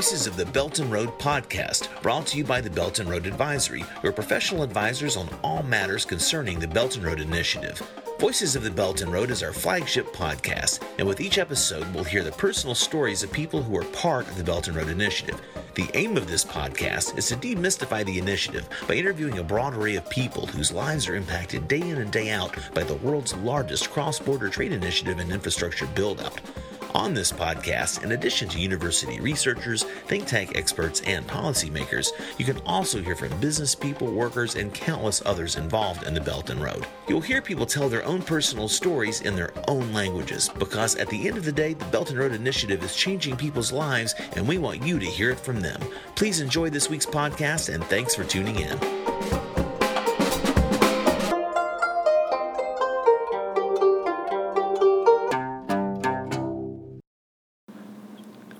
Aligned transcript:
Voices 0.00 0.26
of 0.26 0.38
the 0.38 0.46
Belt 0.46 0.78
and 0.78 0.90
Road 0.90 1.10
podcast, 1.18 1.90
brought 2.00 2.26
to 2.28 2.38
you 2.38 2.42
by 2.42 2.62
the 2.62 2.70
Belt 2.70 3.00
and 3.00 3.10
Road 3.10 3.26
Advisory, 3.26 3.84
your 4.02 4.14
professional 4.14 4.62
advisors 4.62 5.14
on 5.14 5.28
all 5.42 5.62
matters 5.62 6.06
concerning 6.06 6.58
the 6.58 6.66
Belt 6.66 6.96
and 6.96 7.04
Road 7.04 7.20
Initiative. 7.20 7.82
Voices 8.18 8.56
of 8.56 8.62
the 8.62 8.70
Belt 8.70 9.02
and 9.02 9.12
Road 9.12 9.30
is 9.30 9.42
our 9.42 9.52
flagship 9.52 10.10
podcast, 10.14 10.82
and 10.98 11.06
with 11.06 11.20
each 11.20 11.36
episode, 11.36 11.86
we'll 11.92 12.02
hear 12.02 12.24
the 12.24 12.32
personal 12.32 12.74
stories 12.74 13.22
of 13.22 13.30
people 13.30 13.62
who 13.62 13.76
are 13.76 13.84
part 13.84 14.26
of 14.26 14.38
the 14.38 14.42
Belt 14.42 14.68
and 14.68 14.76
Road 14.78 14.88
Initiative. 14.88 15.38
The 15.74 15.90
aim 15.92 16.16
of 16.16 16.26
this 16.26 16.46
podcast 16.46 17.18
is 17.18 17.28
to 17.28 17.36
demystify 17.36 18.02
the 18.02 18.18
initiative 18.18 18.70
by 18.88 18.94
interviewing 18.94 19.38
a 19.38 19.44
broad 19.44 19.76
array 19.76 19.96
of 19.96 20.08
people 20.08 20.46
whose 20.46 20.72
lives 20.72 21.08
are 21.08 21.14
impacted 21.14 21.68
day 21.68 21.82
in 21.82 21.98
and 21.98 22.10
day 22.10 22.30
out 22.30 22.56
by 22.72 22.84
the 22.84 22.96
world's 22.96 23.34
largest 23.34 23.90
cross 23.90 24.18
border 24.18 24.48
trade 24.48 24.72
initiative 24.72 25.18
and 25.18 25.30
infrastructure 25.30 25.86
build 25.88 26.22
out. 26.22 26.40
On 26.94 27.14
this 27.14 27.30
podcast, 27.30 28.02
in 28.02 28.12
addition 28.12 28.48
to 28.48 28.58
university 28.58 29.20
researchers, 29.20 29.84
think 30.08 30.26
tank 30.26 30.56
experts, 30.56 31.00
and 31.02 31.26
policymakers, 31.26 32.08
you 32.36 32.44
can 32.44 32.58
also 32.66 33.00
hear 33.00 33.14
from 33.14 33.38
business 33.38 33.76
people, 33.76 34.10
workers, 34.10 34.56
and 34.56 34.74
countless 34.74 35.22
others 35.24 35.54
involved 35.54 36.02
in 36.02 36.14
the 36.14 36.20
Belt 36.20 36.50
and 36.50 36.60
Road. 36.60 36.86
You'll 37.08 37.20
hear 37.20 37.40
people 37.40 37.64
tell 37.64 37.88
their 37.88 38.04
own 38.04 38.22
personal 38.22 38.66
stories 38.66 39.20
in 39.20 39.36
their 39.36 39.52
own 39.68 39.92
languages 39.92 40.50
because 40.58 40.96
at 40.96 41.08
the 41.08 41.28
end 41.28 41.36
of 41.36 41.44
the 41.44 41.52
day, 41.52 41.74
the 41.74 41.84
Belt 41.86 42.10
and 42.10 42.18
Road 42.18 42.32
Initiative 42.32 42.82
is 42.82 42.96
changing 42.96 43.36
people's 43.36 43.70
lives, 43.70 44.14
and 44.34 44.48
we 44.48 44.58
want 44.58 44.82
you 44.82 44.98
to 44.98 45.06
hear 45.06 45.30
it 45.30 45.38
from 45.38 45.60
them. 45.60 45.80
Please 46.16 46.40
enjoy 46.40 46.70
this 46.70 46.90
week's 46.90 47.06
podcast, 47.06 47.72
and 47.72 47.84
thanks 47.84 48.16
for 48.16 48.24
tuning 48.24 48.58
in. 48.58 48.99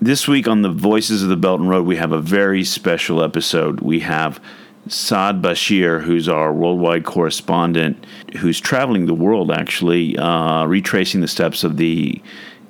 This 0.03 0.27
week 0.27 0.47
on 0.47 0.63
the 0.63 0.71
Voices 0.71 1.21
of 1.21 1.29
the 1.29 1.35
Belt 1.35 1.59
and 1.59 1.69
Road, 1.69 1.85
we 1.85 1.97
have 1.97 2.11
a 2.11 2.19
very 2.19 2.63
special 2.63 3.23
episode. 3.23 3.81
We 3.81 3.99
have 3.99 4.41
Saad 4.87 5.43
Bashir, 5.43 6.01
who's 6.01 6.27
our 6.27 6.51
worldwide 6.51 7.05
correspondent, 7.05 8.03
who's 8.39 8.59
traveling 8.59 9.05
the 9.05 9.13
world 9.13 9.51
actually, 9.51 10.17
uh, 10.17 10.65
retracing 10.65 11.21
the 11.21 11.27
steps 11.27 11.63
of 11.63 11.77
the 11.77 12.19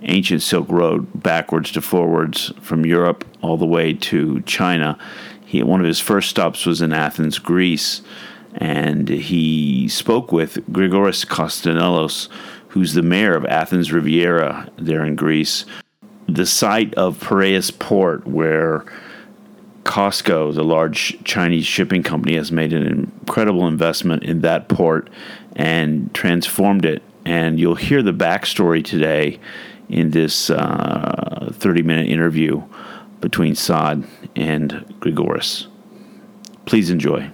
ancient 0.02 0.42
Silk 0.42 0.68
Road 0.68 1.08
backwards 1.24 1.72
to 1.72 1.82
forwards 1.82 2.52
from 2.60 2.86
Europe 2.86 3.24
all 3.42 3.56
the 3.56 3.66
way 3.66 3.94
to 3.94 4.42
China. 4.42 4.98
He, 5.46 5.64
one 5.64 5.80
of 5.80 5.88
his 5.88 6.02
first 6.02 6.30
stops 6.30 6.66
was 6.66 6.82
in 6.82 6.92
Athens, 6.92 7.40
Greece, 7.40 8.02
and 8.56 9.08
he 9.08 9.88
spoke 9.88 10.34
with 10.34 10.56
Grigoris 10.70 11.26
Konstantellos, 11.26 12.28
who's 12.68 12.94
the 12.94 13.02
mayor 13.02 13.38
of 13.38 13.46
Athens 13.46 13.94
Riviera 13.94 14.70
there 14.78 15.06
in 15.06 15.16
Greece 15.16 15.64
the 16.36 16.46
site 16.46 16.94
of 16.96 17.20
Piraeus 17.20 17.72
Port, 17.78 18.26
where 18.28 18.86
COSCO, 19.84 20.54
the 20.54 20.64
large 20.64 21.24
Chinese 21.24 21.66
shipping 21.66 22.04
company, 22.04 22.36
has 22.36 22.52
made 22.52 22.74
an 22.74 22.86
incredible 22.86 23.68
investment 23.68 24.24
in 24.24 24.42
that 24.42 24.68
port 24.68 25.10
and 25.56 26.14
transformed 26.14 26.86
it. 26.86 27.02
And 27.26 27.60
you'll 27.60 27.76
hear 27.76 28.02
the 28.02 28.14
backstory 28.14 28.84
today 28.84 29.40
in 29.90 30.12
this 30.12 30.50
uh, 30.50 31.52
30 31.54 31.84
minute 31.84 32.08
interview 32.08 32.64
between 33.20 33.56
Saad 33.56 34.04
and 34.36 34.72
Grigoris. 35.00 35.68
Please 36.66 36.90
enjoy. 36.90 37.30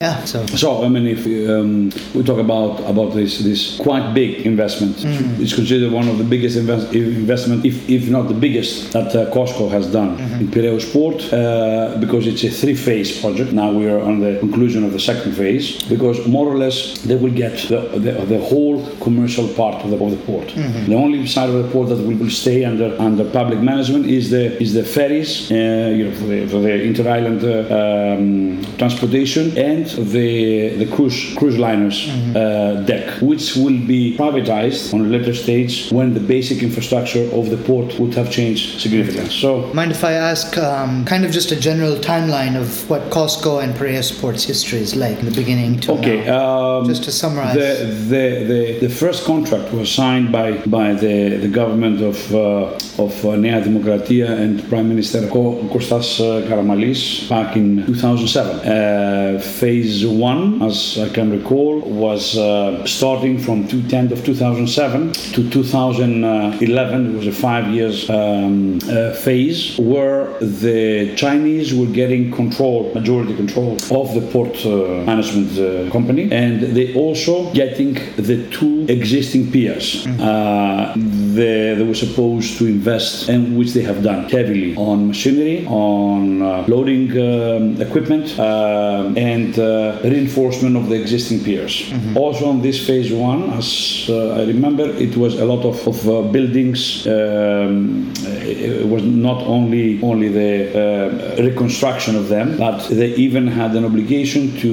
Yeah. 0.00 0.24
So, 0.26 0.46
so 0.46 0.84
I 0.84 0.88
mean, 0.88 1.08
if 1.08 1.26
um, 1.26 1.90
we 2.14 2.22
talk 2.22 2.38
about 2.38 2.78
about 2.88 3.14
this 3.14 3.40
this 3.40 3.76
quite 3.78 4.14
big 4.14 4.46
investment, 4.46 4.94
mm-hmm. 4.94 5.42
it's 5.42 5.52
considered 5.52 5.90
one 5.90 6.06
of 6.06 6.18
the 6.18 6.22
biggest 6.22 6.56
invest, 6.56 6.94
investment, 6.94 7.64
if, 7.64 7.88
if 7.90 8.08
not 8.08 8.28
the 8.28 8.34
biggest, 8.34 8.92
that 8.92 9.12
uh, 9.16 9.28
COSCO 9.34 9.68
has 9.68 9.90
done 9.90 10.16
mm-hmm. 10.16 10.40
in 10.42 10.50
Piraeus 10.52 10.92
Port, 10.92 11.32
uh, 11.32 11.96
because 11.98 12.28
it's 12.28 12.44
a 12.44 12.48
three-phase 12.48 13.20
project. 13.20 13.52
Now 13.52 13.72
we 13.72 13.88
are 13.88 13.98
on 13.98 14.20
the 14.20 14.38
conclusion 14.38 14.84
of 14.84 14.92
the 14.92 15.00
second 15.00 15.32
phase, 15.32 15.82
because 15.88 16.24
more 16.28 16.46
or 16.46 16.56
less 16.56 16.98
they 17.02 17.16
will 17.16 17.34
get 17.34 17.58
the, 17.66 17.80
the, 17.98 18.12
the 18.24 18.38
whole 18.38 18.86
commercial 18.98 19.48
part 19.48 19.84
of 19.84 19.90
the, 19.90 19.98
of 19.98 20.12
the 20.12 20.16
port. 20.18 20.46
Mm-hmm. 20.46 20.90
The 20.90 20.94
only 20.94 21.26
side 21.26 21.50
of 21.50 21.60
the 21.60 21.68
port 21.72 21.88
that 21.88 21.98
will, 21.98 22.18
will 22.18 22.30
stay 22.30 22.64
under 22.64 22.96
under 23.00 23.28
public 23.28 23.58
management 23.58 24.06
is 24.06 24.30
the 24.30 24.62
is 24.62 24.74
the 24.74 24.84
ferries, 24.84 25.50
uh, 25.50 25.56
you 25.96 26.04
know, 26.04 26.14
for 26.14 26.26
the, 26.26 26.46
for 26.46 26.60
the 26.60 26.84
inter-island 26.84 27.42
uh, 27.42 28.14
um, 28.14 28.76
transportation 28.76 29.58
and 29.58 29.87
the 29.96 30.68
the 30.76 30.86
cruise 30.86 31.34
cruise 31.36 31.58
liners 31.58 32.06
mm-hmm. 32.06 32.36
uh, 32.36 32.82
deck, 32.82 33.20
which 33.20 33.56
will 33.56 33.80
be 33.86 34.16
privatized 34.16 34.92
on 34.94 35.00
a 35.00 35.08
later 35.08 35.34
stage 35.34 35.90
when 35.90 36.14
the 36.14 36.20
basic 36.20 36.62
infrastructure 36.62 37.24
of 37.32 37.50
the 37.50 37.56
port 37.56 37.98
would 37.98 38.14
have 38.14 38.30
changed 38.30 38.80
significantly. 38.80 39.30
So, 39.30 39.72
mind 39.74 39.90
if 39.92 40.04
I 40.04 40.12
ask, 40.12 40.56
um, 40.58 41.04
kind 41.04 41.24
of 41.24 41.30
just 41.30 41.52
a 41.52 41.56
general 41.56 41.96
timeline 41.96 42.54
of 42.60 42.88
what 42.90 43.02
COSCO 43.10 43.62
and 43.62 43.74
Piraeus 43.74 44.20
Port's 44.20 44.44
history 44.44 44.80
is 44.80 44.94
like 44.96 45.18
in 45.18 45.26
the 45.26 45.36
beginning 45.42 45.80
to 45.80 45.92
okay, 45.92 46.24
now, 46.24 46.80
um, 46.80 46.86
just 46.86 47.04
to 47.04 47.12
summarize. 47.12 47.54
The, 47.54 47.84
the, 48.14 48.44
the, 48.52 48.78
the, 48.86 48.88
first 48.88 49.24
contract 49.24 49.72
was 49.72 49.90
signed 49.92 50.32
by 50.32 50.52
by 50.66 50.94
the, 50.94 51.36
the 51.36 51.48
government 51.48 52.00
of 52.00 52.34
uh, 52.34 52.78
of 52.98 53.24
uh, 53.24 53.36
Nea 53.36 53.60
Demokratia 53.62 54.28
and 54.28 54.66
Prime 54.68 54.88
Minister 54.88 55.20
Kostas 55.28 56.20
uh, 56.20 56.46
Karamanlis 56.48 57.28
back 57.28 57.56
in 57.56 57.84
2007. 57.86 58.58
Uh, 58.58 59.40
phase 59.78 60.06
one, 60.06 60.60
as 60.62 60.98
I 60.98 61.08
can 61.08 61.30
recall, 61.30 61.80
was 61.80 62.36
uh, 62.36 62.84
starting 62.84 63.38
from 63.38 63.66
10th 63.68 64.10
of 64.12 64.24
2007 64.24 65.12
to 65.34 65.50
2011. 65.50 67.10
It 67.10 67.16
was 67.16 67.26
a 67.26 67.32
five 67.32 67.68
years 67.68 68.10
um, 68.10 68.80
uh, 68.88 69.12
phase 69.14 69.78
where 69.78 70.38
the 70.40 71.14
Chinese 71.16 71.74
were 71.74 71.86
getting 71.86 72.32
control, 72.32 72.92
majority 72.92 73.36
control 73.36 73.72
of 74.00 74.06
the 74.16 74.24
port 74.32 74.56
uh, 74.66 74.70
management 75.10 75.50
uh, 75.58 75.92
company, 75.92 76.24
and 76.32 76.60
they 76.76 76.94
also 76.94 77.52
getting 77.52 77.94
the 78.16 78.48
two 78.50 78.86
existing 78.88 79.52
piers. 79.52 80.06
Mm-hmm. 80.06 81.34
they, 81.34 81.74
they 81.78 81.84
were 81.84 82.00
supposed 82.06 82.58
to 82.58 82.66
invest, 82.66 83.28
and 83.28 83.56
which 83.56 83.72
they 83.74 83.82
have 83.82 84.02
done 84.02 84.28
heavily 84.28 84.74
on 84.76 85.08
machinery, 85.08 85.66
on 85.66 86.42
uh, 86.42 86.64
loading 86.66 87.06
um, 87.12 87.80
equipment, 87.80 88.26
uh, 88.38 89.12
and 89.16 89.58
uh, 89.68 90.00
reinforcement 90.02 90.76
of 90.76 90.88
the 90.88 90.96
existing 91.00 91.44
piers. 91.44 91.74
Mm-hmm. 91.82 92.16
Also, 92.16 92.48
on 92.48 92.62
this 92.62 92.84
phase 92.86 93.12
one, 93.12 93.50
as 93.50 94.06
uh, 94.08 94.40
I 94.40 94.44
remember, 94.44 94.84
it 95.06 95.16
was 95.16 95.38
a 95.38 95.44
lot 95.44 95.64
of, 95.64 95.76
of 95.86 96.08
uh, 96.08 96.22
buildings. 96.36 97.06
Um, 97.06 98.12
it 98.16 98.86
was 98.86 99.02
not 99.02 99.42
only 99.42 100.00
only 100.02 100.28
the 100.28 100.52
uh, 100.72 101.42
reconstruction 101.42 102.16
of 102.16 102.28
them, 102.28 102.56
but 102.56 102.78
they 102.88 103.14
even 103.14 103.46
had 103.46 103.74
an 103.76 103.84
obligation 103.84 104.56
to 104.62 104.70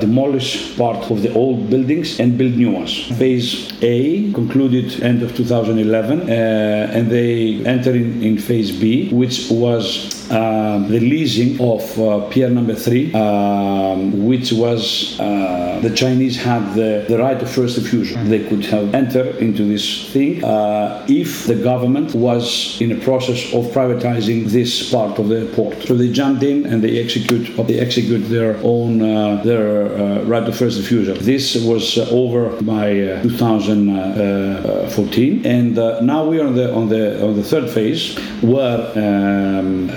demolish 0.00 0.76
part 0.76 1.10
of 1.10 1.22
the 1.22 1.32
old 1.34 1.70
buildings 1.70 2.20
and 2.20 2.38
build 2.38 2.54
new 2.54 2.70
ones. 2.70 2.92
Mm-hmm. 2.92 3.14
Phase 3.14 3.72
A 3.82 4.32
concluded 4.32 5.02
end 5.02 5.22
of 5.22 5.36
2011, 5.36 6.28
and 6.28 7.10
they 7.10 7.64
entered 7.64 7.96
in, 7.96 8.22
in 8.22 8.38
phase 8.38 8.70
B, 8.72 9.10
which 9.10 9.50
was 9.50 10.19
the 10.30 11.00
leasing 11.00 11.60
of 11.60 11.98
uh, 11.98 12.20
pier 12.28 12.48
number 12.48 12.74
three, 12.74 13.12
um, 13.14 14.26
which 14.26 14.52
was 14.52 15.18
uh, 15.20 15.78
the 15.82 15.90
Chinese 15.90 16.36
had 16.36 16.74
the, 16.74 17.04
the 17.08 17.18
right 17.18 17.42
of 17.42 17.50
first 17.50 17.76
refusal. 17.76 18.22
They 18.24 18.48
could 18.48 18.64
have 18.66 18.94
entered 18.94 19.36
into 19.36 19.64
this 19.64 20.08
thing 20.12 20.44
uh, 20.44 21.04
if 21.08 21.46
the 21.46 21.56
government 21.56 22.14
was 22.14 22.78
in 22.80 22.92
a 22.92 23.00
process 23.00 23.52
of 23.52 23.66
privatizing 23.72 24.46
this 24.46 24.90
part 24.90 25.18
of 25.18 25.28
the 25.28 25.50
port. 25.54 25.82
So 25.82 25.96
they 25.96 26.12
jumped 26.12 26.42
in 26.42 26.66
and 26.66 26.82
they 26.82 26.98
execute 27.02 27.56
they 27.66 27.78
execute 27.78 28.28
their 28.28 28.58
own 28.62 29.00
uh, 29.02 29.42
their 29.42 29.92
uh, 29.92 30.22
right 30.24 30.46
of 30.46 30.54
first 30.56 30.78
refusal. 30.78 31.16
This 31.16 31.56
was 31.64 31.98
over 32.10 32.50
by 32.62 32.92
2014, 33.22 35.46
and 35.46 35.74
now 35.74 36.26
we 36.26 36.40
are 36.40 36.46
on 36.46 36.54
the 36.54 36.72
on 36.72 36.88
the 36.88 37.20
on 37.24 37.34
the 37.36 37.42
third 37.42 37.68
phase 37.70 38.16
where. 38.42 38.92
Um, 38.96 39.90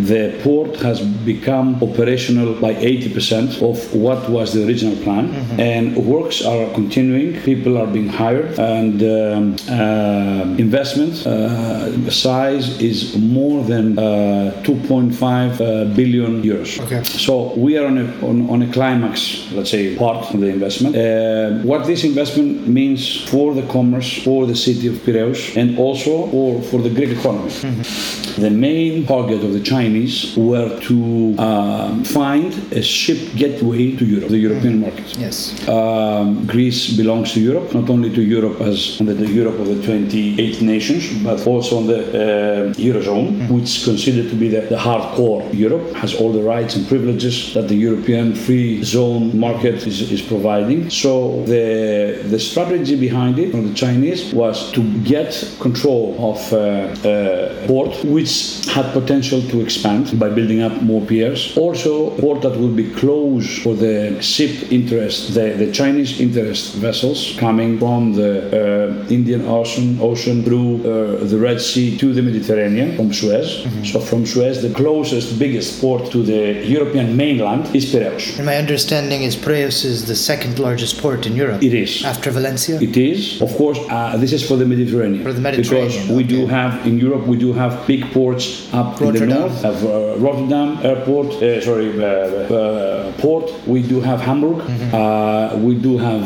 the 0.00 0.38
port 0.42 0.76
has 0.76 1.00
become 1.00 1.82
operational 1.82 2.54
by 2.54 2.74
80% 2.74 3.62
of 3.62 3.94
what 3.94 4.28
was 4.30 4.54
the 4.54 4.64
original 4.66 4.96
plan, 5.02 5.28
mm-hmm. 5.28 5.60
and 5.60 5.96
works 5.96 6.44
are 6.44 6.72
continuing. 6.74 7.40
People 7.42 7.76
are 7.78 7.86
being 7.86 8.08
hired, 8.08 8.58
and 8.58 9.02
um, 9.02 9.56
uh, 9.68 10.42
investment 10.56 11.26
uh, 11.26 12.10
size 12.10 12.80
is 12.80 13.16
more 13.16 13.64
than 13.64 13.98
uh, 13.98 14.62
2.5 14.62 15.20
uh, 15.60 15.94
billion 15.96 16.42
euros. 16.42 16.78
Okay. 16.80 17.02
So 17.02 17.54
we 17.54 17.76
are 17.76 17.86
on 17.86 17.98
a 17.98 18.26
on, 18.26 18.48
on 18.50 18.62
a 18.62 18.72
climax, 18.72 19.50
let's 19.52 19.70
say, 19.70 19.96
part 19.96 20.32
of 20.32 20.40
the 20.40 20.46
investment. 20.46 20.94
Uh, 20.96 21.66
what 21.66 21.86
this 21.86 22.04
investment 22.04 22.68
means 22.68 23.24
for 23.28 23.54
the 23.54 23.66
commerce, 23.66 24.22
for 24.22 24.46
the 24.46 24.54
city 24.54 24.86
of 24.88 24.94
Piraeus, 25.04 25.56
and 25.56 25.78
also 25.78 26.28
or 26.30 26.62
for 26.62 26.80
the 26.80 26.90
Greek 26.90 27.10
economy. 27.18 27.50
Mm-hmm. 27.50 28.40
The 28.40 28.50
main 28.50 29.06
target 29.06 29.42
of 29.42 29.52
the 29.52 29.60
Chinese 29.60 29.87
Chinese 29.88 30.36
were 30.36 30.78
to 30.80 31.34
um, 31.38 32.04
find 32.04 32.52
a 32.72 32.82
ship 32.82 33.18
gateway 33.36 33.96
to 33.96 34.04
Europe, 34.04 34.28
the 34.28 34.38
European 34.48 34.80
market. 34.80 35.16
Yes. 35.16 35.66
Um, 35.66 36.46
Greece 36.46 36.94
belongs 36.96 37.32
to 37.32 37.40
Europe, 37.40 37.72
not 37.72 37.88
only 37.88 38.10
to 38.10 38.22
Europe 38.22 38.60
as 38.60 39.00
under 39.00 39.14
the 39.14 39.26
Europe 39.26 39.58
of 39.58 39.66
the 39.66 39.82
28 39.82 40.60
nations, 40.60 41.02
but 41.24 41.46
also 41.46 41.78
on 41.78 41.86
the 41.86 42.00
uh, 42.00 42.74
Eurozone, 42.74 43.48
which 43.50 43.64
is 43.64 43.84
considered 43.84 44.28
to 44.28 44.36
be 44.36 44.48
the, 44.48 44.60
the 44.74 44.76
hardcore 44.76 45.40
Europe, 45.54 45.94
has 45.94 46.14
all 46.14 46.32
the 46.32 46.42
rights 46.42 46.76
and 46.76 46.86
privileges 46.86 47.54
that 47.54 47.68
the 47.68 47.78
European 47.88 48.34
free 48.34 48.82
zone 48.82 49.38
market 49.38 49.86
is, 49.86 50.12
is 50.12 50.20
providing. 50.20 50.90
So 50.90 51.42
the, 51.44 52.22
the 52.28 52.38
strategy 52.38 52.96
behind 52.96 53.38
it 53.38 53.52
from 53.52 53.68
the 53.68 53.74
Chinese 53.74 54.34
was 54.34 54.70
to 54.72 54.82
get 55.14 55.30
control 55.60 56.14
of 56.30 56.52
uh, 56.52 56.56
uh, 56.58 57.66
port, 57.66 58.04
which 58.04 58.66
had 58.66 58.92
potential 58.92 59.40
to 59.52 59.60
expand 59.62 59.77
by 59.82 60.28
building 60.28 60.62
up 60.62 60.82
more 60.82 61.04
piers. 61.04 61.56
Also, 61.56 62.10
port 62.18 62.42
that 62.42 62.56
will 62.58 62.74
be 62.74 62.90
close 62.90 63.58
for 63.58 63.74
the 63.74 64.20
ship 64.22 64.72
interest, 64.72 65.34
the, 65.34 65.54
the 65.56 65.70
Chinese 65.72 66.20
interest 66.20 66.74
vessels 66.74 67.36
coming 67.38 67.78
from 67.78 68.12
the 68.12 68.32
uh, 68.48 69.08
Indian 69.08 69.46
Ocean, 69.46 69.98
Ocean 70.00 70.42
through 70.42 70.76
uh, 70.78 71.24
the 71.24 71.38
Red 71.38 71.60
Sea 71.60 71.96
to 71.98 72.12
the 72.12 72.22
Mediterranean 72.22 72.96
from 72.96 73.12
Suez. 73.12 73.66
So 73.90 74.00
from 74.00 74.26
Suez, 74.26 74.62
the 74.62 74.72
closest, 74.74 75.38
biggest 75.38 75.80
port 75.80 76.10
to 76.12 76.22
the 76.22 76.64
European 76.66 77.16
mainland 77.16 77.74
is 77.74 77.86
Piraeus. 77.92 78.36
And 78.36 78.46
my 78.46 78.56
understanding 78.56 79.22
is 79.22 79.36
Piraeus 79.36 79.84
is 79.84 80.06
the 80.06 80.16
second 80.16 80.58
largest 80.58 81.00
port 81.00 81.26
in 81.26 81.34
Europe. 81.36 81.62
It 81.62 81.74
is. 81.74 82.04
After 82.04 82.30
Valencia? 82.30 82.80
It 82.80 82.96
is, 82.96 83.40
of 83.40 83.54
course. 83.56 83.78
Uh, 83.88 84.16
this 84.16 84.32
is 84.32 84.46
for 84.46 84.56
the 84.56 84.66
Mediterranean. 84.66 85.22
For 85.22 85.32
the 85.32 85.40
Mediterranean, 85.40 85.88
because 85.88 86.16
we 86.16 86.24
do 86.24 86.46
have 86.46 86.86
in 86.86 86.98
Europe, 86.98 87.26
we 87.26 87.36
do 87.36 87.52
have 87.52 87.86
big 87.86 88.10
ports 88.12 88.72
up 88.72 89.00
in 89.00 89.14
the 89.14 89.26
north. 89.26 89.64
Have 89.68 89.84
uh, 89.84 90.16
Rotterdam 90.16 90.78
Airport, 90.82 91.42
uh, 91.42 91.60
sorry, 91.60 91.88
uh, 91.92 92.06
uh, 92.06 93.12
port. 93.18 93.52
We 93.66 93.82
do 93.82 94.00
have 94.00 94.20
Hamburg. 94.22 94.58
Uh, 94.94 95.58
we 95.58 95.74
do 95.74 95.98
have 95.98 96.24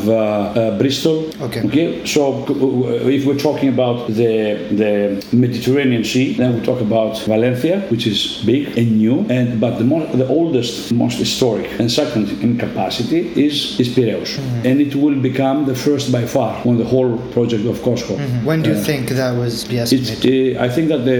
Bristol. 0.79 1.17
Okay. 1.41 1.61
Okay. 1.67 2.05
So 2.05 2.45
if 3.17 3.25
we're 3.25 3.43
talking 3.49 3.69
about 3.77 4.07
the 4.07 4.33
the 4.81 4.93
Mediterranean 5.35 6.03
Sea, 6.05 6.27
then 6.39 6.49
we 6.55 6.61
talk 6.69 6.79
about 6.79 7.19
Valencia, 7.33 7.81
which 7.91 8.05
is 8.07 8.41
big 8.45 8.77
and 8.77 8.97
new, 8.97 9.25
and 9.29 9.59
but 9.59 9.77
the 9.77 9.83
more, 9.83 10.05
the 10.23 10.27
oldest, 10.27 10.93
most 10.93 11.17
historic, 11.17 11.67
and 11.79 11.91
second 11.91 12.27
in 12.45 12.57
capacity 12.57 13.21
is 13.47 13.77
is 13.81 13.89
Piraeus, 13.89 14.31
and 14.69 14.79
it 14.79 14.95
will 14.95 15.19
become 15.29 15.65
the 15.65 15.75
first 15.75 16.11
by 16.11 16.23
far 16.25 16.53
on 16.65 16.77
the 16.77 16.87
whole 16.93 17.17
project 17.35 17.65
of 17.65 17.75
COSCO. 17.87 18.15
When 18.45 18.61
do 18.61 18.69
you 18.69 18.81
think 18.89 19.09
that 19.09 19.33
was 19.35 19.53
the 19.65 19.79
estimate? 19.79 20.23
uh, 20.23 20.65
I 20.65 20.69
think 20.75 20.87
that 20.93 21.01
the, 21.09 21.19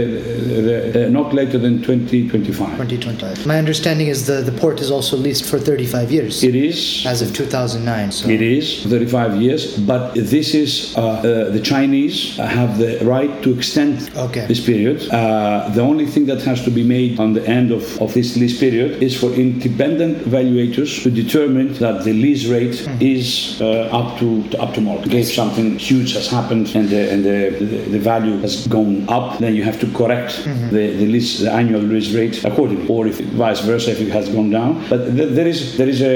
the, 0.68 1.06
uh, 1.06 1.10
not 1.10 1.34
later 1.34 1.58
than 1.66 1.82
2025. 2.22 2.78
2025. 2.78 3.48
My 3.48 3.58
understanding 3.58 4.08
is 4.08 4.28
the, 4.28 4.42
the 4.42 4.52
port 4.52 4.80
is 4.80 4.92
also 4.92 5.18
leased 5.18 5.46
for 5.50 5.58
35 5.60 6.12
years 6.12 6.44
It 6.44 6.56
is. 6.56 7.06
as 7.08 7.22
of 7.22 7.34
2009. 7.34 8.12
So 8.12 8.30
It 8.30 8.42
is 8.42 8.84
35 8.86 9.42
years, 9.42 9.78
but 9.80 10.14
this 10.14 10.54
is 10.54 10.96
uh, 10.96 11.02
uh, 11.02 11.50
the 11.50 11.60
Chinese 11.62 12.38
have 12.38 12.78
the 12.78 13.00
right 13.06 13.32
to 13.44 13.54
extend 13.54 14.12
Okay. 14.16 14.46
this 14.48 14.64
period. 14.64 15.10
Uh, 15.10 15.70
the 15.74 15.82
only 15.82 16.06
thing 16.06 16.26
that 16.28 16.42
has 16.44 16.64
to 16.66 16.72
be 16.72 16.84
made 16.84 17.20
on 17.20 17.34
the 17.34 17.46
end 17.48 17.72
of, 17.72 17.84
of 18.02 18.14
this 18.14 18.38
lease 18.38 18.60
period 18.60 19.02
is 19.02 19.20
for 19.20 19.32
independent 19.32 20.18
evaluators 20.30 21.02
to 21.04 21.10
determine 21.10 21.74
that 21.76 22.04
the 22.04 22.14
lease 22.14 22.46
rate 22.46 22.88
is 23.02 23.60
uh, 23.62 23.90
up 24.00 24.20
to, 24.20 24.44
to 24.50 24.62
up 24.62 24.74
to 24.76 24.82
market. 24.82 25.14
If 25.14 25.32
something 25.34 25.78
huge 25.80 26.14
has 26.14 26.28
happened 26.28 26.76
and 26.76 26.90
the 26.90 27.04
and 27.14 27.24
the, 27.26 27.40
the, 27.66 27.78
the 27.96 28.00
value 28.00 28.38
has 28.42 28.68
gone 28.68 29.08
up, 29.10 29.40
then 29.40 29.56
you 29.56 29.64
have 29.64 29.80
to 29.80 29.88
correct 29.94 30.44
the, 30.72 30.84
the 31.00 31.06
lease 31.06 31.40
the 31.40 31.52
annual 31.52 31.82
lease 31.94 32.12
rate 32.14 32.44
accordingly, 32.44 32.88
or 32.88 33.08
if 33.08 33.20
vice 33.46 33.62
versa 33.62 33.92
if 33.92 34.02
it 34.02 34.10
has 34.10 34.30
gone 34.30 34.50
down. 34.50 34.72
But 34.90 35.00
th- 35.18 35.32
there 35.38 35.48
is 35.48 35.78
there 35.78 35.90
is 35.90 36.02
a, 36.02 36.16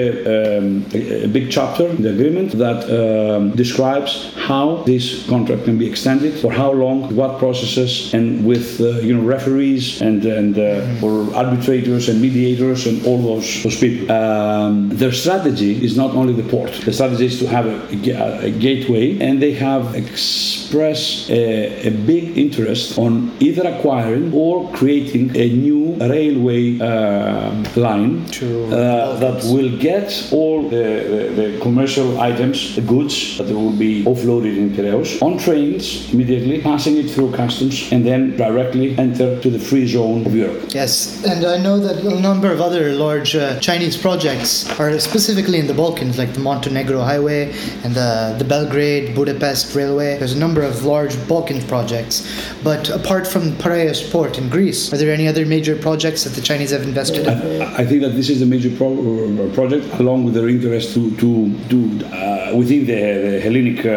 um, 0.57 0.85
a, 0.93 1.25
a 1.25 1.29
big 1.37 1.51
chapter 1.51 1.85
in 1.87 2.01
the 2.01 2.11
agreement 2.17 2.49
that 2.63 2.79
um, 2.89 3.51
describes 3.63 4.33
how 4.49 4.83
this 4.85 5.27
contract 5.27 5.65
can 5.65 5.77
be 5.77 5.87
extended, 5.87 6.39
for 6.39 6.51
how 6.51 6.71
long, 6.71 7.15
what 7.15 7.39
processes, 7.39 8.13
and 8.13 8.45
with 8.45 8.79
uh, 8.81 8.85
you 9.07 9.13
know 9.15 9.23
referees 9.35 10.01
and 10.01 10.25
and 10.25 10.57
uh, 10.57 11.05
or 11.05 11.13
arbitrators 11.35 12.09
and 12.09 12.21
mediators 12.21 12.87
and 12.87 13.05
all 13.05 13.19
those 13.21 13.47
those 13.63 13.79
people. 13.79 14.11
Um, 14.11 14.89
their 15.01 15.11
strategy 15.11 15.73
is 15.83 15.95
not 15.97 16.11
only 16.19 16.33
the 16.33 16.47
port. 16.53 16.71
The 16.85 16.93
strategy 16.93 17.25
is 17.25 17.39
to 17.39 17.47
have 17.47 17.65
a, 17.65 17.77
a 18.11 18.47
a 18.47 18.51
gateway, 18.51 19.19
and 19.19 19.41
they 19.41 19.53
have 19.53 19.95
expressed 19.95 21.29
a, 21.29 21.87
a 21.87 21.91
big 21.91 22.37
interest 22.37 22.97
on 22.97 23.35
either 23.39 23.63
acquiring 23.67 24.33
or 24.33 24.71
creating 24.71 25.35
a 25.35 25.49
new 25.65 25.66
railway 25.71 26.79
uh, 26.79 27.51
line 27.75 28.25
To 28.25 28.65
uh, 28.67 29.19
that 29.19 29.43
will 29.45 29.77
get 29.77 30.29
all 30.31 30.69
the, 30.69 30.85
the, 31.11 31.41
the 31.41 31.59
commercial 31.61 32.19
items, 32.19 32.75
the 32.75 32.81
goods 32.81 33.37
that 33.37 33.47
will 33.47 33.71
be 33.71 34.03
offloaded 34.03 34.57
in 34.57 34.75
Piraeus 34.75 35.21
on 35.21 35.37
trains 35.37 36.13
immediately, 36.13 36.61
passing 36.61 36.97
it 36.97 37.09
through 37.09 37.33
customs, 37.33 37.91
and 37.91 38.05
then 38.05 38.35
directly 38.37 38.97
enter 38.97 39.39
to 39.41 39.49
the 39.49 39.59
free 39.59 39.87
zone 39.87 40.25
of 40.25 40.35
Europe. 40.35 40.63
Yes, 40.69 41.23
and 41.25 41.45
I 41.45 41.57
know 41.57 41.79
that 41.79 42.03
a 42.03 42.19
number 42.19 42.51
of 42.51 42.61
other 42.61 42.93
large 42.93 43.35
uh, 43.35 43.59
Chinese 43.59 43.97
projects 43.97 44.69
are 44.79 44.99
specifically 44.99 45.59
in 45.59 45.67
the 45.67 45.73
Balkans, 45.73 46.17
like 46.17 46.33
the 46.33 46.39
Montenegro 46.39 47.01
Highway 47.01 47.51
and 47.83 47.93
the, 47.93 48.35
the 48.37 48.45
Belgrade 48.45 49.15
Budapest 49.15 49.75
Railway. 49.75 50.17
There's 50.17 50.33
a 50.33 50.39
number 50.39 50.61
of 50.61 50.83
large 50.83 51.15
Balkan 51.27 51.61
projects. 51.63 52.27
But 52.63 52.89
apart 52.89 53.27
from 53.27 53.51
Piraeus 53.57 54.11
port 54.11 54.37
in 54.37 54.49
Greece, 54.49 54.93
are 54.93 54.97
there 54.97 55.13
any 55.13 55.27
other 55.27 55.45
major 55.45 55.56
projects 55.75 56.23
that 56.23 56.33
the 56.33 56.41
Chinese 56.41 56.71
have 56.71 56.83
invested 56.83 57.27
in? 57.27 57.61
I 57.61 57.85
think 57.85 58.01
that 58.01 58.15
this 58.15 58.29
is 58.29 58.41
a 58.41 58.45
major 58.45 58.69
pro- 58.75 58.93
uh, 58.93 59.53
project, 59.53 59.85
along 59.99 60.23
with 60.25 60.33
their 60.33 60.47
interest 60.49 60.93
to 60.95 61.11
to, 61.17 61.29
to 61.69 61.77
uh, 62.07 62.55
within 62.55 62.85
the, 62.85 62.99
the 63.31 63.39
Hellenic, 63.39 63.85
uh, 63.85 63.89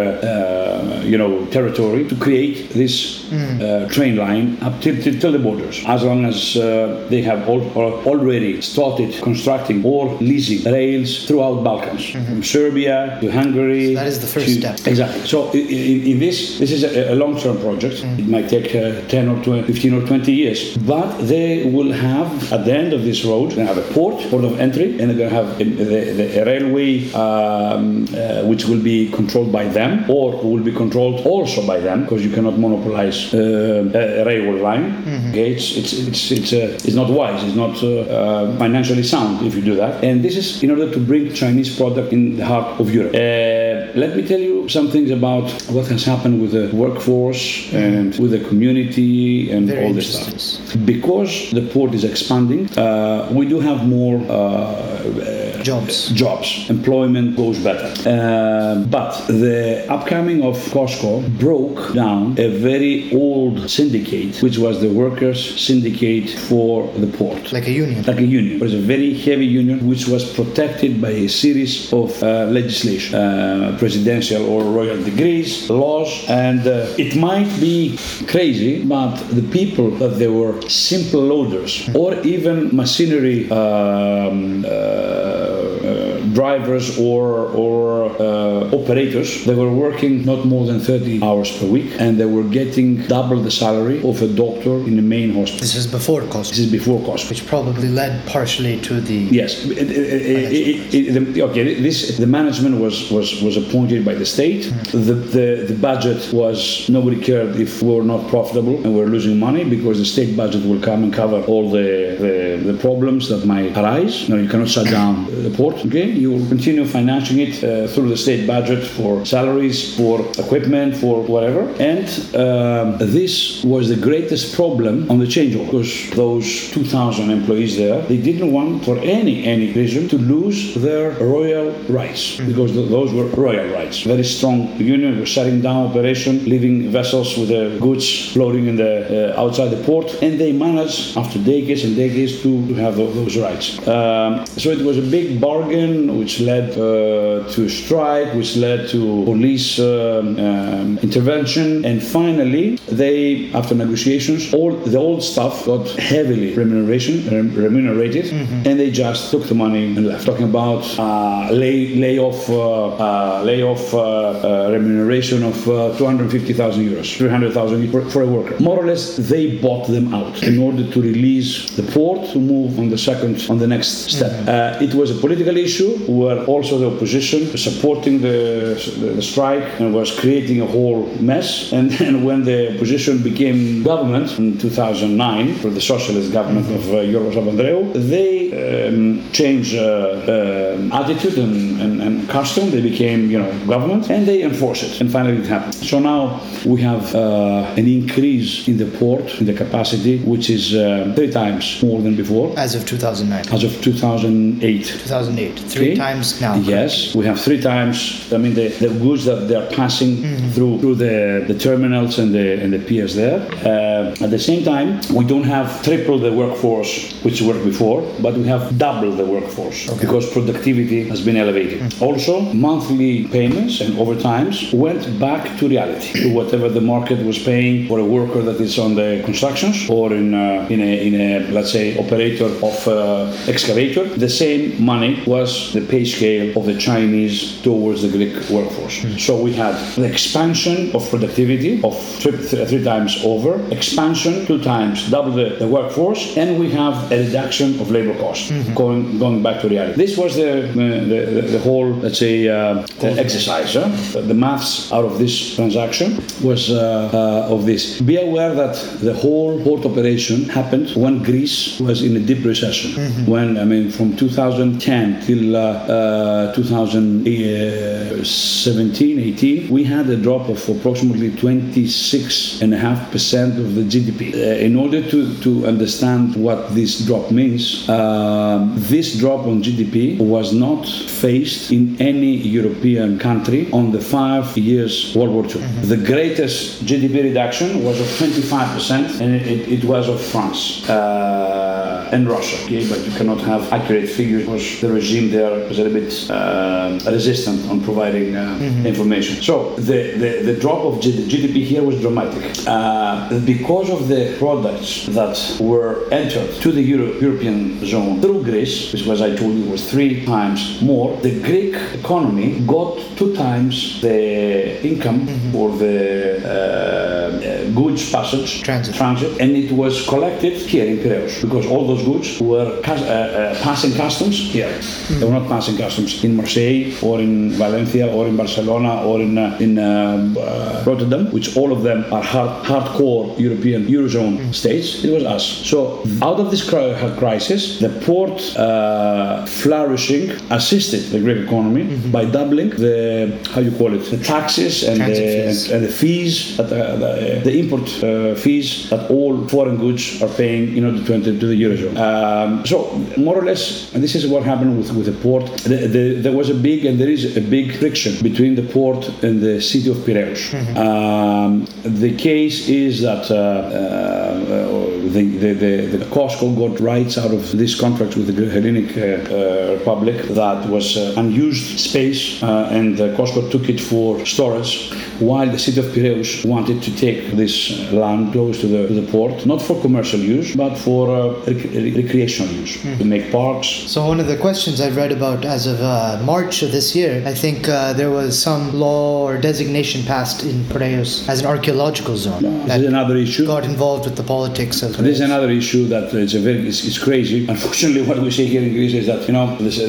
uh, 0.81 1.01
you 1.13 1.19
know, 1.19 1.45
territory 1.47 2.03
to 2.09 2.17
create 2.17 2.71
this 2.71 2.95
uh, 3.33 3.89
train 3.91 4.17
line 4.17 4.57
up 4.63 4.81
till, 4.81 4.97
till, 5.03 5.17
till 5.21 5.33
the 5.33 5.39
borders. 5.39 5.83
As 5.87 6.03
long 6.03 6.25
as 6.25 6.57
uh, 6.57 7.07
they 7.11 7.23
have 7.23 7.41
al- 7.49 7.71
al- 7.79 8.01
already 8.11 8.61
started 8.61 9.11
constructing 9.23 9.85
or 9.85 10.15
leasing 10.21 10.61
rails 10.73 11.27
throughout 11.27 11.63
Balkans, 11.63 12.05
from 12.11 12.43
Serbia 12.43 13.19
to 13.21 13.31
Hungary. 13.31 13.95
So 13.95 14.01
that 14.01 14.07
is 14.09 14.19
the 14.21 14.27
first 14.27 14.47
to- 14.47 14.61
step. 14.61 14.87
Exactly. 14.87 15.27
So 15.27 15.51
in, 15.53 16.03
in 16.13 16.19
this, 16.19 16.59
this 16.59 16.71
is 16.73 16.83
a, 16.85 17.13
a 17.13 17.17
long-term 17.23 17.59
project. 17.61 18.03
It 18.05 18.27
might 18.27 18.49
take 18.49 18.75
uh, 18.75 19.01
10 19.09 19.29
or 19.29 19.43
20, 19.45 19.63
15 19.73 19.95
or 19.95 20.07
20 20.07 20.33
years, 20.33 20.77
but 20.79 21.19
they 21.19 21.71
will 21.71 21.93
have 21.93 22.53
at 22.53 22.65
the 22.65 22.73
end 22.75 22.93
of 22.93 23.05
this 23.05 23.25
road, 23.25 23.53
they 23.53 23.65
have 23.65 23.79
a 23.79 23.83
port, 23.95 24.17
port 24.31 24.45
of 24.45 24.59
entry, 24.61 24.99
and 25.01 25.09
they're 25.11 25.17
going 25.17 25.31
to 25.31 25.37
have 25.37 25.61
a, 25.61 26.41
a 26.41 26.45
railway 26.45 27.11
um, 27.13 28.07
uh, 28.15 28.43
which 28.45 28.65
will 28.65 28.81
be 28.83 29.11
controlled 29.11 29.53
by 29.53 29.65
them 29.65 30.05
or 30.11 30.33
will 30.43 30.63
be 30.63 30.70
controlled 30.73 31.27
also 31.27 31.67
by 31.67 31.81
them 31.81 32.03
because 32.03 32.25
you 32.25 32.31
cannot 32.31 32.59
monopolize 32.59 33.33
uh, 33.35 33.91
a, 33.95 34.25
railway 34.25 34.61
line. 34.61 34.87
Okay, 35.31 35.53
it's 35.53 35.77
it's 35.77 35.93
it's 35.93 36.31
it's, 36.31 36.53
uh, 36.53 36.87
it's 36.87 36.95
not 36.95 37.11
wise. 37.11 37.43
It's 37.45 37.57
not 37.57 37.83
uh, 37.83 37.89
uh, 37.89 38.59
financially 38.59 39.03
sound 39.03 39.47
if 39.47 39.55
you 39.55 39.63
do 39.63 39.75
that. 39.77 40.03
And 40.05 40.23
this 40.23 40.37
is 40.37 40.63
in 40.63 40.71
order 40.71 40.91
to 40.91 40.99
bring 40.99 41.33
Chinese 41.33 41.75
product 41.77 42.13
in 42.13 42.37
the 42.37 42.45
heart 42.45 42.81
of 42.81 42.93
Europe. 42.93 43.15
Uh, 43.15 43.99
let 43.99 44.17
me 44.17 44.27
tell 44.27 44.41
you 44.41 44.69
some 44.69 44.91
things 44.91 45.11
about 45.11 45.51
what 45.69 45.87
has 45.89 46.05
happened 46.05 46.41
with 46.41 46.53
the 46.53 46.75
workforce 46.75 47.73
and 47.73 48.17
with 48.19 48.31
the 48.31 48.41
community 48.49 49.51
and 49.51 49.67
Very 49.67 49.87
all 49.87 49.93
this 49.93 50.09
stuff. 50.15 50.87
Because 50.87 51.51
the 51.51 51.63
port 51.63 51.95
is 51.95 52.05
expanding, 52.05 52.63
uh, 52.79 53.29
we 53.33 53.47
do 53.49 53.59
have 53.61 53.87
more 53.87 54.17
uh, 54.31 55.50
Jobs. 55.63 56.09
jobs. 56.11 56.69
Employment 56.71 57.37
goes 57.37 57.59
better. 57.59 57.89
Uh, 58.09 58.85
but 58.87 59.13
the 59.27 59.87
upcoming 59.89 60.43
of 60.43 60.57
COSCO 60.73 61.39
broke 61.39 61.95
down 61.95 62.39
a 62.39 62.49
very 62.59 63.13
old 63.13 63.69
syndicate, 63.71 64.43
which 64.43 64.59
was 64.59 64.81
the 64.81 64.89
workers' 64.89 65.61
syndicate 65.61 66.31
for 66.31 66.87
the 66.95 67.07
port. 67.07 67.53
Like 67.53 67.67
a 67.67 67.73
union. 67.73 68.03
Like 68.05 68.19
a 68.19 68.27
union. 68.27 68.57
It 68.57 68.63
was 68.63 68.75
a 68.75 68.79
very 68.79 69.15
heavy 69.15 69.47
union 69.47 69.87
which 69.87 70.07
was 70.09 70.33
protected 70.33 71.01
by 71.01 71.11
a 71.11 71.29
series 71.29 71.93
of 71.93 72.11
uh, 72.23 72.45
legislation, 72.47 73.15
uh, 73.15 73.77
presidential 73.79 74.47
or 74.47 74.65
royal 74.65 75.03
degrees, 75.03 75.69
laws, 75.71 76.25
and 76.29 76.67
uh, 76.67 76.87
it 76.99 77.17
might 77.17 77.51
be 77.61 77.99
crazy, 78.27 78.85
but 78.85 79.17
the 79.31 79.43
people 79.51 79.91
that 79.91 80.19
they 80.19 80.29
were 80.29 80.61
simple 80.69 81.21
loaders 81.21 81.89
or 81.95 82.15
even 82.23 82.75
machinery 82.75 83.51
um, 83.51 84.65
uh, 84.67 85.50
uh, 85.51 86.00
drivers 86.35 86.99
or 86.99 87.25
or 87.65 88.11
uh, 88.21 88.71
operators. 88.79 89.45
They 89.45 89.55
were 89.55 89.73
working 89.87 90.25
not 90.25 90.45
more 90.45 90.65
than 90.67 90.81
30 90.81 91.23
hours 91.23 91.51
per 91.59 91.67
week, 91.67 91.91
and 91.99 92.19
they 92.21 92.27
were 92.27 92.45
getting 92.45 92.89
double 93.07 93.37
the 93.43 93.51
salary 93.51 93.99
of 94.03 94.23
a 94.23 94.29
doctor 94.29 94.75
in 94.89 94.97
the 94.97 95.03
main 95.03 95.35
hospital. 95.35 95.61
This 95.61 95.77
is 95.77 95.87
before 95.87 96.23
cost, 96.35 96.51
This 96.51 96.61
is 96.61 96.71
before 96.71 97.01
cost. 97.05 97.29
which 97.31 97.47
probably 97.47 97.89
led 97.89 98.25
partially 98.27 98.81
to 98.89 99.01
the 99.01 99.19
Yes. 99.41 99.65
It- 99.65 99.91
it- 99.91 100.95
it- 100.95 101.35
the- 101.35 101.43
okay. 101.49 101.63
This 101.87 102.17
the 102.25 102.27
management 102.27 102.75
was 102.85 103.11
was 103.11 103.29
was 103.47 103.57
appointed 103.57 104.05
by 104.05 104.15
the 104.15 104.27
state. 104.37 104.63
The, 104.93 105.15
the 105.37 105.47
the 105.71 105.79
budget 105.91 106.21
was 106.33 106.59
nobody 106.89 107.19
cared 107.31 107.51
if 107.67 107.83
we 107.83 107.91
were 107.97 108.05
not 108.15 108.23
profitable 108.35 108.77
and 108.83 108.89
we 108.95 109.01
are 109.05 109.11
losing 109.17 109.37
money 109.39 109.65
because 109.77 109.97
the 109.99 110.09
state 110.17 110.33
budget 110.43 110.63
will 110.71 110.81
come 110.91 111.01
and 111.05 111.13
cover 111.23 111.39
all 111.51 111.65
the 111.79 111.89
the, 112.25 112.35
the 112.73 112.77
problems 112.87 113.23
that 113.31 113.43
might 113.55 113.73
arise. 113.83 114.15
No, 114.29 114.37
you 114.37 114.49
cannot 114.53 114.69
shut 114.77 114.87
down 114.99 115.13
the 115.47 115.51
port. 115.61 115.77
Okay, 115.87 116.07
you 116.21 116.31
will 116.31 116.47
continue 116.49 116.85
financing 116.85 117.39
it 117.41 117.65
uh, 117.65 117.89
through 117.89 118.09
the 118.09 118.17
state 118.17 118.47
budget 118.47 118.87
for 118.87 119.25
salaries, 119.25 119.97
for 119.97 120.21
equipment, 120.39 120.95
for 120.97 121.23
whatever. 121.23 121.63
And 121.81 122.07
um, 122.37 122.99
this 122.99 123.65
was 123.65 123.89
the 123.89 123.97
greatest 123.97 124.55
problem 124.55 125.11
on 125.11 125.19
the 125.19 125.25
changeover 125.25 125.65
because 125.67 126.11
those 126.11 126.71
2,000 126.73 127.31
employees 127.31 127.77
there, 127.77 128.03
they 128.03 128.19
didn't 128.19 128.53
want 128.53 128.85
for 128.85 128.99
any 128.99 129.45
any 129.45 129.73
reason 129.73 130.09
to 130.09 130.19
lose 130.19 130.75
their 130.75 131.13
royal 131.13 131.73
rights 131.89 132.37
because 132.37 132.73
th- 132.73 132.91
those 132.91 133.13
were 133.15 133.27
royal 133.47 133.73
rights. 133.73 134.03
Very 134.03 134.25
strong 134.25 134.77
union 134.77 135.19
was 135.21 135.29
shutting 135.29 135.61
down 135.61 135.89
operation, 135.89 136.45
leaving 136.45 136.91
vessels 136.91 137.37
with 137.39 137.49
the 137.49 137.79
goods 137.81 138.33
floating 138.33 138.67
in 138.67 138.77
the 138.77 138.93
uh, 139.35 139.43
outside 139.43 139.69
the 139.69 139.83
port, 139.85 140.23
and 140.23 140.39
they 140.39 140.53
managed 140.53 141.17
after 141.17 141.39
decades 141.39 141.85
and 141.85 141.97
decades 141.97 142.43
to, 142.43 142.51
to 142.69 142.75
have 142.75 142.97
those 142.97 143.37
rights. 143.39 143.67
Um, 143.89 144.45
so 144.47 144.71
it 144.71 144.85
was 144.85 144.99
a 144.99 145.07
big 145.19 145.41
bargain 145.41 146.10
which 146.19 146.41
led 146.41 146.71
uh, 146.73 147.49
to 147.55 147.69
strike, 147.69 148.33
which 148.35 148.57
led 148.57 148.89
to 148.91 149.25
police 149.25 149.79
um, 149.79 150.39
um, 150.39 150.99
intervention, 150.99 151.85
and 151.85 152.03
finally 152.03 152.77
they, 152.89 153.51
after 153.53 153.75
negotiations, 153.75 154.53
all 154.55 154.73
the 154.73 154.99
old 154.99 155.23
staff 155.23 155.65
got 155.67 155.89
heavily 155.99 156.55
remuneration 156.55 157.27
rem- 157.31 157.55
remunerated, 157.55 158.27
and 158.67 158.79
they 158.79 158.91
just 158.91 159.31
took 159.31 159.45
the 159.47 159.55
money 159.55 159.85
and 159.97 160.07
left. 160.07 160.27
Talking 160.27 160.49
about 160.49 160.83
uh, 160.99 161.51
lay 161.53 161.95
layoff 161.97 162.49
uh, 162.49 162.61
uh, 162.97 163.43
layoff 163.45 163.95
uh, 163.95 163.99
uh, 164.01 164.71
remuneration 164.73 165.43
of 165.43 165.69
uh, 165.69 165.97
250,000 165.99 166.85
euros, 166.89 167.17
300,000 167.17 167.91
for, 167.91 168.03
for 168.11 168.23
a 168.23 168.27
worker. 168.27 168.57
More 168.61 168.79
or 168.79 168.87
less, 168.87 169.17
they 169.17 169.59
bought 169.59 169.87
them 169.89 170.13
out 170.15 170.43
in 170.43 170.59
order 170.59 170.89
to 170.91 171.03
release 171.03 171.71
the 171.71 171.83
port 171.83 172.29
to 172.33 172.39
move 172.39 172.79
on 172.79 172.89
the 172.89 172.99
second 172.99 173.45
on 173.51 173.59
the 173.59 173.67
next 173.67 173.89
step. 174.17 174.33
Uh, 174.49 174.79
it 174.85 174.95
was 174.95 175.11
a 175.11 175.15
political 175.21 175.57
issue 175.57 175.91
where 176.09 176.45
also 176.47 176.79
the 176.79 176.91
opposition 176.95 177.57
supporting 177.57 178.21
the, 178.21 178.75
the, 178.99 179.07
the 179.17 179.23
strike 179.23 179.81
and 179.81 179.95
was 179.95 180.19
creating 180.19 180.61
a 180.61 180.67
whole 180.67 181.07
mess. 181.21 181.73
And 181.73 181.91
then 181.99 182.25
when 182.25 182.45
the 182.45 182.75
opposition 182.75 183.23
became 183.23 183.83
government 183.83 184.39
in 184.39 184.59
2009, 184.59 185.55
for 185.57 185.71
the 185.71 185.81
socialist 185.81 186.33
government 186.33 186.67
of 186.71 186.89
uh, 186.89 186.97
Yorgos 186.97 187.35
Papandreou, 187.35 187.93
they 188.09 188.89
um, 188.89 189.31
changed 189.33 189.75
uh, 189.77 189.81
uh, 189.81 191.01
attitude 191.03 191.39
and, 191.39 191.81
and, 191.81 192.03
and 192.03 192.29
custom. 192.29 192.71
They 192.71 192.81
became, 192.83 193.31
you 193.31 193.39
know, 193.39 193.67
government, 193.67 194.11
and 194.11 194.27
they 194.27 194.43
enforce 194.43 194.83
it. 194.83 195.01
And 195.01 195.11
finally, 195.11 195.39
it 195.39 195.47
happened. 195.47 195.75
So 195.75 195.99
now 195.99 196.41
we 196.65 196.81
have 196.83 197.15
uh, 197.15 197.75
an 197.77 197.87
increase 197.87 198.69
in 198.69 198.77
the 198.77 198.87
port, 198.99 199.41
in 199.41 199.47
the 199.47 199.55
capacity, 199.55 200.19
which 200.19 200.51
is 200.51 200.75
uh, 200.75 201.13
three 201.17 201.31
times 201.31 201.83
more 201.83 202.01
than 202.01 202.17
before, 202.17 202.57
as 202.59 202.75
of 202.75 202.87
2009, 202.87 203.55
as 203.55 203.65
of 203.65 203.73
2008. 203.83 204.87
2008, 204.87 205.59
three 205.59 205.90
Okay. 205.93 205.99
times 205.99 206.41
now. 206.41 206.55
Yes, 206.57 207.15
we 207.15 207.25
have 207.27 207.41
three 207.41 207.61
times. 207.61 208.33
I 208.33 208.39
mean, 208.39 208.55
the, 208.55 208.69
the 208.69 208.89
goods 208.89 209.25
that 209.25 209.49
they 209.49 209.55
are 209.55 209.67
passing 209.71 210.13
through 210.55 210.79
through 210.81 210.97
the, 210.97 211.45
the 211.47 211.59
terminals 211.59 212.19
and 212.19 212.35
the 212.35 212.61
and 212.63 212.73
the 212.73 212.79
piers 212.79 213.15
there. 213.15 213.41
Uh, 213.65 214.25
at 214.25 214.31
the 214.31 214.39
same 214.39 214.65
time, 214.65 215.01
we 215.15 215.25
don't 215.25 215.45
have 215.45 215.83
triple 215.83 216.19
the 216.19 216.33
workforce 216.33 217.13
which 217.25 217.43
worked 217.43 217.65
before, 217.65 218.01
but 218.21 218.35
we 218.35 218.45
have 218.47 218.79
double 218.79 219.13
the 219.13 219.25
workforce 219.25 219.79
because 220.01 220.25
productivity 220.33 221.09
has 221.09 221.21
been 221.21 221.37
elevated. 221.37 221.81
Also, 222.01 222.41
monthly 222.53 223.27
payments 223.29 223.81
and 223.81 223.95
overtimes 223.95 224.73
went 224.73 225.03
back 225.19 225.43
to 225.59 225.69
reality, 225.69 226.13
to 226.23 226.29
whatever 226.35 226.69
the 226.69 226.81
market 226.81 227.19
was 227.25 227.39
paying 227.39 227.87
for 227.89 227.99
a 227.99 228.05
worker 228.05 228.43
that 228.43 228.61
is 228.61 228.79
on 228.79 228.95
the 228.95 229.23
constructions 229.25 229.89
or 229.91 230.13
in 230.13 230.35
uh, 230.35 230.67
in 230.75 230.81
a 230.81 230.93
in 231.07 231.15
a 231.15 231.31
let's 231.57 231.73
say 231.73 231.97
operator 231.99 232.47
of 232.69 232.77
uh, 232.89 233.33
excavator. 233.53 234.05
The 234.05 234.29
same 234.29 234.83
money 234.83 235.23
was 235.27 235.73
the 235.81 235.87
pay 235.87 236.05
scale 236.05 236.47
of 236.59 236.65
the 236.67 236.77
Chinese 236.79 237.61
towards 237.63 238.03
the 238.03 238.09
Greek 238.17 238.35
workforce. 238.51 238.97
So 239.27 239.33
we 239.47 239.53
had 239.53 239.75
the 239.97 240.05
expansion 240.05 240.77
of 240.97 241.09
productivity 241.11 241.73
of 241.83 241.95
three, 242.23 242.37
three 242.71 242.85
times 242.85 243.13
over, 243.25 243.53
expansion 243.73 244.47
two 244.47 244.61
times, 244.63 245.11
double 245.11 245.33
the, 245.33 245.57
the 245.63 245.67
workforce, 245.69 246.37
and 246.37 246.59
we 246.59 246.71
have 246.71 246.95
a 247.13 247.19
reduction 247.27 247.79
of 247.81 247.91
labor 247.91 248.17
cost 248.19 248.43
going 248.75 249.19
going 249.19 249.43
back 249.43 249.61
to 249.63 249.69
reality. 249.69 249.97
This 250.05 250.17
was 250.17 250.35
the 250.43 250.51
the, 250.81 250.89
the, 251.35 251.43
the 251.55 251.59
whole 251.67 251.89
let's 252.05 252.19
say 252.19 252.49
uh, 252.49 252.87
exercise. 253.25 253.75
huh? 253.75 253.89
The- 254.29 254.41
maths 254.41 254.91
out 254.97 255.05
of 255.05 255.19
this 255.19 255.35
transaction 255.57 256.09
was 256.43 256.71
uh, 256.71 256.77
uh, 257.13 257.55
of 257.55 257.67
this. 257.67 258.01
Be 258.01 258.17
aware 258.17 258.55
that 258.55 258.75
the 259.09 259.13
whole 259.13 259.53
port 259.65 259.85
operation 259.85 260.49
happened 260.49 260.87
when 260.97 261.23
Greece 261.23 261.79
was 261.81 262.03
in 262.03 262.17
a 262.17 262.21
deep 262.31 262.43
recession. 262.53 262.91
When 263.27 263.59
I 263.59 263.65
mean 263.73 263.91
from 263.91 264.17
2010 264.17 265.27
till 265.27 265.57
uh, 265.89 266.51
uh, 266.51 266.55
2017, 266.55 269.19
18, 269.19 269.71
we 269.71 269.85
had 269.85 270.09
a 270.09 270.17
drop 270.17 270.49
of 270.49 270.67
approximately 270.69 271.31
26.5% 271.31 273.59
of 273.59 273.75
the 273.75 273.83
GDP. 273.83 274.35
Uh, 274.35 274.39
in 274.59 274.77
order 274.77 275.03
to, 275.11 275.35
to 275.43 275.67
understand 275.67 276.37
what 276.37 276.75
this 276.75 277.01
drop 277.07 277.31
means, 277.31 277.89
um, 277.89 278.75
this 278.77 279.17
drop 279.19 279.47
on 279.47 279.63
GDP 279.63 280.19
was 280.19 280.53
not 280.53 280.87
faced 280.87 281.73
in 281.73 281.97
any 282.01 282.37
European 282.37 283.19
country 283.19 283.71
on 283.73 283.93
the 283.93 284.01
five 284.01 284.57
years 284.57 285.15
World 285.15 285.31
War 285.31 285.45
II. 285.45 285.61
The 285.87 285.97
greatest 285.97 286.85
GDP 286.85 287.23
reduction 287.25 287.83
was 287.85 288.01
of 288.01 288.07
25%, 288.07 289.21
and 289.21 289.35
it, 289.35 289.69
it 289.69 289.85
was 289.85 290.09
of 290.09 290.19
France. 290.21 290.89
Uh, 290.89 291.70
and 292.15 292.29
Russia, 292.29 292.57
okay, 292.65 292.83
but 292.89 292.99
you 293.07 293.13
cannot 293.19 293.41
have 293.53 293.63
accurate 293.73 294.09
figures 294.09 294.43
because 294.45 294.81
the 294.81 294.91
regime 295.01 295.31
there 295.31 295.51
was 295.69 295.79
a 295.79 295.85
little 295.85 296.01
bit 296.01 296.13
uh, 296.31 296.99
resistant 297.17 297.59
on 297.71 297.81
providing 297.89 298.29
uh, 298.37 298.59
information. 298.93 299.35
So 299.43 299.75
the, 299.91 300.01
the, 300.23 300.31
the 300.53 300.57
drop 300.65 300.81
of 300.89 301.01
G- 301.01 301.27
GDP 301.33 301.65
here 301.73 301.83
was 301.83 302.01
dramatic. 302.01 302.43
Uh, 302.67 303.39
because 303.55 303.89
of 303.91 304.09
the 304.09 304.23
products 304.39 305.07
that 305.19 305.37
were 305.61 306.09
entered 306.11 306.51
to 306.63 306.69
the 306.73 306.83
Euro- 306.83 307.15
European 307.27 307.85
zone 307.87 308.21
through 308.21 308.43
Greece, 308.45 308.93
which 308.93 309.05
was 309.07 309.21
I 309.23 309.31
told 309.37 309.55
you 309.55 309.67
was 309.71 309.83
three 309.91 310.25
times 310.27 310.81
more, 310.83 311.17
the 311.27 311.35
Greek 311.49 311.75
economy 312.01 312.61
got 312.67 312.99
two 313.17 313.35
times 313.35 314.01
the 314.01 314.83
income 314.91 315.21
or 315.55 315.69
the 315.77 316.41
uh, 316.45 316.51
uh, 316.51 317.71
goods 317.81 318.11
passage 318.11 318.63
Transit. 318.63 318.95
transit, 318.95 319.41
and 319.41 319.51
it 319.57 319.71
was 319.73 320.07
collected 320.09 320.55
here 320.73 320.87
in 320.87 320.99
Piraeus 320.99 321.41
because 321.43 321.67
all 321.71 321.87
those 321.87 322.05
goods 322.05 322.41
were 322.41 322.81
uh, 322.87 322.93
uh, 322.93 323.63
passing 323.63 323.93
customs 323.95 324.37
here. 324.39 324.73
They 325.09 325.25
were 325.25 325.39
not 325.41 325.49
passing 325.49 325.77
customs 325.77 326.23
in 326.25 326.37
Marseille 326.37 326.93
or 327.03 327.21
in 327.21 327.51
Valencia 327.51 328.07
or 328.13 328.27
in 328.27 328.37
Barcelona 328.37 329.05
or 329.05 329.21
in 329.21 329.39
uh, 329.39 329.59
in 329.61 329.79
uh, 329.79 330.85
Rotterdam, 330.87 331.31
which 331.33 331.57
all 331.57 331.73
of 331.73 331.83
them 331.83 332.05
are 332.13 332.23
hard, 332.23 332.65
hardcore 332.65 333.39
European 333.39 333.87
eurozone 333.87 334.55
states. 334.55 335.05
It 335.05 335.13
was 335.13 335.25
us. 335.25 335.45
So 335.45 336.03
out 336.23 336.39
of 336.41 336.51
this 336.51 336.69
crisis, 336.69 337.79
the 337.81 337.91
port 338.07 338.39
uh, 338.57 339.47
flourishing 339.47 340.31
assisted 340.51 341.03
the 341.13 341.21
Greek 341.21 341.47
economy 341.47 341.85
by 342.11 342.25
doubling 342.25 342.71
the 342.71 343.39
how 343.55 343.61
you 343.61 343.73
call 343.73 343.95
it 343.95 344.05
the 344.11 344.19
taxes 344.19 344.83
and 344.85 344.97
Transit 344.99 345.25
the, 345.25 345.47
fees. 345.47 345.71
and 345.71 345.85
the 345.85 345.93
fees 345.93 346.57
that 346.57 346.67
uh, 346.73 346.97
the, 346.97 347.41
the 347.45 347.59
import 347.59 347.87
uh, 348.03 348.35
fees 348.35 348.89
that 348.91 349.11
all 349.11 349.47
foreign 349.49 349.77
goods 349.77 350.23
are 350.23 350.33
paying 350.37 350.77
in 350.77 350.85
order 350.85 351.03
to 351.05 351.15
enter 351.15 351.33
to 351.39 351.47
the 351.47 351.60
eurozone. 351.61 351.97
Um, 351.97 352.67
so 352.67 352.77
more 353.17 353.37
or 353.37 353.45
less, 353.45 353.91
this 353.93 354.15
is 354.15 354.27
what 354.27 354.43
happened 354.43 354.79
with, 354.79 354.91
with 354.93 355.07
the 355.07 355.17
port. 355.23 355.47
The, 355.59 355.89
the, 355.95 356.05
there 356.25 356.33
was 356.33 356.49
a 356.51 356.55
big 356.55 356.85
and 356.85 356.99
there 357.01 357.11
is 357.11 357.37
a 357.37 357.41
big 357.41 357.77
friction 357.77 358.13
between 358.23 358.55
the 358.55 358.63
port 358.63 359.09
and 359.23 359.41
the 359.41 359.61
city 359.61 359.91
of 359.91 359.99
Piraeus. 360.05 360.55
Um, 360.77 361.67
the 361.83 362.17
case 362.17 362.69
is 362.69 363.03
that. 363.03 363.31
Uh, 363.31 363.37
uh, 363.37 364.91
the, 365.11 365.25
the, 365.39 365.53
the, 365.55 365.99
the 365.99 366.05
COSCO 366.07 366.57
got 366.57 366.81
rights 366.81 367.19
out 367.19 367.33
of 367.33 367.57
this 367.57 367.79
contract 367.79 368.17
with 368.17 368.35
the 368.35 368.51
Hellenic 368.51 368.97
uh, 368.97 369.01
uh, 369.01 369.79
Republic 369.79 370.23
that 370.29 370.69
was 370.69 370.97
uh, 370.97 371.15
unused 371.17 371.81
space, 371.81 372.43
uh, 372.43 372.69
and 372.71 373.01
uh, 373.01 373.17
COSCO 373.17 373.51
took 373.51 373.69
it 373.69 373.81
for 373.81 374.25
storage, 374.25 374.93
while 375.19 375.51
the 375.51 375.59
city 375.59 375.81
of 375.81 375.87
Piraeus 375.87 376.45
wanted 376.45 376.83
to 376.83 376.97
take 376.97 377.33
this 377.33 377.91
land 377.93 378.33
close 378.33 378.61
to 378.61 378.67
the, 378.67 378.87
to 378.87 378.95
the 378.95 379.11
port, 379.11 379.47
not 379.47 379.61
for 379.61 379.81
commercial 379.81 380.21
use, 380.21 380.55
but 380.55 380.77
for 380.77 381.11
uh, 381.11 381.50
rec- 381.51 381.95
recreational 382.03 382.53
use, 382.55 382.81
to 382.99 383.05
make 383.05 383.31
parks. 383.33 383.69
So 383.95 384.07
one 384.07 384.21
of 384.21 384.27
the 384.27 384.37
questions 384.37 384.81
I've 384.81 384.97
read 384.97 385.13
about 385.13 385.45
as 385.45 385.67
of 385.67 385.81
uh, 385.81 386.21
March 386.25 386.63
of 386.63 386.73
this 386.73 386.95
year, 386.95 387.23
I 387.27 387.35
think 387.35 387.69
uh, 387.69 387.93
there 388.01 388.11
was 388.11 388.31
some 388.41 388.63
law 388.85 389.23
or 389.27 389.39
designation 389.39 390.03
passed 390.05 390.43
in 390.45 390.65
Piraeus 390.73 391.29
as 391.29 391.41
an 391.41 391.47
archaeological 391.47 392.17
zone 392.17 392.43
This 392.67 392.77
is 392.83 392.87
another 392.87 393.17
issue. 393.17 393.47
got 393.47 393.65
involved 393.65 394.05
with 394.09 394.17
the 394.17 394.23
politics 394.37 394.83
of 394.83 394.97
This 394.97 395.17
is 395.21 395.25
another 395.33 395.51
issue 395.51 395.83
that 395.95 396.07
is 396.15 396.35
a 396.35 396.41
very 396.41 396.61
it's, 396.69 396.81
it's 396.89 396.99
crazy. 397.09 397.39
Unfortunately, 397.55 398.03
what 398.11 398.19
we 398.27 398.31
see 398.39 398.47
here 398.55 398.63
in 398.63 398.73
Greece 398.79 398.95
is 398.95 399.07
that 399.07 399.21
you 399.29 399.35
know 399.37 399.47
this 399.67 399.77
uh, 399.81 399.87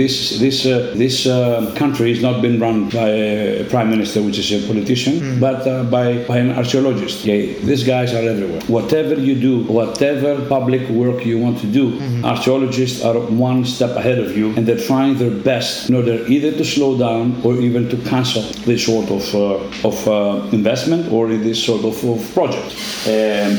this 0.00 0.14
this 0.44 0.66
uh, 0.66 0.92
this 1.04 1.16
uh, 1.26 1.72
country 1.82 2.08
has 2.14 2.22
not 2.28 2.36
been 2.46 2.56
run 2.66 2.78
by 3.00 3.08
a 3.08 3.64
prime 3.72 3.88
minister, 3.94 4.18
which 4.26 4.38
is 4.42 4.48
a 4.52 4.60
politician, 4.72 5.14
but 5.46 5.60
uh, 5.66 5.84
by 5.96 6.06
by 6.30 6.36
an 6.44 6.50
archaeologist. 6.60 7.16
Okay, 7.24 7.42
these 7.70 7.82
guys 7.94 8.08
are 8.16 8.24
everywhere. 8.34 8.60
Whatever 8.78 9.14
you 9.28 9.34
do, 9.48 9.54
whatever 9.78 10.30
public 10.46 10.67
work 10.90 11.24
you 11.24 11.38
want 11.38 11.58
to 11.60 11.66
do, 11.66 11.98
archaeologists 12.24 13.02
are 13.04 13.18
one 13.18 13.64
step 13.64 13.96
ahead 13.96 14.18
of 14.18 14.36
you, 14.36 14.54
and 14.56 14.66
they're 14.66 14.86
trying 14.86 15.16
their 15.16 15.30
best 15.30 15.88
in 15.88 15.94
order 15.94 16.26
either 16.28 16.52
to 16.52 16.64
slow 16.64 16.96
down 16.98 17.40
or 17.44 17.54
even 17.56 17.88
to 17.88 17.96
cancel 18.08 18.42
this 18.64 18.84
sort 18.86 19.10
of 19.10 19.34
uh, 19.34 19.88
of 19.88 20.08
uh, 20.08 20.46
investment 20.52 21.10
or 21.12 21.28
this 21.28 21.64
sort 21.64 21.84
of, 21.84 21.96
of 22.04 22.34
project. 22.34 22.74
Um, 23.06 23.56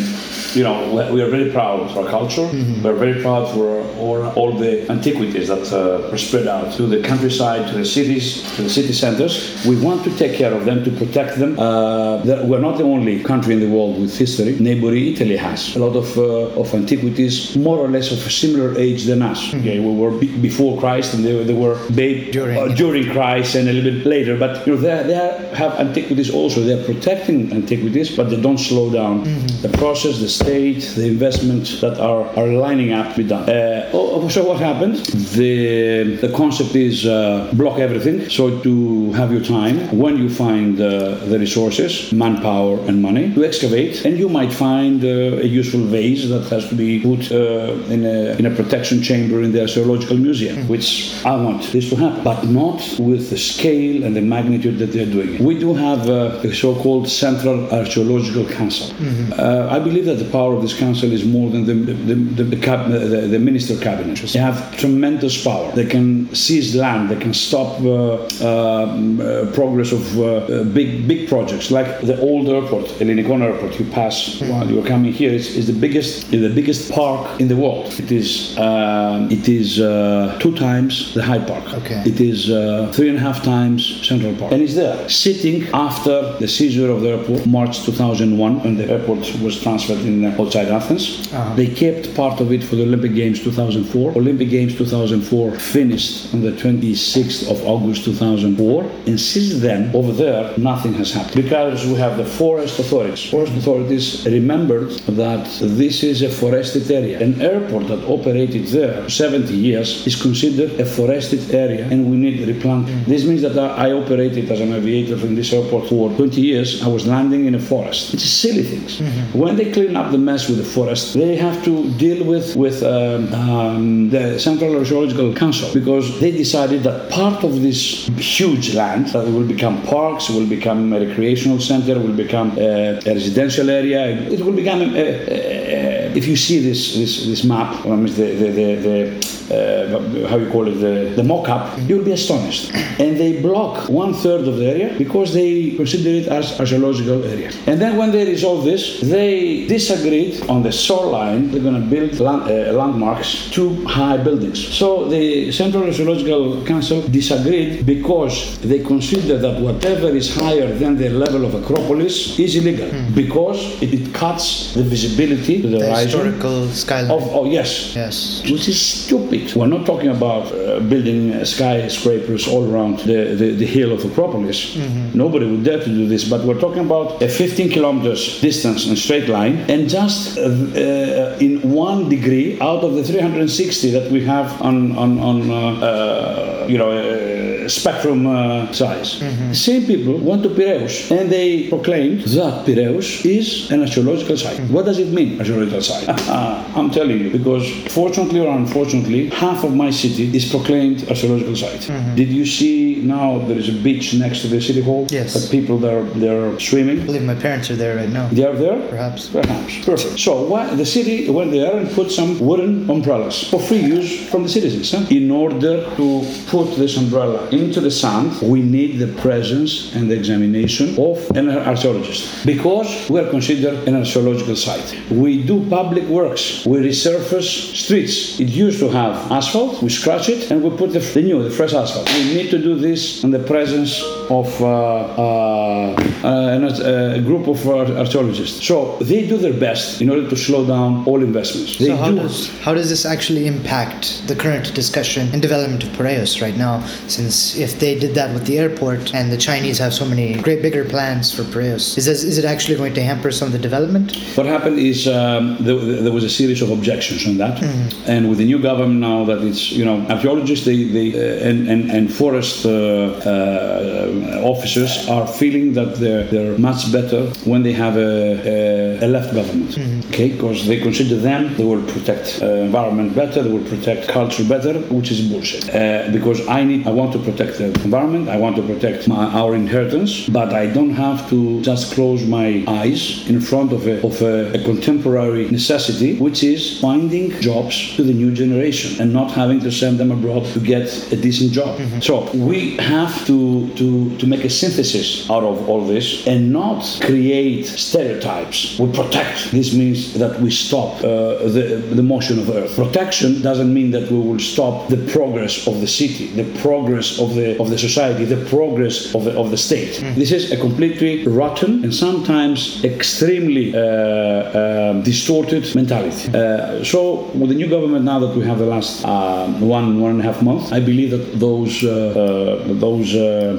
you 0.55 0.63
know, 0.63 0.75
we- 0.95 1.09
we 1.15 1.21
are 1.21 1.29
very 1.29 1.49
proud 1.51 1.79
of 1.81 1.97
our 1.97 2.05
culture. 2.17 2.47
We're 2.83 2.93
very 3.07 3.21
proud 3.21 3.43
for 3.53 3.67
all, 3.99 4.19
all 4.39 4.51
the 4.53 4.89
antiquities 4.91 5.47
that 5.47 5.65
uh, 5.73 6.11
are 6.13 6.17
spread 6.17 6.47
out 6.47 6.71
to 6.77 6.83
the 6.93 6.99
countryside, 7.01 7.67
to 7.71 7.75
the 7.77 7.85
cities, 7.85 8.25
to 8.55 8.61
the 8.63 8.69
city 8.69 8.93
centers. 8.93 9.33
We 9.65 9.75
want 9.87 10.03
to 10.05 10.11
take 10.17 10.33
care 10.41 10.53
of 10.53 10.65
them, 10.65 10.83
to 10.85 10.91
protect 10.91 11.37
them. 11.39 11.51
Uh, 11.59 12.43
we're 12.49 12.59
not 12.69 12.77
the 12.77 12.83
only 12.95 13.15
country 13.31 13.53
in 13.53 13.59
the 13.59 13.67
world 13.75 13.99
with 14.01 14.17
history. 14.17 14.55
Neighboring 14.59 15.05
Italy 15.13 15.37
has 15.37 15.75
a 15.75 15.79
lot 15.85 15.95
of, 15.95 16.07
uh, 16.17 16.61
of 16.61 16.73
antiquities, 16.73 17.55
more 17.55 17.77
or 17.77 17.89
less 17.89 18.11
of 18.11 18.19
a 18.25 18.29
similar 18.29 18.69
age 18.77 19.05
than 19.05 19.21
us. 19.21 19.53
Okay, 19.53 19.79
we 19.79 19.93
were 20.01 20.11
be- 20.11 20.27
before 20.49 20.79
Christ, 20.79 21.13
and 21.13 21.23
they, 21.25 21.43
they 21.43 21.53
were 21.53 21.77
babe 21.95 22.31
During. 22.31 22.57
uh, 22.57 22.67
during 22.75 23.05
Christ 23.11 23.55
and 23.55 23.67
a 23.69 23.73
little 23.73 23.91
bit 23.99 24.05
later. 24.05 24.37
But 24.37 24.65
you 24.65 24.75
know, 24.75 24.81
they, 24.81 25.03
they 25.11 25.55
have 25.55 25.73
antiquities 25.79 26.29
also. 26.29 26.61
They're 26.61 26.83
protecting 26.83 27.51
antiquities, 27.53 28.15
but 28.15 28.29
they 28.29 28.39
don't 28.41 28.57
slow 28.59 28.89
down 28.91 29.23
the 29.61 29.69
process, 29.81 30.19
the 30.19 30.29
state, 30.43 30.81
the 30.96 31.08
investments 31.15 31.69
that 31.84 31.96
are, 32.10 32.24
are 32.39 32.48
lining 32.67 32.91
up 33.00 33.08
to 33.12 33.17
be 33.24 33.27
done. 33.36 33.46
Uh, 33.50 34.29
so 34.36 34.43
what 34.50 34.60
happened? 34.69 34.96
The 35.39 36.17
the 36.24 36.31
concept 36.41 36.74
is 36.75 37.05
uh, 37.05 37.51
block 37.62 37.79
everything. 37.88 38.17
So 38.38 38.43
to 38.67 38.74
have 39.19 39.29
your 39.36 39.46
time 39.58 39.77
when 40.03 40.13
you 40.22 40.29
find 40.46 40.79
uh, 40.79 40.89
the 41.31 41.38
resources, 41.46 41.91
manpower, 42.24 42.75
and 42.88 42.96
money 43.10 43.25
to 43.36 43.43
excavate, 43.50 44.05
and 44.05 44.13
you 44.17 44.29
might 44.39 44.53
find 44.67 45.03
uh, 45.03 45.46
a 45.46 45.48
useful 45.62 45.84
vase 45.96 46.24
that 46.34 46.46
has 46.53 46.63
to 46.72 46.75
be 46.75 46.91
put 47.10 47.22
uh, 47.31 47.93
in 47.96 48.01
a 48.15 48.17
in 48.39 48.46
a 48.51 48.53
protection 48.62 48.98
chamber 49.10 49.38
in 49.46 49.51
the 49.55 49.62
archaeological 49.62 50.17
museum, 50.17 50.55
which 50.74 50.88
I 51.25 51.36
want 51.46 51.62
this 51.75 51.89
to 51.91 51.96
happen, 52.03 52.24
but 52.31 52.39
not 52.62 52.79
with 53.00 53.24
the 53.34 53.38
scale 53.53 54.03
and 54.05 54.13
the 54.19 54.25
magnitude 54.36 54.77
that 54.81 54.91
they're 54.93 55.13
doing 55.17 55.29
it. 55.36 55.41
We 55.41 55.55
do 55.65 55.74
have 55.88 56.01
uh, 56.10 56.50
a 56.50 56.51
so-called 56.63 57.05
Central 57.25 57.58
Archaeological 57.79 58.46
Council. 58.60 58.88
Uh, 59.34 59.75
I 59.75 59.79
believe 59.88 60.05
that 60.05 60.19
the 60.24 60.28
power 60.31 60.53
of 60.53 60.62
this 60.62 60.77
council 60.77 61.12
is 61.12 61.24
more 61.25 61.50
than 61.50 61.65
the 61.65 61.74
the, 61.74 62.13
the, 62.13 62.43
the, 62.43 62.57
cab, 62.57 62.89
the, 62.89 63.27
the 63.36 63.39
minister 63.39 63.77
cabinet. 63.77 64.17
They 64.17 64.39
have 64.39 64.75
tremendous 64.77 65.43
power. 65.43 65.71
They 65.74 65.86
can 65.86 66.33
seize 66.33 66.75
land. 66.75 67.09
They 67.09 67.19
can 67.19 67.33
stop 67.33 67.81
uh, 67.81 68.25
um, 68.50 69.19
uh, 69.19 69.51
progress 69.53 69.91
of 69.91 70.03
uh, 70.17 70.24
uh, 70.24 70.63
big 70.63 71.07
big 71.07 71.27
projects 71.27 71.71
like 71.71 72.01
the 72.01 72.19
old 72.19 72.48
airport, 72.50 72.86
Ellinikon 73.01 73.41
Airport. 73.41 73.79
You 73.79 73.86
pass 73.91 74.41
while 74.41 74.69
you're 74.69 74.86
coming 74.86 75.13
here. 75.13 75.31
It's, 75.31 75.55
it's 75.55 75.67
the 75.67 75.79
biggest 75.86 76.31
the 76.31 76.53
biggest 76.53 76.91
park 76.91 77.39
in 77.39 77.48
the 77.48 77.55
world. 77.55 77.88
It 78.00 78.12
is 78.12 78.55
it 78.57 79.48
is 79.48 79.79
uh, 79.79 80.38
two 80.39 80.55
times 80.55 81.13
the 81.13 81.24
Hyde 81.24 81.48
Park. 81.48 81.65
Okay. 81.74 82.03
It 82.05 82.19
is 82.19 82.50
uh, 82.50 82.91
three 82.93 83.09
and 83.09 83.17
a 83.17 83.21
half 83.21 83.43
times 83.43 84.07
Central 84.07 84.36
Park, 84.36 84.51
and 84.51 84.62
it's 84.62 84.75
there 84.75 85.07
sitting 85.09 85.67
after 85.74 86.33
the 86.39 86.48
seizure 86.48 86.89
of 86.89 87.01
the 87.01 87.09
airport, 87.09 87.45
March 87.45 87.83
2001, 87.83 88.63
when 88.63 88.77
the 88.77 88.89
airport 88.89 89.19
was 89.41 89.62
transferred 89.62 90.00
in 90.00 90.18
uh, 90.25 90.41
outside 90.41 90.67
Athens. 90.67 91.31
Uh-huh. 91.33 91.55
They 91.55 91.67
kept 91.67 92.15
part 92.15 92.39
of 92.39 92.51
it 92.51 92.63
for 92.63 92.75
the 92.75 92.83
Olympic 92.83 93.13
Games 93.13 93.41
2004. 93.43 94.11
Olympic 94.11 94.49
Games 94.49 94.75
2004 94.77 95.51
finished 95.59 96.33
on 96.33 96.41
the 96.41 96.51
26th 96.51 97.49
of 97.49 97.63
August 97.65 98.05
2004, 98.05 98.84
and 99.08 99.19
since 99.19 99.60
then, 99.60 99.93
over 99.95 100.12
there, 100.12 100.53
nothing 100.58 100.93
has 100.93 101.12
happened 101.13 101.36
because 101.36 101.86
we 101.86 101.95
have 101.95 102.17
the 102.17 102.25
forest 102.25 102.79
authorities. 102.79 103.29
Forest 103.29 103.53
authorities 103.53 104.25
remembered 104.25 104.91
that 105.21 105.45
this 105.62 106.03
is 106.03 106.21
a 106.21 106.29
forested 106.29 106.89
area. 106.91 107.19
An 107.19 107.41
airport 107.41 107.88
that 107.88 108.03
operated 108.05 108.67
there 108.67 109.03
for 109.03 109.10
70 109.10 109.53
years 109.53 110.05
is 110.08 110.21
considered 110.21 110.79
a 110.79 110.86
forested 110.86 111.53
area, 111.53 111.86
and 111.86 112.10
we 112.10 112.17
need 112.17 112.47
replanting. 112.47 112.99
Mm. 112.99 113.05
This 113.05 113.25
means 113.25 113.41
that 113.41 113.58
I 113.58 113.91
operated 113.91 114.51
as 114.51 114.60
an 114.60 114.73
aviator 114.73 115.17
from 115.17 115.36
this 115.36 115.51
airport 115.53 115.89
for 115.89 116.10
20 116.15 116.41
years. 116.41 116.82
I 116.84 116.88
was 116.88 117.08
landing 117.08 117.45
in 117.45 117.55
a 117.55 117.60
forest. 117.60 118.13
It's 118.13 118.23
silly 118.23 118.63
things. 118.63 118.99
Mm-hmm. 118.99 119.38
When 119.38 119.55
they 119.55 119.71
clean 119.71 119.95
up 119.95 120.09
the 120.12 120.17
mess 120.17 120.48
with 120.50 120.58
the 120.58 120.63
forest, 120.63 121.13
they 121.13 121.36
have 121.36 121.63
to 121.63 121.89
deal 121.93 122.24
with 122.26 122.56
with 122.56 122.84
um, 122.84 123.34
um, 123.34 124.10
the 124.10 124.39
Central 124.39 124.78
Archaeological 124.78 125.34
Council 125.34 125.69
because 125.74 126.19
they 126.19 126.32
decided 126.32 126.84
that 126.84 127.10
part 127.10 127.43
of 127.43 127.62
this 127.62 128.08
huge 128.17 128.76
land 128.76 129.08
that 129.08 129.26
will 129.26 129.48
become 129.48 129.82
parks, 129.84 130.30
will 130.30 130.48
become 130.48 130.93
a 130.93 131.00
recreational 131.00 131.60
center, 131.60 132.00
will 132.00 132.15
become 132.26 132.58
a, 132.58 133.00
a 133.06 133.13
residential 133.13 133.69
area. 133.69 134.02
It 134.30 134.41
will 134.41 134.54
become 134.63 134.82
a, 134.82 134.86
a, 134.86 136.12
if 136.15 136.28
you 136.28 136.36
see 136.36 136.60
this 136.60 136.95
this 136.95 137.26
this 137.26 137.43
map, 137.43 137.84
the 137.84 138.28
the, 138.41 138.50
the, 138.60 138.76
the 138.76 139.38
uh, 139.51 140.27
how 140.27 140.38
you 140.38 140.49
call 140.49 140.67
it 140.67 140.75
the, 140.75 141.13
the 141.15 141.23
mock-up, 141.23 141.77
you'll 141.88 142.03
be 142.03 142.12
astonished. 142.12 142.73
And 142.99 143.17
they 143.17 143.41
block 143.41 143.89
one 143.89 144.13
third 144.13 144.47
of 144.47 144.57
the 144.57 144.65
area 144.65 144.95
because 144.97 145.33
they 145.33 145.71
consider 145.71 146.09
it 146.09 146.27
as 146.27 146.59
archaeological 146.59 147.23
area. 147.23 147.51
And 147.67 147.79
then 147.81 147.97
when 147.97 148.12
they 148.12 148.25
resolve 148.25 148.65
this, 148.65 149.01
they 149.01 149.65
disagreed 149.67 150.47
on 150.49 150.63
the 150.63 150.71
shoreline. 150.71 151.51
They're 151.51 151.62
going 151.62 151.81
to 151.81 151.88
build 151.88 152.19
land, 152.19 152.43
uh, 152.43 152.73
landmarks, 152.73 153.49
two 153.51 153.85
high 153.85 154.17
buildings. 154.17 154.59
So 154.67 155.05
the 155.09 155.51
Central 155.51 155.83
Archaeological 155.83 156.65
Council 156.65 157.01
disagreed 157.07 157.85
because 157.85 158.59
they 158.62 158.79
consider 158.83 159.38
that 159.38 159.62
whatever 159.62 160.09
is 160.09 160.33
higher 160.35 160.73
than 160.73 160.97
the 160.97 161.09
level 161.09 161.45
of 161.45 161.55
Acropolis 161.55 162.38
is 162.39 162.55
illegal 162.55 162.89
because 163.15 163.81
it, 163.81 163.93
it 163.93 164.13
cuts 164.13 164.73
the 164.73 164.83
visibility 164.83 165.62
to 165.62 165.67
the, 165.67 165.77
the 165.79 165.85
horizon 165.85 166.25
historical 166.25 166.67
skyline. 166.69 167.12
of 167.12 167.23
oh 167.35 167.45
yes 167.45 167.95
yes. 167.95 168.43
which 168.43 168.67
is 168.67 168.79
stupid. 168.79 169.38
We're 169.56 169.67
not 169.67 169.86
talking 169.86 170.10
about 170.10 170.52
uh, 170.52 170.80
building 170.82 171.43
skyscrapers 171.45 172.47
all 172.47 172.63
around 172.71 172.99
the, 172.99 173.36
the, 173.36 173.52
the 173.54 173.65
hill 173.65 173.91
of 173.91 174.04
Acropolis. 174.06 174.75
Nobody 175.13 175.45
would 175.49 175.63
dare 175.63 175.80
to 175.80 175.86
do 175.86 176.08
this, 176.08 176.28
but 176.30 176.43
we're 176.45 176.60
talking 176.60 176.86
about 176.86 177.21
a 177.21 177.30
15 177.30 177.71
kilometers 177.71 178.41
distance 178.41 178.88
in 178.88 178.95
straight 178.95 179.28
line, 179.30 179.58
and 179.69 179.89
just 179.89 180.38
uh, 180.38 180.41
uh, 180.41 181.38
in 181.39 181.62
one 181.71 182.10
degree 182.10 182.60
out 182.62 182.84
of 182.84 182.95
the 182.95 183.04
360 183.04 183.91
that 183.91 184.12
we 184.12 184.23
have 184.25 184.62
on 184.62 184.97
on, 184.97 185.19
on 185.19 185.52
uh, 185.52 185.86
uh, 185.86 186.65
you 186.67 186.78
know. 186.78 186.91
Uh, 186.91 187.39
spectrum 187.69 188.25
uh, 188.25 188.71
size. 188.73 189.19
The 189.19 189.54
same 189.56 189.86
people 189.86 190.17
went 190.17 190.43
to 190.43 190.49
Piraeus 190.49 191.12
and 191.12 191.30
they 191.30 191.69
proclaimed 191.69 192.21
that 192.21 192.65
Piraeus 192.65 193.25
is 193.25 193.71
an 193.71 193.82
archaeological 193.82 194.38
site. 194.38 194.60
What 194.71 194.86
does 194.86 194.97
it 194.97 195.10
mean, 195.10 195.39
archaeological 195.39 195.82
site? 195.82 196.10
I'm 196.75 196.89
telling 196.89 197.19
you, 197.19 197.30
because 197.30 197.69
fortunately 197.93 198.39
or 198.39 198.56
unfortunately, 198.56 199.28
half 199.31 199.63
of 199.63 199.73
my 199.73 199.89
city 199.91 200.35
is 200.35 200.49
proclaimed 200.49 201.07
archaeological 201.09 201.55
site. 201.55 201.81
Mm-hmm. 201.81 202.15
Did 202.15 202.29
you 202.29 202.45
see 202.45 203.01
now 203.01 203.39
there 203.39 203.57
is 203.57 203.69
a 203.69 203.73
beach 203.73 204.13
next 204.13 204.41
to 204.41 204.47
the 204.47 204.61
city 204.61 204.81
hall? 204.81 205.07
Yes. 205.09 205.33
That 205.33 205.51
people 205.51 205.77
there 205.77 206.03
they're 206.03 206.59
swimming. 206.59 207.01
I 207.01 207.05
believe 207.05 207.23
my 207.23 207.35
parents 207.35 207.69
are 207.71 207.75
there 207.75 207.95
right 207.97 208.09
now. 208.09 208.27
They 208.29 208.45
are 208.45 208.55
there? 208.55 208.79
Perhaps. 208.89 209.29
Perhaps. 209.29 209.85
Perfect. 209.85 210.19
So 210.19 210.45
why, 210.45 210.73
the 210.75 210.85
city 210.85 211.29
went 211.29 211.51
there 211.51 211.77
and 211.77 211.89
put 211.91 212.11
some 212.11 212.39
wooden 212.39 212.89
umbrellas 212.89 213.49
for 213.49 213.59
free 213.59 213.79
use 213.81 214.29
from 214.29 214.43
the 214.43 214.49
citizens. 214.49 214.91
huh? 214.91 215.05
In 215.09 215.31
order 215.31 215.83
to 215.95 216.07
put 216.47 216.75
this 216.75 216.97
umbrella 216.97 217.47
into 217.49 217.79
the 217.81 217.91
sand, 217.91 218.39
we 218.41 218.61
need 218.61 218.99
the 218.99 219.07
presence 219.21 219.93
and 219.95 220.09
the 220.09 220.15
examination 220.15 220.95
of 220.99 221.17
an 221.35 221.49
archaeologist 221.49 222.45
because 222.45 223.09
we 223.09 223.19
are 223.19 223.29
considered 223.29 223.87
an 223.87 223.95
archaeological 223.95 224.55
site. 224.55 224.95
We 225.11 225.43
do 225.43 225.67
public 225.69 226.03
works. 226.05 226.65
We 226.65 226.79
resurface 226.79 227.75
streets. 227.75 228.39
It 228.39 228.49
used 228.49 228.79
to 228.79 228.89
have 228.89 229.18
asphalt. 229.32 229.82
We 229.82 229.89
scratch 229.89 230.29
it 230.29 230.51
and 230.51 230.63
we 230.63 230.69
put 230.75 230.93
the, 230.93 230.99
the 230.99 231.21
new, 231.21 231.43
the 231.43 231.51
fresh 231.51 231.73
asphalt. 231.73 232.10
We 232.13 232.34
need 232.34 232.49
to 232.51 232.58
do 232.58 232.75
this 232.75 233.23
in 233.23 233.32
the 233.32 233.39
presence 233.39 234.01
of 234.29 234.61
uh, 234.61 234.65
uh, 234.65 235.95
uh, 236.23 237.13
a 237.15 237.21
group 237.21 237.47
of 237.47 237.67
archaeologists. 237.67 238.65
So 238.65 238.97
they 238.97 239.27
do 239.27 239.37
their 239.37 239.53
best 239.53 240.01
in 240.01 240.09
order 240.09 240.29
to 240.29 240.35
slow 240.35 240.65
down 240.65 241.05
all 241.05 241.21
investments. 241.23 241.77
They 241.77 241.87
so 241.87 241.97
how 241.97 242.11
do. 242.11 242.17
does 242.17 242.49
how 242.59 242.73
does 242.73 242.89
this 242.89 243.05
actually 243.05 243.47
impact 243.47 244.27
the 244.27 244.35
current 244.35 244.73
discussion 244.73 245.29
and 245.33 245.41
development 245.41 245.83
of 245.83 245.89
Piraeus 245.93 246.41
right 246.41 246.57
now? 246.57 246.85
Since 247.07 247.57
if 247.57 247.79
they 247.79 247.97
did 247.97 248.13
that 248.15 248.33
with 248.33 248.45
the 248.45 248.59
airport 248.59 249.13
and 249.13 249.31
the 249.31 249.37
Chinese 249.37 249.77
have 249.79 249.93
so 249.93 250.05
many 250.05 250.35
great 250.41 250.61
bigger 250.61 250.85
plans 250.85 251.33
for 251.33 251.43
Piraeus, 251.43 251.97
is 251.97 252.05
this, 252.05 252.23
is 252.23 252.37
it 252.37 252.45
actually 252.45 252.77
going 252.77 252.93
to 252.93 253.03
hamper 253.03 253.31
some 253.31 253.47
of 253.47 253.53
the 253.53 253.59
development? 253.59 254.15
What 254.35 254.45
happened 254.45 254.79
is 254.79 255.07
um, 255.07 255.57
there, 255.59 255.75
there, 255.75 256.11
was 256.11 256.23
a 256.23 256.29
series 256.29 256.61
of 256.61 256.69
objections 256.69 257.27
on 257.27 257.37
that, 257.37 257.57
mm-hmm. 257.57 258.11
and 258.11 258.29
with 258.29 258.37
the 258.37 258.45
new 258.45 258.59
government 258.59 258.99
now 258.99 259.23
that 259.25 259.43
it's 259.43 259.71
you 259.71 259.85
know 259.85 260.05
archaeologists 260.09 260.65
they, 260.65 260.83
they 260.83 261.09
uh, 261.13 261.49
and, 261.49 261.69
and 261.69 261.89
and 261.91 262.13
forest 262.13 262.65
uh, 262.65 262.69
uh, 262.69 264.18
officers 264.43 265.08
are 265.10 265.27
feeling 265.27 265.73
that 265.73 265.95
they're 265.95 266.23
they're 266.23 266.58
much 266.58 266.91
better 266.91 267.21
when 267.45 267.63
they 267.63 267.73
have 267.73 267.97
a, 267.97 268.99
a, 269.01 269.05
a 269.05 269.08
left 269.08 269.34
government. 269.34 269.71
Mm-hmm. 269.71 270.10
Okay, 270.10 270.29
because 270.29 270.67
they 270.67 270.79
consider 270.79 271.15
them 271.15 271.55
they 271.55 271.63
will 271.63 271.86
protect 271.93 272.41
uh, 272.41 272.45
environment 272.45 273.15
better, 273.15 273.43
they 273.43 273.51
will 273.51 273.69
protect 273.75 274.08
culture 274.08 274.43
better, 274.43 274.73
which 274.97 275.12
is 275.12 275.21
bullshit. 275.29 275.63
Uh, 275.69 276.10
because 276.12 276.47
I 276.47 276.63
need 276.63 276.88
I 276.88 276.91
want 276.91 277.13
to 277.13 277.19
protect 277.19 277.58
the 277.58 277.65
environment, 277.84 278.29
I 278.29 278.38
want 278.38 278.55
to 278.58 278.63
protect 278.63 279.08
my, 279.08 279.25
our 279.41 279.55
inheritance, 279.55 280.27
but 280.27 280.53
I 280.53 280.65
don't 280.67 280.91
have 280.91 281.29
to 281.29 281.62
just 281.62 281.93
close 281.93 282.25
my 282.25 282.63
eyes 282.67 283.27
in 283.29 283.39
front 283.41 283.73
of 283.73 283.88
a 283.88 283.95
of 284.05 284.21
a, 284.21 284.53
a 284.53 284.63
contemporary 284.63 285.49
necessity, 285.49 286.17
which 286.17 286.43
is 286.43 286.79
finding 286.79 287.32
jobs 287.41 287.95
to 287.95 288.03
the 288.03 288.13
new 288.13 288.32
generation 288.32 289.01
and 289.01 289.13
not 289.13 289.32
having 289.32 289.60
to 289.62 289.71
send 289.71 289.99
them 289.99 290.12
abroad 290.12 290.45
to 290.53 290.60
get 290.60 290.88
a 291.12 291.15
decent 291.15 291.51
job. 291.51 291.79
Mm-hmm. 291.79 291.99
So 291.99 292.29
we 292.34 292.77
have 292.77 293.25
to 293.27 293.69
to 293.75 294.09
to 294.17 294.28
make 294.28 294.43
a 294.43 294.50
synthesis 294.50 295.30
out 295.30 295.43
of 295.43 295.69
all 295.69 295.86
this 295.86 296.26
and 296.28 296.52
not 296.52 296.84
create 297.02 297.65
stereotypes. 297.65 298.80
We 298.80 298.91
protect. 298.91 299.52
This 299.52 299.74
means 299.74 300.13
that 300.13 300.39
we 300.39 300.52
stop 300.52 300.98
uh, 300.98 301.50
the, 301.56 301.82
the 302.00 302.04
motion 302.04 302.39
of 302.39 302.50
Earth. 302.50 302.76
Protection 302.76 303.41
doesn't 303.41 303.74
mean 303.74 303.91
that 303.91 304.10
we 304.12 304.19
will 304.19 304.39
stop 304.39 304.89
the 304.89 304.98
progress 305.12 305.67
of 305.67 305.82
the 305.82 305.88
city, 305.88 306.28
the 306.41 306.48
progress 306.60 307.19
of 307.19 307.36
the 307.36 307.60
of 307.60 307.69
the 307.69 307.78
society, 307.78 308.26
the 308.26 308.43
progress 308.50 309.13
of 309.15 309.24
the, 309.26 309.34
of 309.38 309.52
the 309.52 309.58
state. 309.58 309.93
Mm. 310.02 310.15
This 310.15 310.32
is 310.32 310.52
a 310.52 310.58
completely 310.58 311.28
rotten 311.28 311.84
and 311.84 311.93
sometimes 311.93 312.84
extremely 312.84 313.76
uh, 313.76 313.80
uh, 313.80 315.02
distorted 315.02 315.63
mentality. 315.76 316.26
Uh, 316.34 316.84
so 316.84 317.00
with 317.39 317.50
the 317.50 317.56
new 317.56 317.69
government 317.69 318.06
now 318.06 318.19
that 318.19 318.36
we 318.36 318.43
have 318.50 318.60
the 318.60 318.65
last 318.65 319.04
uh, 319.06 319.48
one 319.60 320.00
one 320.02 320.12
and 320.12 320.22
a 320.22 320.24
half 320.24 320.41
months, 320.41 320.72
I 320.72 320.80
believe 320.80 321.12
that 321.12 321.39
those 321.39 321.84
uh, 321.84 322.63
those 322.88 323.10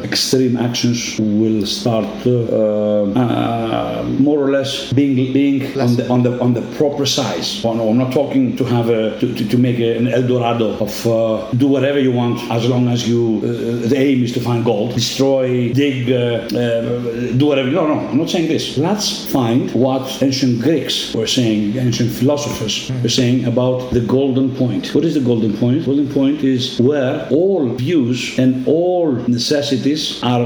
extreme 0.05 0.40
actions 0.57 1.19
will 1.19 1.67
start 1.67 2.07
uh, 2.27 4.03
more 4.27 4.39
or 4.45 4.51
less 4.51 4.93
being 4.93 5.15
being 5.33 5.79
on 5.79 5.97
the 5.97 6.09
on 6.09 6.23
the 6.23 6.33
on 6.41 6.55
the 6.55 6.63
proper 6.79 7.07
size. 7.07 7.63
Well, 7.63 7.75
no, 7.75 7.89
I'm 7.91 7.99
not 7.99 8.13
talking 8.13 8.57
to 8.57 8.65
have 8.65 8.89
a 8.89 9.19
to, 9.21 9.27
to, 9.35 9.49
to 9.49 9.59
make 9.59 9.79
a, 9.79 9.97
an 9.99 10.09
El 10.09 10.27
Dorado 10.27 10.69
of 10.79 11.07
uh, 11.07 11.51
do 11.53 11.67
whatever 11.69 11.99
you 11.99 12.13
want 12.13 12.39
as 12.51 12.67
long 12.69 12.89
as 12.89 13.09
you 13.09 13.23
uh, 13.45 13.89
the 13.89 13.99
aim 13.99 14.23
is 14.23 14.33
to 14.33 14.41
find 14.41 14.65
gold, 14.65 14.95
destroy, 14.95 15.73
dig, 15.73 16.11
uh, 16.11 16.17
uh, 16.17 17.37
do 17.41 17.47
whatever. 17.47 17.71
No, 17.71 17.87
no, 17.87 17.99
I'm 18.09 18.19
not 18.19 18.31
saying 18.31 18.49
this. 18.49 18.79
Let's 18.79 19.27
find 19.31 19.71
what 19.73 20.23
ancient 20.23 20.63
Greeks 20.63 21.15
were 21.15 21.27
saying, 21.27 21.77
ancient 21.77 22.11
philosophers 22.11 22.91
were 23.03 23.09
saying 23.09 23.45
about 23.45 23.91
the 23.91 24.01
golden 24.01 24.55
point. 24.57 24.95
What 24.95 25.05
is 25.05 25.15
the 25.15 25.21
golden 25.21 25.57
point? 25.57 25.85
Golden 25.85 26.09
point 26.13 26.43
is 26.45 26.79
where 26.81 27.29
all 27.31 27.69
views 27.75 28.39
and 28.39 28.67
all 28.67 29.13
necessities 29.13 30.20
are 30.23 30.45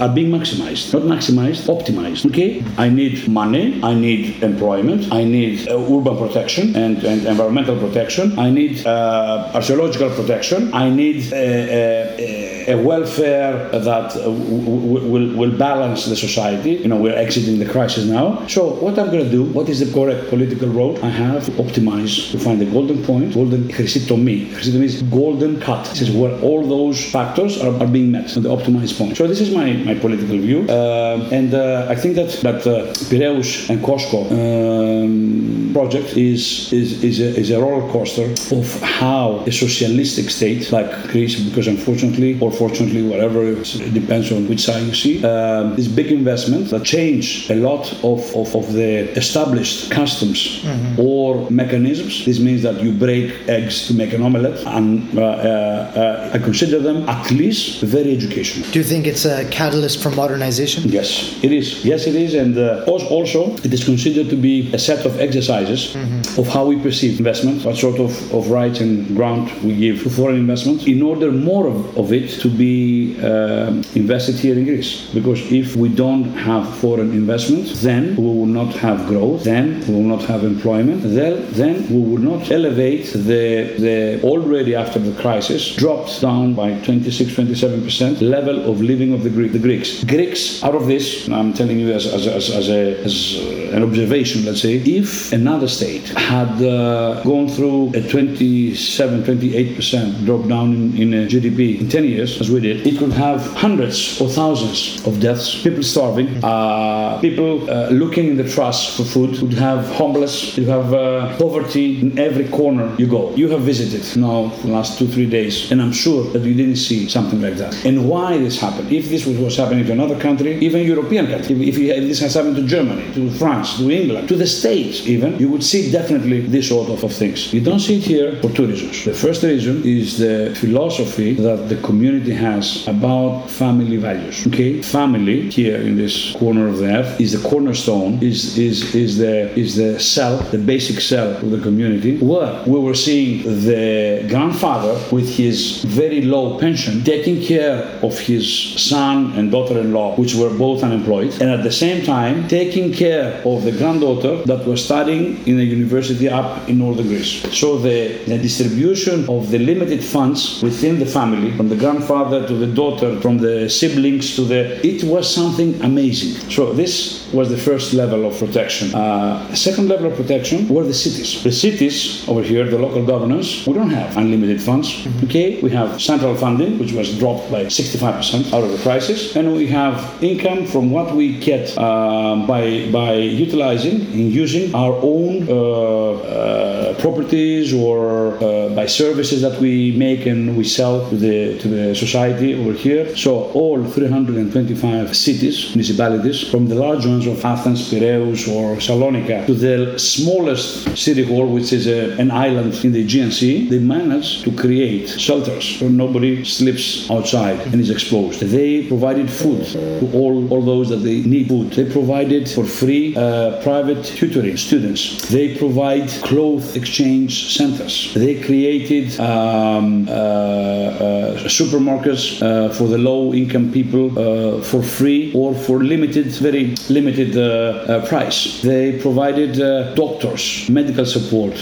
are 0.00 0.08
being 0.08 0.30
maximized, 0.30 0.92
not 0.92 1.02
maximized, 1.02 1.62
optimized. 1.74 2.26
Okay, 2.26 2.64
I 2.78 2.88
need 2.88 3.28
money, 3.28 3.80
I 3.82 3.94
need 3.94 4.42
employment, 4.42 5.12
I 5.12 5.24
need 5.24 5.68
uh, 5.68 5.76
urban 5.76 6.16
protection 6.16 6.76
and, 6.76 7.02
and 7.04 7.26
environmental 7.26 7.78
protection, 7.78 8.38
I 8.38 8.50
need 8.50 8.86
uh, 8.86 9.50
archaeological 9.54 10.10
protection, 10.10 10.72
I 10.74 10.90
need 10.90 11.32
uh, 11.32 11.36
uh 11.36 12.50
a 12.70 12.76
welfare 12.76 13.68
that 13.70 14.16
uh, 14.16 14.30
will, 14.30 15.34
will 15.34 15.56
balance 15.56 16.06
the 16.06 16.16
society. 16.16 16.72
You 16.72 16.88
know, 16.88 16.96
we're 16.96 17.16
exiting 17.16 17.58
the 17.58 17.66
crisis 17.66 18.04
now. 18.04 18.46
So 18.46 18.74
what 18.74 18.98
I'm 18.98 19.10
going 19.10 19.24
to 19.24 19.30
do, 19.30 19.44
what 19.44 19.68
is 19.68 19.80
the 19.80 19.92
correct 19.92 20.28
political 20.28 20.68
road? 20.68 21.00
I 21.00 21.08
have 21.08 21.46
to 21.46 21.50
optimize 21.52 22.30
to 22.30 22.38
find 22.38 22.60
the 22.60 22.66
golden 22.66 23.02
point, 23.04 23.34
golden 23.34 23.64
chrysitomy. 23.64 24.46
Chrysitomy 24.50 24.84
is 24.84 25.02
golden 25.02 25.60
cut. 25.60 25.84
This 25.86 26.02
is 26.02 26.10
where 26.10 26.38
all 26.40 26.66
those 26.66 27.04
factors 27.10 27.60
are, 27.60 27.74
are 27.82 27.86
being 27.86 28.12
met, 28.12 28.28
the 28.28 28.48
optimized 28.48 28.79
point. 28.92 29.16
So 29.16 29.26
this 29.26 29.40
is 29.40 29.50
my, 29.54 29.72
my 29.72 29.94
political 29.94 30.38
view. 30.38 30.66
Uh, 30.68 31.28
and 31.32 31.54
uh, 31.54 31.86
I 31.88 31.94
think 31.94 32.14
that, 32.16 32.30
that 32.42 32.66
uh, 32.66 32.92
Piraeus 33.10 33.68
and 33.70 33.80
COSCO 33.80 34.20
um, 34.30 35.70
project 35.72 36.16
is, 36.16 36.72
is, 36.72 37.02
is, 37.04 37.20
a, 37.20 37.28
is 37.38 37.50
a 37.50 37.60
roller 37.60 37.90
coaster 37.92 38.26
of 38.56 38.82
how 38.82 39.42
a 39.46 39.52
socialistic 39.52 40.30
state 40.30 40.72
like 40.72 40.90
Greece, 41.08 41.38
because 41.40 41.66
unfortunately, 41.66 42.38
or 42.40 42.50
fortunately, 42.50 43.02
whatever, 43.06 43.44
it 43.44 43.94
depends 43.94 44.32
on 44.32 44.48
which 44.48 44.60
side 44.60 44.82
you 44.82 44.94
see. 44.94 45.24
Um, 45.24 45.76
this 45.76 45.88
big 45.88 46.10
investment 46.12 46.70
that 46.70 46.84
change 46.84 47.50
a 47.50 47.56
lot 47.56 47.92
of, 48.04 48.20
of, 48.36 48.54
of 48.54 48.72
the 48.72 49.10
established 49.16 49.90
customs 49.90 50.62
mm-hmm. 50.62 51.00
or 51.00 51.50
mechanisms. 51.50 52.24
This 52.24 52.38
means 52.38 52.62
that 52.62 52.82
you 52.82 52.92
break 52.92 53.48
eggs 53.48 53.86
to 53.88 53.94
make 53.94 54.12
an 54.12 54.22
omelette, 54.22 54.64
and 54.66 55.18
uh, 55.18 55.22
uh, 55.22 55.30
uh, 55.30 56.30
I 56.34 56.38
consider 56.38 56.78
them 56.78 57.08
at 57.08 57.30
least 57.30 57.82
very 57.82 58.12
educational. 58.12 58.69
Do 58.72 58.78
you 58.78 58.84
think 58.84 59.08
it's 59.08 59.24
a 59.24 59.44
catalyst 59.50 60.00
for 60.00 60.10
modernization? 60.10 60.84
Yes, 60.88 61.42
it 61.42 61.50
is. 61.50 61.84
Yes, 61.84 62.06
it 62.06 62.14
is, 62.14 62.34
and 62.34 62.56
uh, 62.56 62.84
also 62.86 63.52
it 63.64 63.74
is 63.74 63.82
considered 63.84 64.30
to 64.30 64.36
be 64.36 64.72
a 64.72 64.78
set 64.78 65.04
of 65.04 65.18
exercises 65.18 65.92
mm-hmm. 65.92 66.40
of 66.40 66.46
how 66.46 66.66
we 66.66 66.80
perceive 66.80 67.18
investment, 67.18 67.64
what 67.64 67.76
sort 67.76 67.98
of, 67.98 68.12
of 68.32 68.48
rights 68.48 68.78
and 68.78 69.16
ground 69.16 69.50
we 69.64 69.74
give 69.74 70.04
to 70.04 70.10
foreign 70.10 70.36
investment, 70.36 70.86
in 70.86 71.02
order 71.02 71.32
more 71.32 71.66
of, 71.66 71.98
of 71.98 72.12
it 72.12 72.30
to 72.42 72.48
be 72.48 73.18
uh, 73.20 73.72
invested 73.96 74.36
here 74.36 74.56
in 74.56 74.64
Greece. 74.64 75.10
Because 75.12 75.40
if 75.50 75.74
we 75.74 75.88
don't 75.88 76.32
have 76.34 76.62
foreign 76.78 77.10
investment, 77.10 77.66
then 77.82 78.14
we 78.14 78.22
will 78.22 78.46
not 78.46 78.72
have 78.74 79.08
growth, 79.08 79.42
then 79.42 79.80
we 79.88 79.94
will 79.94 80.10
not 80.16 80.22
have 80.22 80.44
employment, 80.44 81.02
then, 81.02 81.44
then 81.54 81.88
we 81.88 82.00
will 82.08 82.22
not 82.22 82.52
elevate 82.52 83.06
the, 83.14 83.74
the 83.84 84.22
already 84.22 84.76
after 84.76 85.00
the 85.00 85.20
crisis 85.20 85.74
dropped 85.74 86.20
down 86.20 86.54
by 86.54 86.78
26, 86.82 87.32
27% 87.32 88.20
level 88.20 88.59
of 88.60 88.80
living 88.80 89.12
of 89.12 89.22
the, 89.22 89.30
the 89.30 89.58
Greeks. 89.58 90.04
Greeks, 90.04 90.62
out 90.62 90.74
of 90.74 90.86
this, 90.86 91.28
I'm 91.28 91.52
telling 91.52 91.78
you 91.78 91.92
as, 91.92 92.06
as, 92.06 92.26
as, 92.26 92.50
as, 92.50 92.68
a, 92.68 92.98
as 93.04 93.34
an 93.72 93.82
observation, 93.82 94.44
let's 94.44 94.62
say, 94.62 94.76
if 94.76 95.32
another 95.32 95.68
state 95.68 96.08
had 96.08 96.62
uh, 96.62 97.22
gone 97.22 97.48
through 97.48 97.92
a 97.94 98.08
27, 98.08 99.22
28% 99.22 100.24
drop 100.24 100.46
down 100.48 100.72
in, 100.72 101.12
in 101.12 101.28
GDP 101.28 101.80
in 101.80 101.88
10 101.88 102.04
years, 102.04 102.40
as 102.40 102.50
we 102.50 102.60
did, 102.60 102.86
it 102.86 102.98
could 102.98 103.12
have 103.12 103.40
hundreds 103.54 104.20
or 104.20 104.28
thousands 104.28 105.04
of 105.06 105.20
deaths, 105.20 105.62
people 105.62 105.82
starving, 105.82 106.42
uh, 106.42 107.18
people 107.20 107.70
uh, 107.70 107.88
looking 107.90 108.28
in 108.28 108.36
the 108.36 108.48
trash 108.48 108.96
for 108.96 109.04
food, 109.04 109.40
would 109.40 109.54
have 109.54 109.86
homeless, 109.94 110.56
you 110.56 110.66
have 110.66 110.92
uh, 110.92 111.36
poverty 111.38 112.00
in 112.00 112.18
every 112.18 112.48
corner 112.48 112.94
you 112.98 113.06
go. 113.06 113.34
You 113.34 113.48
have 113.48 113.62
visited 113.62 114.20
now 114.20 114.48
the 114.62 114.68
last 114.68 114.98
two, 114.98 115.06
three 115.06 115.28
days, 115.28 115.70
and 115.70 115.80
I'm 115.80 115.92
sure 115.92 116.24
that 116.32 116.42
you 116.42 116.54
didn't 116.54 116.76
see 116.76 117.08
something 117.08 117.40
like 117.40 117.56
that. 117.56 117.84
And 117.84 118.08
why 118.08 118.34
this 118.50 118.60
happened? 118.60 118.92
If 118.92 119.08
this 119.08 119.24
was 119.26 119.56
happening 119.56 119.84
to 119.86 119.92
another 119.92 120.18
country, 120.18 120.52
even 120.66 120.78
European 120.94 121.26
country, 121.26 121.54
if, 121.68 121.76
if 121.78 122.04
this 122.10 122.20
has 122.20 122.34
happened 122.34 122.56
to 122.56 122.66
Germany, 122.76 123.04
to 123.14 123.30
France, 123.42 123.78
to 123.78 123.90
England, 123.90 124.28
to 124.28 124.36
the 124.36 124.46
States 124.46 125.06
even, 125.06 125.38
you 125.38 125.48
would 125.52 125.64
see 125.72 125.90
definitely 125.90 126.40
this 126.40 126.68
sort 126.68 126.88
of, 126.90 127.02
of 127.04 127.12
things. 127.12 127.52
You 127.52 127.62
don't 127.68 127.80
see 127.80 127.98
it 127.98 128.04
here 128.14 128.30
for 128.42 128.50
two 128.50 128.66
reasons. 128.66 129.04
The 129.04 129.14
first 129.14 129.42
reason 129.42 129.82
is 129.84 130.18
the 130.18 130.54
philosophy 130.62 131.34
that 131.34 131.68
the 131.68 131.78
community 131.88 132.34
has 132.48 132.86
about 132.88 133.48
family 133.62 133.98
values. 134.08 134.46
Okay, 134.48 134.82
family 134.82 135.38
here 135.50 135.80
in 135.88 135.96
this 135.96 136.14
corner 136.42 136.66
of 136.72 136.78
the 136.78 136.90
earth 136.98 137.20
is 137.20 137.30
the 137.36 137.48
cornerstone, 137.48 138.12
is 138.30 138.58
is 138.58 138.94
is 138.94 139.10
the 139.24 139.36
is 139.58 139.76
the 139.76 139.92
cell, 140.14 140.36
the 140.56 140.62
basic 140.72 140.98
cell 141.00 141.30
of 141.44 141.50
the 141.50 141.60
community. 141.68 142.12
Where 142.18 142.52
we 142.72 142.78
were 142.86 142.98
seeing 143.08 143.30
the 143.68 144.26
grandfather 144.32 144.94
with 145.16 145.28
his 145.42 145.58
very 146.00 146.22
low 146.22 146.58
pension 146.58 147.04
taking 147.04 147.38
care 147.52 147.76
of 148.06 148.18
his 148.40 148.82
son 148.90 149.32
and 149.36 149.50
daughter-in-law, 149.50 150.16
which 150.16 150.34
were 150.34 150.52
both 150.66 150.82
unemployed, 150.82 151.30
and 151.40 151.48
at 151.50 151.62
the 151.62 151.72
same 151.84 152.04
time 152.04 152.48
taking 152.48 152.92
care 152.92 153.28
of 153.44 153.64
the 153.64 153.72
granddaughter 153.72 154.34
that 154.50 154.66
was 154.66 154.84
studying 154.84 155.24
in 155.46 155.58
a 155.58 155.62
university 155.62 156.28
up 156.28 156.68
in 156.68 156.78
northern 156.78 157.08
Greece. 157.12 157.34
So 157.60 157.78
the, 157.78 158.18
the 158.26 158.38
distribution 158.38 159.28
of 159.28 159.50
the 159.50 159.58
limited 159.58 160.02
funds 160.02 160.62
within 160.62 160.98
the 160.98 161.06
family, 161.06 161.56
from 161.56 161.68
the 161.68 161.76
grandfather 161.76 162.46
to 162.46 162.54
the 162.54 162.66
daughter, 162.66 163.20
from 163.20 163.38
the 163.38 163.68
siblings 163.68 164.36
to 164.36 164.42
the. 164.42 164.60
It 164.86 165.04
was 165.04 165.32
something 165.32 165.80
amazing. 165.82 166.50
So 166.50 166.72
this 166.72 167.19
was 167.32 167.48
the 167.48 167.56
first 167.56 167.92
level 167.92 168.26
of 168.26 168.38
protection. 168.38 168.94
Uh, 168.94 169.54
second 169.54 169.88
level 169.88 170.06
of 170.10 170.16
protection 170.16 170.68
were 170.68 170.84
the 170.84 170.94
cities. 170.94 171.42
The 171.42 171.52
cities 171.52 172.28
over 172.28 172.42
here, 172.42 172.64
the 172.68 172.78
local 172.78 173.04
governance, 173.04 173.66
we 173.66 173.74
don't 173.74 173.90
have 173.90 174.16
unlimited 174.16 174.60
funds. 174.62 174.88
Mm-hmm. 174.90 175.24
Okay, 175.26 175.60
we 175.62 175.70
have 175.70 176.00
central 176.00 176.34
funding, 176.36 176.78
which 176.78 176.92
was 176.92 177.18
dropped 177.18 177.50
by 177.50 177.64
65%. 177.64 178.50
out 178.52 178.64
of 178.64 178.70
the 178.70 178.78
crisis, 178.78 179.36
and 179.36 179.54
we 179.54 179.66
have 179.66 180.22
income 180.22 180.66
from 180.66 180.90
what 180.90 181.14
we 181.14 181.38
get 181.38 181.76
uh, 181.76 182.36
by 182.46 182.90
by 182.90 183.14
utilizing 183.14 184.00
and 184.12 184.32
using 184.32 184.74
our 184.74 184.94
own 185.02 185.48
uh, 185.48 185.52
uh, 185.52 187.00
properties 187.00 187.72
or 187.72 188.34
uh, 188.42 188.68
by 188.74 188.86
services 188.86 189.42
that 189.42 189.60
we 189.60 189.92
make 189.96 190.26
and 190.26 190.56
we 190.56 190.64
sell 190.64 191.08
to 191.10 191.16
the 191.16 191.58
to 191.58 191.68
the 191.68 191.94
society 191.94 192.54
over 192.60 192.72
here. 192.72 193.16
So 193.16 193.50
all 193.52 193.84
325 193.84 195.16
cities, 195.16 195.74
municipalities, 195.74 196.48
from 196.50 196.68
the 196.68 196.74
large 196.74 197.06
of 197.26 197.44
Athens, 197.44 197.90
Piraeus, 197.90 198.48
or 198.48 198.76
Salonika 198.76 199.46
to 199.46 199.54
the 199.54 199.98
smallest 199.98 200.96
city 200.96 201.24
hall, 201.24 201.46
which 201.46 201.72
is 201.72 201.86
a, 201.86 202.18
an 202.18 202.30
island 202.30 202.74
in 202.84 202.92
the 202.92 203.02
Aegean 203.02 203.30
Sea, 203.30 203.68
they 203.68 203.78
managed 203.78 204.44
to 204.44 204.52
create 204.52 205.08
shelters 205.08 205.64
so 205.78 205.88
nobody 205.88 206.44
sleeps 206.44 207.10
outside 207.10 207.58
and 207.66 207.80
is 207.80 207.90
exposed. 207.90 208.40
They 208.40 208.86
provided 208.86 209.30
food 209.30 209.64
to 209.66 210.10
all, 210.12 210.50
all 210.52 210.62
those 210.62 210.88
that 210.90 211.02
they 211.08 211.20
need 211.20 211.48
food. 211.48 211.72
They 211.72 211.90
provided 211.90 212.48
for 212.48 212.64
free 212.64 213.16
uh, 213.16 213.62
private 213.62 214.04
tutoring 214.04 214.56
students. 214.56 215.28
They 215.28 215.56
provide 215.56 216.08
cloth 216.22 216.76
exchange 216.76 217.54
centers. 217.56 218.12
They 218.14 218.40
created 218.40 219.18
um, 219.20 220.08
uh, 220.08 220.12
uh, 220.12 221.48
supermarkets 221.58 222.42
uh, 222.42 222.72
for 222.74 222.88
the 222.88 222.98
low 222.98 223.34
income 223.34 223.72
people 223.72 224.06
uh, 224.18 224.62
for 224.62 224.82
free 224.82 225.32
or 225.34 225.54
for 225.54 225.82
limited, 225.82 226.26
very 226.36 226.74
limited 226.88 227.09
uh, 227.18 227.42
uh, 227.42 228.06
price. 228.06 228.62
They 228.62 228.98
provided 229.00 229.60
uh, 229.60 229.94
doctors, 229.94 230.68
medical 230.68 231.06
support, 231.06 231.56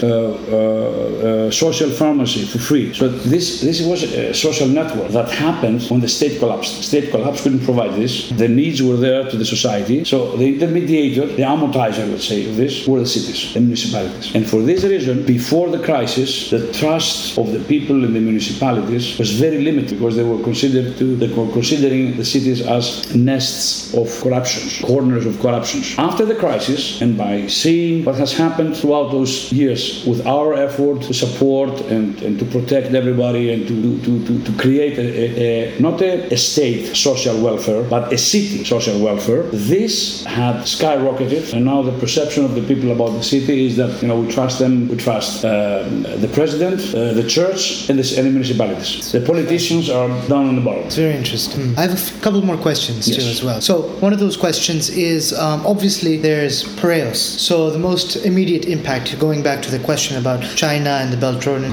social 1.53 1.91
pharmacy 1.91 2.45
for 2.45 2.59
free. 2.59 2.93
So 2.95 3.09
this 3.09 3.61
this 3.61 3.81
was 3.83 4.03
a 4.03 4.35
social 4.35 4.69
network 4.69 5.11
that 5.13 5.31
happened 5.31 5.83
when 5.91 6.01
the 6.01 6.09
state 6.09 6.39
collapsed. 6.39 6.83
State 6.83 7.11
collapse 7.11 7.43
couldn't 7.43 7.65
provide 7.65 7.95
this. 7.95 8.29
The 8.31 8.49
needs 8.49 8.83
were 8.83 8.97
there 8.97 9.29
to 9.31 9.37
the 9.37 9.45
society. 9.45 10.05
So 10.05 10.37
the 10.37 10.47
intermediator, 10.55 11.37
the 11.37 11.47
amortizer, 11.55 12.11
let's 12.11 12.29
say, 12.29 12.49
of 12.49 12.57
this 12.57 12.87
were 12.87 13.01
the 13.01 13.07
cities, 13.07 13.55
the 13.55 13.61
municipalities. 13.61 14.35
And 14.35 14.49
for 14.49 14.61
this 14.63 14.85
reason, 14.85 15.25
before 15.25 15.69
the 15.71 15.83
crisis, 15.83 16.51
the 16.51 16.73
trust 16.73 17.39
of 17.39 17.53
the 17.53 17.61
people 17.61 18.05
in 18.05 18.13
the 18.13 18.21
municipalities 18.21 19.19
was 19.19 19.31
very 19.33 19.61
limited 19.63 19.99
because 19.99 20.17
they 20.17 20.25
were 20.25 20.43
considered 20.43 20.97
to 20.99 21.17
they 21.17 21.33
were 21.33 21.51
considering 21.53 22.17
the 22.17 22.25
cities 22.25 22.61
as 22.67 23.15
nests 23.15 23.95
of 23.95 24.09
corruptions, 24.23 24.81
corners 24.81 25.27
of 25.27 25.38
corruptions. 25.41 25.95
After 25.99 26.25
the 26.25 26.35
crisis, 26.35 27.01
and 27.01 27.17
by 27.17 27.47
seeing 27.47 28.05
what 28.05 28.17
has 28.17 28.33
happened 28.33 28.77
throughout 28.77 29.11
those 29.11 29.53
years 29.53 30.05
with 30.07 30.27
our 30.27 30.55
effort 30.55 31.03
to 31.03 31.15
support 31.15 31.81
and, 31.91 32.21
and 32.23 32.39
to 32.39 32.45
protect 32.45 32.95
everybody 32.95 33.53
and 33.53 33.67
to, 33.69 34.01
to, 34.05 34.27
to, 34.27 34.45
to 34.45 34.53
create 34.59 34.99
a, 34.99 35.77
a, 35.77 35.81
not 35.81 36.01
a, 36.01 36.33
a 36.33 36.37
state 36.37 36.97
social 36.97 37.41
welfare, 37.41 37.83
but 37.85 38.13
a 38.13 38.19
city 38.19 38.65
social 38.65 38.99
welfare, 39.01 39.43
this 39.53 40.25
had 40.25 40.57
skyrocketed. 40.65 41.53
And 41.53 41.65
now 41.65 41.83
the 41.83 41.97
perception 41.99 42.45
of 42.45 42.55
the 42.55 42.63
people 42.63 42.93
about 42.93 43.11
the 43.11 43.23
city 43.23 43.67
is 43.67 43.77
that, 43.77 44.03
you 44.03 44.09
know, 44.09 44.21
we 44.21 44.29
trust 44.33 44.59
them, 44.59 44.89
we 44.89 44.97
trust 44.97 45.45
uh, 45.45 45.85
the 46.25 46.31
president, 46.33 46.81
uh, 46.95 47.13
the 47.15 47.27
church, 47.29 47.89
and 47.89 47.99
the, 47.99 48.17
and 48.17 48.27
the 48.27 48.31
municipalities. 48.31 49.13
The 49.13 49.21
politicians 49.21 49.89
are 49.91 50.09
down 50.29 50.49
on 50.49 50.57
the 50.57 50.63
bottom. 50.63 50.85
It's 50.85 50.97
very 50.97 51.15
interesting. 51.15 51.77
I 51.79 51.83
have 51.83 52.17
a 52.17 52.21
couple 52.21 52.43
more 52.43 52.57
questions 52.57 53.07
too 53.07 53.23
as 53.23 53.43
well. 53.43 53.61
So 53.61 53.83
one 54.01 54.13
of 54.13 54.19
those 54.19 54.37
questions 54.37 54.91
is 54.91 55.28
um, 55.33 55.67
obviously 55.67 56.17
there's 56.17 56.65
Piraeus. 56.77 57.17
So 57.17 57.71
the 57.71 57.79
most 57.79 58.17
immediate 58.17 58.67
impact, 58.67 59.19
going 59.19 59.43
back 59.43 59.63
to 59.63 59.71
the 59.71 59.79
question 59.79 60.17
about 60.17 60.43
China 60.57 60.91
and 60.91 61.13
the 61.13 61.17
Belt 61.17 61.45
Road. 61.47 61.65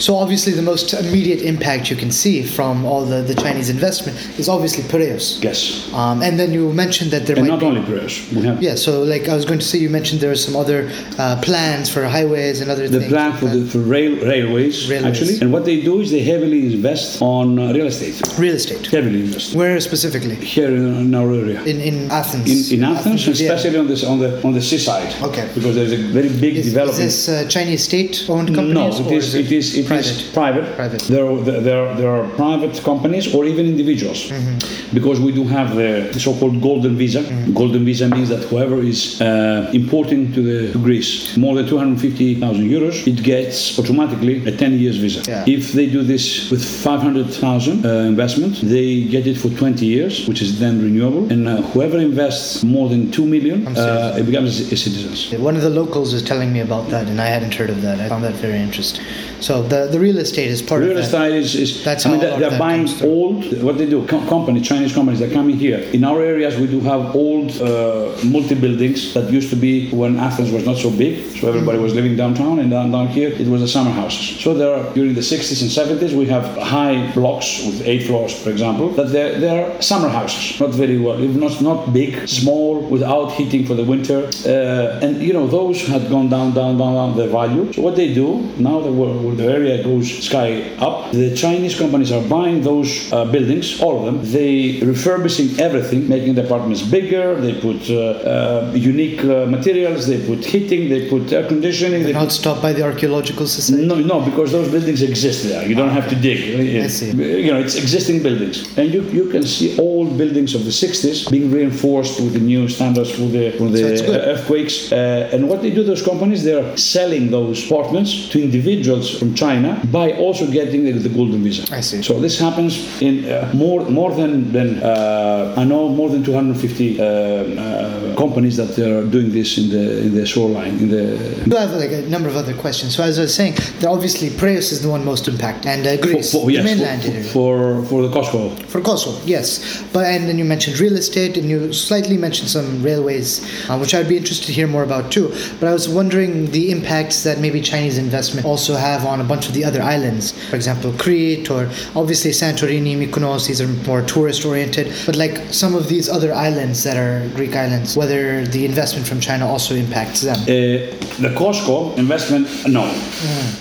So 0.00 0.16
obviously 0.16 0.52
the 0.52 0.62
most 0.62 0.92
immediate 0.94 1.42
impact 1.42 1.90
you 1.90 1.96
can 1.96 2.10
see 2.10 2.42
from 2.42 2.84
all 2.84 3.04
the, 3.04 3.22
the 3.22 3.34
Chinese 3.34 3.68
investment 3.68 4.16
is 4.38 4.48
obviously 4.48 4.82
Piraeus. 4.84 5.42
Yes. 5.42 5.92
Um, 5.92 6.22
and 6.22 6.38
then 6.38 6.52
you 6.52 6.72
mentioned 6.72 7.10
that 7.12 7.26
there 7.26 7.36
And 7.36 7.46
might 7.46 7.54
not 7.54 7.60
be 7.60 7.66
only 7.66 7.82
Piraeus. 7.82 8.32
We 8.32 8.42
have 8.42 8.62
yeah. 8.62 8.74
So 8.74 9.02
like 9.02 9.28
I 9.28 9.34
was 9.34 9.44
going 9.44 9.58
to 9.60 9.64
say, 9.64 9.78
you 9.78 9.90
mentioned 9.90 10.20
there 10.20 10.30
are 10.30 10.36
some 10.48 10.56
other 10.56 10.90
uh, 11.18 11.40
plans 11.42 11.88
for 11.88 12.04
highways 12.04 12.60
and 12.60 12.70
other 12.70 12.88
things. 12.88 12.92
the 12.92 13.00
things. 13.00 13.12
plan 13.12 13.36
for 13.36 13.46
the 13.46 13.64
for 13.66 13.78
rail, 13.78 14.16
railways, 14.24 14.88
Railways. 14.90 15.04
actually. 15.20 15.40
And 15.40 15.52
what 15.52 15.64
they 15.64 15.80
do 15.80 16.00
is 16.00 16.10
they 16.10 16.22
heavily 16.22 16.72
invest 16.74 17.20
on 17.22 17.58
uh, 17.58 17.72
real 17.72 17.86
estate. 17.86 18.20
real 18.38 18.54
estate. 18.54 18.86
Heavily 18.86 19.20
invest. 19.20 19.54
Where 19.54 19.78
specifically? 19.80 20.36
Here 20.36 20.68
in, 20.68 20.94
in 20.96 21.14
our 21.14 21.32
area. 21.32 21.62
In 21.62 21.80
in 21.80 22.10
Athens. 22.10 22.72
in, 22.72 22.78
in 22.78 22.84
Athens, 22.84 22.99
yeah. 23.06 23.52
especially 23.52 23.78
on 23.78 23.86
this 23.86 24.04
on 24.04 24.18
the 24.18 24.42
on 24.46 24.52
the 24.52 24.62
seaside. 24.62 25.12
Okay. 25.22 25.48
Because 25.54 25.74
there's 25.74 25.92
a 25.92 25.96
very 25.96 26.28
big 26.28 26.56
Is, 26.56 26.66
is 26.66 26.72
development. 26.72 27.04
this 27.04 27.28
uh, 27.28 27.46
Chinese 27.48 27.84
state-owned 27.84 28.54
company? 28.54 28.74
no, 28.74 28.88
it 28.88 29.12
is, 29.12 29.34
it 29.34 29.52
is, 29.52 29.76
it 29.76 29.90
is 29.90 30.32
private? 30.32 30.32
private. 30.32 30.76
Private. 30.76 31.02
There, 31.02 31.26
are, 31.26 31.36
there, 31.38 31.86
are, 31.86 31.94
there 31.94 32.10
are 32.10 32.28
private 32.36 32.82
companies 32.82 33.34
or 33.34 33.44
even 33.44 33.66
individuals. 33.66 34.30
Mm-hmm. 34.30 34.94
Because 34.94 35.20
we 35.20 35.32
do 35.32 35.44
have 35.44 35.76
the, 35.76 36.10
the 36.12 36.20
so-called 36.20 36.60
golden 36.60 36.96
visa. 36.96 37.22
Golden 37.54 37.84
visa 37.84 38.08
means 38.08 38.28
that 38.28 38.42
whoever 38.48 38.80
is 38.80 39.20
uh, 39.20 39.70
importing 39.72 40.32
to, 40.32 40.42
the, 40.42 40.72
to 40.72 40.78
Greece 40.78 41.36
more 41.36 41.54
than 41.54 41.66
250,000 41.66 42.68
euros, 42.68 43.06
it 43.06 43.22
gets 43.22 43.78
automatically 43.78 44.46
a 44.46 44.56
10 44.56 44.78
years 44.78 44.96
visa. 44.96 45.22
Yeah. 45.30 45.44
If 45.46 45.72
they 45.72 45.86
do 45.86 46.02
this 46.02 46.50
with 46.50 46.64
500,000 46.64 47.84
uh, 47.84 47.88
investment, 47.88 48.60
they 48.62 49.04
get 49.04 49.26
it 49.26 49.36
for 49.36 49.48
20 49.50 49.86
years, 49.86 50.26
which 50.26 50.42
is 50.42 50.58
then 50.58 50.82
renewable. 50.82 51.30
And 51.32 51.48
uh, 51.48 51.62
whoever 51.62 51.98
invests 51.98 52.62
more 52.64 52.88
than 52.90 53.10
2 53.10 53.26
million, 53.26 53.66
uh, 53.66 54.16
it 54.18 54.24
becomes 54.24 54.60
a 54.72 54.76
citizen. 54.76 55.42
One 55.42 55.56
of 55.56 55.62
the 55.62 55.70
locals 55.70 56.12
was 56.12 56.22
telling 56.22 56.52
me 56.52 56.60
about 56.60 56.90
that, 56.90 57.06
and 57.08 57.20
I 57.20 57.26
hadn't 57.26 57.54
heard 57.54 57.70
of 57.70 57.80
that. 57.82 58.00
I 58.00 58.08
found 58.08 58.24
that 58.24 58.34
very 58.34 58.58
interesting. 58.58 59.04
So 59.40 59.62
the, 59.62 59.86
the 59.86 59.98
real 59.98 60.18
estate 60.18 60.48
is 60.48 60.60
part 60.62 60.80
Real 60.82 60.90
of 60.98 61.10
that. 61.10 61.18
Real 61.18 61.34
estate 61.34 61.60
is, 61.62 61.70
is 61.78 61.84
That's 61.84 62.04
I 62.06 62.10
mean, 62.10 62.20
they're, 62.20 62.38
they're 62.38 62.58
buying 62.58 62.86
old, 63.02 63.62
what 63.62 63.78
they 63.78 63.86
do, 63.86 64.06
com- 64.06 64.28
companies, 64.28 64.66
Chinese 64.68 64.92
companies, 64.92 65.20
they're 65.20 65.30
coming 65.32 65.56
here. 65.56 65.78
In 65.92 66.04
our 66.04 66.20
areas, 66.22 66.56
we 66.56 66.66
do 66.66 66.80
have 66.80 67.14
old 67.16 67.50
uh, 67.60 68.14
multi 68.24 68.54
buildings 68.54 69.14
that 69.14 69.30
used 69.32 69.50
to 69.50 69.56
be 69.56 69.90
when 69.90 70.18
Athens 70.18 70.50
was 70.50 70.64
not 70.66 70.76
so 70.76 70.90
big, 70.90 71.14
so 71.38 71.48
everybody 71.48 71.70
Mm-hmm. 71.78 71.82
was 71.84 71.94
living 71.94 72.16
downtown, 72.16 72.58
and 72.58 72.70
down, 72.70 72.90
down 72.90 73.08
here 73.08 73.30
it 73.30 73.46
was 73.46 73.60
the 73.60 73.68
summer 73.68 73.90
houses. 73.90 74.40
So 74.40 74.52
there 74.54 74.74
are, 74.74 74.92
during 74.94 75.14
the 75.14 75.20
60s 75.20 75.62
and 75.62 75.70
70s, 75.70 76.12
we 76.16 76.26
have 76.26 76.44
high 76.58 77.10
blocks 77.12 77.64
with 77.64 77.86
eight 77.86 78.06
floors, 78.06 78.32
for 78.42 78.50
example, 78.50 78.90
that 78.90 79.08
they're, 79.10 79.38
they're 79.38 79.80
summer 79.80 80.08
houses, 80.08 80.58
not 80.60 80.70
very 80.70 80.98
well, 80.98 81.16
not, 81.18 81.60
not 81.62 81.92
big, 81.92 82.28
small, 82.28 82.80
without 82.80 83.32
heating 83.32 83.64
for 83.66 83.74
the 83.74 83.84
winter. 83.84 84.28
Uh, 84.44 85.00
and 85.04 85.22
you 85.22 85.32
know, 85.32 85.46
those 85.46 85.80
had 85.86 86.08
gone 86.10 86.28
down, 86.28 86.52
down, 86.52 86.76
down, 86.76 86.94
down 86.94 87.16
the 87.16 87.28
value. 87.28 87.72
So 87.72 87.82
what 87.82 87.96
they 87.96 88.12
do, 88.12 88.40
now 88.58 88.80
that 88.80 88.92
we're- 88.92 89.29
the 89.36 89.44
area 89.44 89.82
goes 89.82 90.06
sky 90.24 90.62
up, 90.78 91.12
the 91.12 91.34
Chinese 91.34 91.78
companies 91.78 92.10
are 92.12 92.22
buying 92.28 92.62
those 92.62 93.12
uh, 93.12 93.24
buildings, 93.24 93.80
all 93.80 93.98
of 93.98 94.04
them. 94.06 94.16
They 94.32 94.80
refurbishing 94.80 95.58
everything, 95.60 96.08
making 96.08 96.34
the 96.34 96.44
apartments 96.44 96.82
bigger. 96.82 97.34
They 97.40 97.54
put 97.60 97.88
uh, 97.90 97.94
uh, 97.96 98.72
unique 98.74 99.20
uh, 99.24 99.46
materials. 99.46 100.06
They 100.06 100.24
put 100.26 100.44
heating. 100.44 100.88
They 100.88 101.08
put 101.08 101.32
air 101.32 101.46
conditioning. 101.46 102.02
they're 102.04 102.12
Not 102.14 102.32
stopped 102.32 102.62
by 102.62 102.72
the 102.72 102.82
archaeological 102.82 103.46
society. 103.46 103.86
no, 103.86 103.96
no, 103.96 104.20
because 104.24 104.52
those 104.52 104.70
buildings 104.70 105.02
exist 105.02 105.44
there. 105.44 105.66
You 105.66 105.74
don't 105.74 105.90
have 105.90 106.08
to 106.10 106.16
dig. 106.16 106.40
I 106.84 106.86
see. 106.88 107.10
You 107.46 107.52
know, 107.52 107.60
it's 107.60 107.76
existing 107.76 108.22
buildings, 108.22 108.76
and 108.78 108.92
you, 108.92 109.02
you 109.18 109.30
can 109.30 109.42
see 109.44 109.78
old 109.78 110.16
buildings 110.18 110.54
of 110.54 110.64
the 110.64 110.70
60s 110.70 111.30
being 111.30 111.50
reinforced 111.50 112.20
with 112.20 112.32
the 112.34 112.40
new 112.40 112.68
standards 112.68 113.10
for 113.10 113.26
the 113.36 113.50
for 113.58 113.68
the 113.68 113.82
good. 113.82 114.28
earthquakes. 114.32 114.92
Uh, 114.92 115.30
and 115.32 115.48
what 115.48 115.62
they 115.62 115.70
do, 115.70 115.82
those 115.84 116.02
companies, 116.02 116.44
they're 116.44 116.76
selling 116.76 117.30
those 117.30 117.64
apartments 117.66 118.28
to 118.30 118.42
individuals 118.42 119.19
from 119.20 119.34
China 119.34 119.70
by 119.92 120.12
also 120.24 120.44
getting 120.50 120.84
the, 120.84 120.92
the 120.92 121.08
golden 121.08 121.40
visa. 121.44 121.62
I 121.72 121.82
see. 121.82 122.02
So 122.02 122.18
this 122.18 122.36
happens 122.46 122.72
in 123.00 123.14
uh, 123.26 123.52
more 123.54 123.80
more 124.00 124.12
than 124.20 124.32
than 124.56 124.68
uh, 124.82 125.54
I 125.62 125.64
know 125.70 125.82
more 126.00 126.08
than 126.08 126.24
250 126.24 127.00
uh, 127.00 127.04
uh, 127.04 128.16
companies 128.16 128.56
that 128.56 128.72
are 128.78 129.04
doing 129.16 129.30
this 129.38 129.58
in 129.60 129.66
the 129.74 129.84
in 130.06 130.12
the 130.18 130.26
shoreline 130.32 130.74
in 130.84 130.88
the 130.96 131.04
You 131.46 131.56
have 131.56 131.72
like 131.84 131.92
a 131.92 132.02
number 132.14 132.28
of 132.32 132.36
other 132.42 132.56
questions. 132.64 132.96
So 132.96 133.02
as 133.04 133.18
I 133.18 133.22
was 133.28 133.34
saying, 133.34 133.54
obviously 133.96 134.26
Piraeus 134.40 134.68
is 134.72 134.80
the 134.86 134.90
one 134.96 135.04
most 135.12 135.24
impacted, 135.32 135.66
and 135.74 135.82
uh, 135.86 135.96
Greece, 136.04 136.32
for, 136.32 136.50
yes, 136.50 136.62
the 136.62 136.68
mainland 136.68 137.02
for, 137.26 137.82
for 137.84 137.84
for 137.90 137.98
the 138.06 138.10
COSCO. 138.16 138.40
For 138.72 138.80
Kosovo, 138.88 139.14
yes. 139.36 139.50
But 139.94 140.04
and 140.14 140.22
then 140.28 140.36
you 140.40 140.46
mentioned 140.54 140.74
real 140.86 140.96
estate, 141.04 141.32
and 141.38 141.46
you 141.52 141.58
slightly 141.72 142.16
mentioned 142.26 142.48
some 142.56 142.68
railways, 142.88 143.30
uh, 143.68 143.76
which 143.82 143.92
I'd 143.94 144.10
be 144.14 144.16
interested 144.22 144.46
to 144.50 144.54
hear 144.60 144.68
more 144.76 144.84
about 144.90 145.04
too. 145.16 145.26
But 145.58 145.66
I 145.72 145.74
was 145.78 145.86
wondering 146.00 146.32
the 146.58 146.64
impacts 146.76 147.16
that 147.26 147.36
maybe 147.44 147.60
Chinese 147.60 147.98
investment 147.98 148.46
also 148.46 148.72
have 148.88 149.00
on 149.09 149.09
a 149.18 149.24
bunch 149.24 149.48
of 149.48 149.54
the 149.54 149.64
other 149.64 149.80
islands, 149.82 150.32
for 150.50 150.56
example, 150.56 150.92
Crete 150.98 151.50
or 151.50 151.62
obviously 151.96 152.30
Santorini, 152.30 152.94
Mykonos. 152.96 153.48
These 153.48 153.60
are 153.62 153.68
more 153.88 154.02
tourist 154.02 154.44
oriented. 154.44 154.92
But 155.06 155.16
like 155.16 155.38
some 155.52 155.74
of 155.74 155.88
these 155.88 156.08
other 156.08 156.34
islands 156.34 156.84
that 156.84 156.96
are 156.96 157.26
Greek 157.34 157.56
islands, 157.56 157.96
whether 157.96 158.46
the 158.46 158.64
investment 158.66 159.06
from 159.06 159.20
China 159.20 159.48
also 159.48 159.74
impacts 159.74 160.20
them. 160.20 160.36
Uh, 160.42 160.92
the 161.24 161.32
COSCO 161.34 161.96
investment, 161.96 162.46
no. 162.68 162.84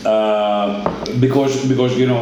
Uh, 0.05 1.15
because 1.19 1.65
because 1.67 1.97
you 1.97 2.05
know 2.05 2.21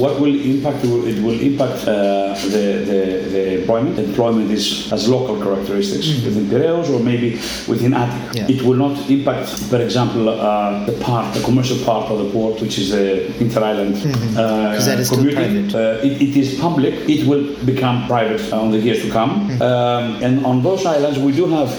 what 0.00 0.18
will 0.20 0.34
impact 0.34 0.84
it 0.84 1.22
will 1.22 1.40
impact 1.40 1.86
uh, 1.86 2.34
the, 2.54 2.64
the 2.90 3.00
the 3.30 3.60
employment. 3.60 3.98
Employment 3.98 4.50
is 4.50 4.88
has 4.90 5.08
local 5.08 5.36
characteristics 5.42 6.06
within 6.24 6.46
Piraeus 6.46 6.88
or 6.90 7.00
maybe 7.00 7.32
within 7.68 7.94
Attica. 7.94 8.38
Yeah. 8.38 8.48
It 8.48 8.62
will 8.62 8.76
not 8.76 9.10
impact, 9.10 9.48
for 9.48 9.80
example, 9.80 10.28
uh, 10.28 10.84
the 10.86 10.92
part, 10.92 11.34
the 11.34 11.42
commercial 11.42 11.78
part 11.84 12.10
of 12.10 12.18
the 12.18 12.30
port, 12.30 12.55
which 12.60 12.78
is 12.78 12.92
inter-island 13.40 13.96
uh, 14.36 14.78
that 14.84 14.98
is 14.98 15.06
still 15.08 15.18
commuting. 15.20 15.74
Uh, 15.74 16.00
it, 16.02 16.20
it 16.22 16.36
is 16.36 16.58
public. 16.60 16.94
It 17.08 17.26
will 17.26 17.54
become 17.64 18.06
private 18.06 18.52
uh, 18.52 18.60
on 18.60 18.70
the 18.70 18.78
years 18.78 19.02
to 19.02 19.10
come. 19.10 19.50
Um, 19.62 20.22
and 20.22 20.44
on 20.44 20.62
those 20.62 20.84
islands, 20.86 21.18
we 21.18 21.32
do 21.32 21.46
have 21.46 21.70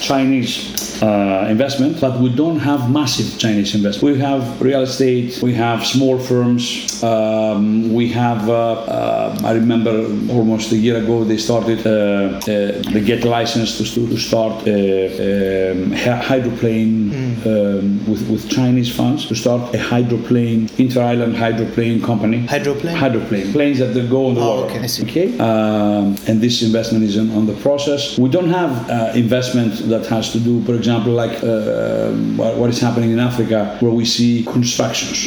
Chinese 0.00 0.83
uh, 1.02 1.46
investment, 1.50 2.00
but 2.00 2.20
we 2.20 2.28
don't 2.30 2.58
have 2.60 2.90
massive 2.90 3.38
Chinese 3.38 3.74
investment. 3.74 4.14
We 4.14 4.20
have 4.20 4.60
real 4.60 4.82
estate, 4.82 5.40
we 5.42 5.52
have 5.54 5.84
small 5.86 6.18
firms, 6.18 7.02
um, 7.02 7.92
we 7.92 8.08
have. 8.10 8.48
Uh, 8.48 8.54
uh, 8.54 9.38
I 9.44 9.52
remember 9.52 9.90
almost 10.32 10.72
a 10.72 10.76
year 10.76 10.96
ago 10.98 11.24
they 11.24 11.36
started. 11.38 11.86
Uh, 11.86 11.90
uh, 11.90 12.82
they 12.92 13.00
get 13.04 13.24
license 13.24 13.78
to, 13.78 13.84
to 14.08 14.16
start 14.16 14.52
uh, 14.66 14.70
um, 14.70 15.92
hy- 15.92 16.22
hydroplane 16.30 17.12
um, 17.46 18.04
with 18.10 18.22
with 18.30 18.48
Chinese 18.48 18.90
funds 18.94 19.26
to 19.26 19.34
start 19.34 19.74
a 19.74 19.78
hydroplane 19.78 20.68
inter-island 20.78 21.36
hydroplane 21.36 22.00
company. 22.02 22.46
Hydroplane? 22.46 22.96
Hydroplane 22.96 23.52
planes 23.52 23.78
that 23.78 23.94
they 23.94 24.06
go 24.06 24.26
on 24.28 24.34
the 24.34 24.40
Oh, 24.40 24.60
water. 24.62 24.70
okay, 24.74 24.80
I 24.80 24.86
see. 24.86 25.02
Okay, 25.04 25.38
um, 25.38 26.16
and 26.28 26.40
this 26.40 26.62
investment 26.62 27.04
is 27.04 27.16
on, 27.18 27.30
on 27.32 27.46
the 27.46 27.54
process. 27.54 28.18
We 28.18 28.28
don't 28.28 28.50
have 28.50 28.72
uh, 28.90 29.12
investment 29.14 29.88
that 29.88 30.06
has 30.06 30.32
to 30.32 30.38
do, 30.40 30.62
for 30.64 30.74
example, 30.84 31.12
like 31.24 31.36
uh, 31.42 32.12
what, 32.40 32.52
what 32.60 32.68
is 32.74 32.80
happening 32.86 33.10
in 33.16 33.20
Africa, 33.30 33.58
where 33.82 33.94
we 34.00 34.04
see 34.16 34.32
constructions. 34.56 35.18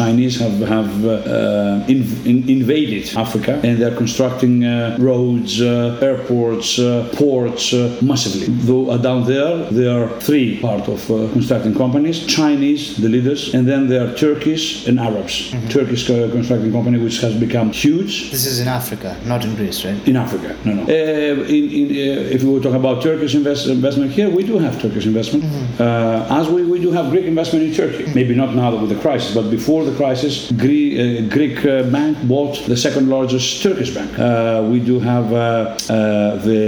Chinese 0.00 0.34
have 0.44 0.56
have 0.76 0.90
uh, 1.04 1.10
uh, 1.10 1.92
in, 1.92 2.00
in, 2.30 2.36
invaded 2.56 3.04
Africa, 3.24 3.52
and 3.66 3.72
they're 3.78 3.98
constructing 4.04 4.54
uh, 4.64 4.96
roads, 5.08 5.52
uh, 5.60 6.08
airports, 6.08 6.78
uh, 6.78 7.08
ports 7.20 7.64
uh, 7.74 7.98
massively. 8.10 8.46
Though 8.68 8.84
uh, 8.90 8.96
down 9.08 9.20
there, 9.34 9.52
there 9.78 9.92
are 10.00 10.08
three 10.28 10.48
part 10.66 10.84
of 10.94 11.00
uh, 11.10 11.14
constructing 11.36 11.74
companies: 11.84 12.16
Chinese, 12.38 12.82
the 13.04 13.10
leaders, 13.16 13.40
and 13.54 13.62
then 13.70 13.80
there 13.90 14.02
are 14.06 14.12
Turkish 14.26 14.64
and 14.88 14.96
Arabs. 15.08 15.34
Turkish 15.78 16.02
uh, 16.08 16.14
constructing 16.36 16.72
company, 16.78 16.98
which 17.06 17.18
has 17.20 17.34
become 17.46 17.68
huge 17.84 18.12
This 18.30 18.46
is 18.52 18.56
in 18.64 18.68
Africa, 18.80 19.10
not 19.32 19.40
in 19.44 19.52
Greece, 19.60 19.78
right? 19.84 19.98
in 20.10 20.16
Africa, 20.16 20.50
no, 20.64 20.72
no. 20.78 20.82
Uh, 20.82 21.56
in, 21.56 21.64
in, 21.80 21.86
uh, 21.90 22.36
if 22.36 22.40
we 22.44 22.50
were 22.54 22.62
talking 22.66 22.82
about 22.84 23.02
Turkish 23.02 23.34
invest, 23.34 23.66
investment 23.66 24.10
here, 24.18 24.28
we 24.38 24.42
do 24.50 24.54
have 24.58 24.74
Turkish 24.80 25.01
investment, 25.06 25.44
uh, 25.80 26.26
as 26.30 26.48
we, 26.48 26.64
we 26.64 26.80
do 26.80 26.90
have 26.92 27.10
Greek 27.10 27.24
investment 27.26 27.64
in 27.64 27.72
Turkey. 27.74 28.04
Maybe 28.14 28.34
not 28.34 28.54
now 28.54 28.74
with 28.76 28.88
the 28.90 29.00
crisis, 29.00 29.34
but 29.34 29.50
before 29.50 29.84
the 29.84 29.94
crisis, 29.96 30.50
Gre- 30.52 30.94
uh, 30.98 31.28
Greek 31.36 31.64
uh, 31.64 31.82
bank 31.90 32.18
bought 32.26 32.54
the 32.66 32.76
second 32.76 33.08
largest 33.08 33.62
Turkish 33.62 33.90
bank. 33.94 34.18
Uh, 34.18 34.66
we 34.70 34.78
do 34.80 34.98
have 35.00 35.32
uh, 35.32 35.36
uh, 35.36 36.36
the 36.36 36.62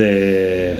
the 0.00 0.71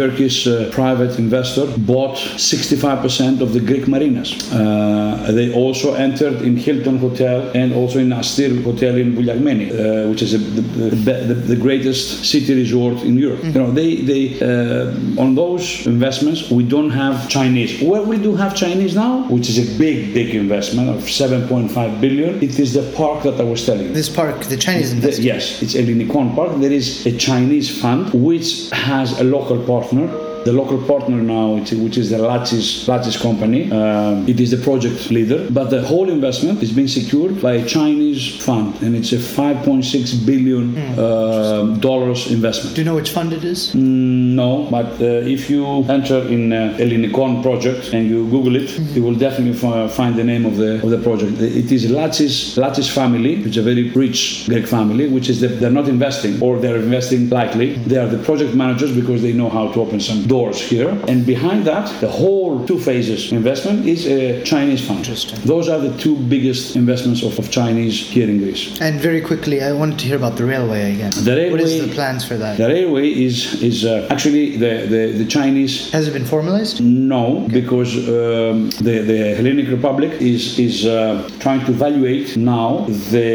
Turkish 0.00 0.46
uh, 0.46 0.68
private 0.72 1.18
investor 1.18 1.66
bought 1.78 2.16
65% 2.16 3.40
of 3.40 3.54
the 3.54 3.60
Greek 3.60 3.88
marinas. 3.88 4.30
Uh, 4.52 5.30
they 5.32 5.48
also 5.54 5.94
entered 5.94 6.42
in 6.42 6.54
Hilton 6.56 6.98
Hotel 6.98 7.50
and 7.54 7.72
also 7.72 7.98
in 7.98 8.12
Astir 8.12 8.62
Hotel 8.62 8.94
in 8.96 9.14
Bouliagmeni, 9.16 9.66
uh, 9.70 10.08
which 10.10 10.20
is 10.20 10.34
a, 10.34 10.38
the, 10.38 10.62
the, 11.06 11.12
the, 11.30 11.34
the 11.52 11.56
greatest 11.56 12.26
city 12.26 12.54
resort 12.54 13.02
in 13.08 13.16
Europe. 13.16 13.42
You 13.44 13.52
know, 13.62 13.70
they 13.70 13.90
they 14.10 14.22
uh, 14.40 15.22
on 15.22 15.34
those 15.34 15.86
investments 15.86 16.50
we 16.50 16.64
don't 16.74 16.90
have 16.90 17.16
Chinese. 17.30 17.70
Where 17.80 18.02
we 18.12 18.18
do 18.18 18.32
have 18.42 18.54
Chinese 18.54 18.94
now, 18.94 19.12
which 19.34 19.48
is 19.48 19.56
a 19.66 19.78
big 19.78 20.12
big 20.12 20.34
investment 20.34 20.90
of 20.90 21.00
7.5 21.04 22.00
billion. 22.04 22.30
It 22.42 22.58
is 22.64 22.74
the 22.74 22.84
park 23.00 23.22
that 23.26 23.40
I 23.40 23.44
was 23.44 23.64
telling 23.64 23.86
you. 23.88 23.92
This 24.02 24.10
park, 24.20 24.36
the 24.54 24.58
Chinese 24.66 24.90
The- 24.90 24.96
investment. 24.96 25.24
yes, 25.32 25.62
it's 25.62 25.74
Elinikon 25.74 26.34
Park. 26.36 26.50
There 26.60 26.76
is 26.82 27.06
a 27.06 27.12
Chinese 27.28 27.68
fund 27.82 28.02
which 28.12 28.68
has 28.88 29.18
a 29.20 29.24
local 29.24 29.58
partner. 29.86 30.35
The 30.46 30.52
local 30.52 30.78
partner 30.78 31.16
now, 31.16 31.54
which 31.54 31.98
is 31.98 32.10
the 32.10 32.18
Latsis, 32.18 32.86
Latsis 32.86 33.20
company, 33.20 33.68
um, 33.72 34.28
it 34.28 34.38
is 34.38 34.52
the 34.52 34.58
project 34.58 35.10
leader. 35.10 35.44
But 35.50 35.70
the 35.70 35.82
whole 35.82 36.08
investment 36.08 36.62
is 36.62 36.70
being 36.70 36.86
secured 36.86 37.42
by 37.42 37.54
a 37.54 37.66
Chinese 37.66 38.22
fund, 38.44 38.80
and 38.80 38.94
it's 38.94 39.10
a 39.10 39.16
5.6 39.16 40.24
billion 40.24 40.76
uh, 40.78 41.76
dollars 41.80 42.30
investment. 42.30 42.76
Do 42.76 42.82
you 42.82 42.84
know 42.84 42.94
which 42.94 43.10
fund 43.10 43.32
it 43.32 43.42
is? 43.42 43.74
Mm, 43.74 44.36
no, 44.40 44.68
but 44.70 44.86
uh, 45.00 45.34
if 45.36 45.50
you 45.50 45.66
enter 45.88 46.18
in 46.28 46.52
uh, 46.52 46.76
Elinikon 46.78 47.42
project 47.42 47.92
and 47.92 48.08
you 48.08 48.30
Google 48.30 48.54
it, 48.54 48.70
you 48.94 49.02
will 49.02 49.16
definitely 49.16 49.58
fi- 49.58 49.88
find 49.88 50.14
the 50.14 50.22
name 50.22 50.46
of 50.46 50.58
the 50.58 50.74
of 50.80 50.90
the 50.90 50.98
project. 50.98 51.40
It 51.40 51.72
is 51.72 51.90
Latsis 51.90 52.56
Latsis 52.56 52.88
family, 52.88 53.42
which 53.42 53.56
is 53.56 53.56
a 53.56 53.62
very 53.62 53.90
rich 53.90 54.44
Greek 54.46 54.68
family, 54.68 55.08
which 55.08 55.28
is 55.28 55.40
that 55.40 55.58
they're 55.58 55.78
not 55.80 55.88
investing 55.88 56.40
or 56.40 56.60
they're 56.60 56.76
investing 56.88 57.30
lightly. 57.30 57.74
They 57.90 57.96
are 57.96 58.06
the 58.06 58.22
project 58.22 58.54
managers 58.54 58.94
because 58.94 59.22
they 59.22 59.32
know 59.32 59.48
how 59.48 59.72
to 59.72 59.80
open 59.80 59.98
some 59.98 60.22
doors 60.22 60.35
here. 60.70 60.90
And 61.08 61.24
behind 61.24 61.66
that, 61.66 61.86
the 62.00 62.08
whole 62.08 62.64
two 62.66 62.78
phases 62.78 63.32
investment 63.32 63.86
is 63.86 64.06
a 64.06 64.42
Chinese 64.42 64.86
fund. 64.86 64.96
Those 65.44 65.68
are 65.68 65.78
the 65.78 65.96
two 65.98 66.16
biggest 66.16 66.76
investments 66.76 67.22
of, 67.22 67.38
of 67.38 67.50
Chinese 67.50 67.96
here 68.14 68.28
in 68.28 68.38
Greece. 68.38 68.80
And 68.80 68.98
very 69.00 69.20
quickly, 69.20 69.62
I 69.62 69.72
wanted 69.72 69.98
to 70.00 70.04
hear 70.06 70.16
about 70.16 70.36
the 70.36 70.44
railway 70.44 70.94
again. 70.94 71.10
The 71.10 71.48
What 71.50 71.60
is 71.60 71.86
the 71.86 71.92
plans 71.94 72.24
for 72.24 72.36
that? 72.36 72.56
The 72.56 72.68
railway 72.68 73.08
is 73.08 73.62
is 73.62 73.84
uh, 73.84 74.08
actually 74.10 74.56
the, 74.56 74.72
the 74.94 75.02
the 75.20 75.26
Chinese 75.26 75.90
Has 75.92 76.08
it 76.08 76.12
been 76.18 76.24
formalized? 76.24 76.76
No, 76.80 77.46
because 77.60 77.92
um, 77.96 78.70
the, 78.86 78.96
the 79.10 79.20
Hellenic 79.36 79.68
Republic 79.78 80.12
is 80.34 80.58
is 80.58 80.76
uh, 80.86 81.28
trying 81.44 81.62
to 81.66 81.70
evaluate 81.72 82.36
now 82.36 82.86
the, 83.14 83.30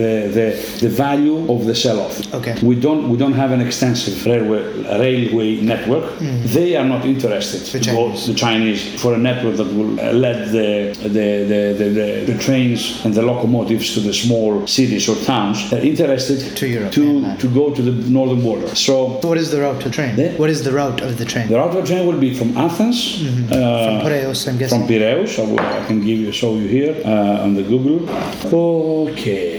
the 0.00 0.12
the 0.36 0.46
the 0.84 0.88
value 1.06 1.38
of 1.54 1.60
the 1.68 1.74
sell-off. 1.74 2.14
Okay. 2.38 2.54
We 2.70 2.74
don't 2.86 3.02
we 3.10 3.16
don't 3.22 3.38
have 3.42 3.52
an 3.56 3.60
extensive 3.60 4.16
railway 4.26 4.62
railway 5.06 5.50
network. 5.72 6.06
They 6.44 6.76
are 6.76 6.84
not 6.84 7.04
interested. 7.04 7.60
The 7.72 7.80
to 7.80 7.90
go 7.90 8.06
Chinese. 8.08 8.26
the 8.26 8.34
Chinese 8.34 9.00
for 9.02 9.14
a 9.14 9.18
network 9.18 9.56
that 9.56 9.66
will 9.76 9.98
uh, 10.00 10.12
let 10.12 10.52
the 10.52 10.92
the, 11.02 11.08
the, 11.52 11.62
the, 11.78 11.88
the 11.98 12.32
the 12.32 12.38
trains 12.38 13.04
and 13.04 13.14
the 13.14 13.22
locomotives 13.22 13.94
to 13.94 14.00
the 14.00 14.12
small 14.12 14.66
cities 14.66 15.08
or 15.08 15.16
towns. 15.24 15.70
They're 15.70 15.84
interested 15.84 16.56
To 16.56 16.66
Europe, 16.66 16.92
to 16.92 17.04
yeah. 17.20 17.36
to 17.36 17.48
go 17.48 17.64
to 17.74 17.82
the 17.82 17.92
northern 18.10 18.40
border. 18.42 18.68
So. 18.74 18.96
So 19.22 19.28
what 19.28 19.38
is 19.38 19.50
the 19.50 19.60
route 19.60 19.76
of 19.76 19.84
the 19.84 19.90
train? 19.90 20.12
Yeah. 20.16 20.32
What 20.42 20.50
is 20.50 20.60
the 20.62 20.72
route 20.72 21.00
of 21.02 21.16
the 21.18 21.24
train? 21.24 21.48
The 21.48 21.56
route 21.56 21.74
of 21.76 21.80
the 21.82 21.86
train 21.92 22.06
will 22.06 22.18
be 22.28 22.32
from 22.34 22.56
Athens, 22.56 22.98
uh, 23.22 23.56
From 23.86 24.00
Piraeus, 24.06 24.46
I'm 24.48 24.58
guessing. 24.58 24.78
from 24.80 24.88
Piraeus. 24.88 25.38
I, 25.38 25.42
will, 25.50 25.60
I 25.60 25.84
can 25.88 25.98
give 26.00 26.18
you 26.24 26.32
show 26.32 26.54
you 26.56 26.66
here 26.68 26.94
uh, 27.04 27.44
on 27.44 27.54
the 27.54 27.62
Google. 27.62 27.98
Okay. 28.52 29.55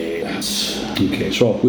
Okay, 1.00 1.32
so 1.32 1.54
uh, 1.54 1.62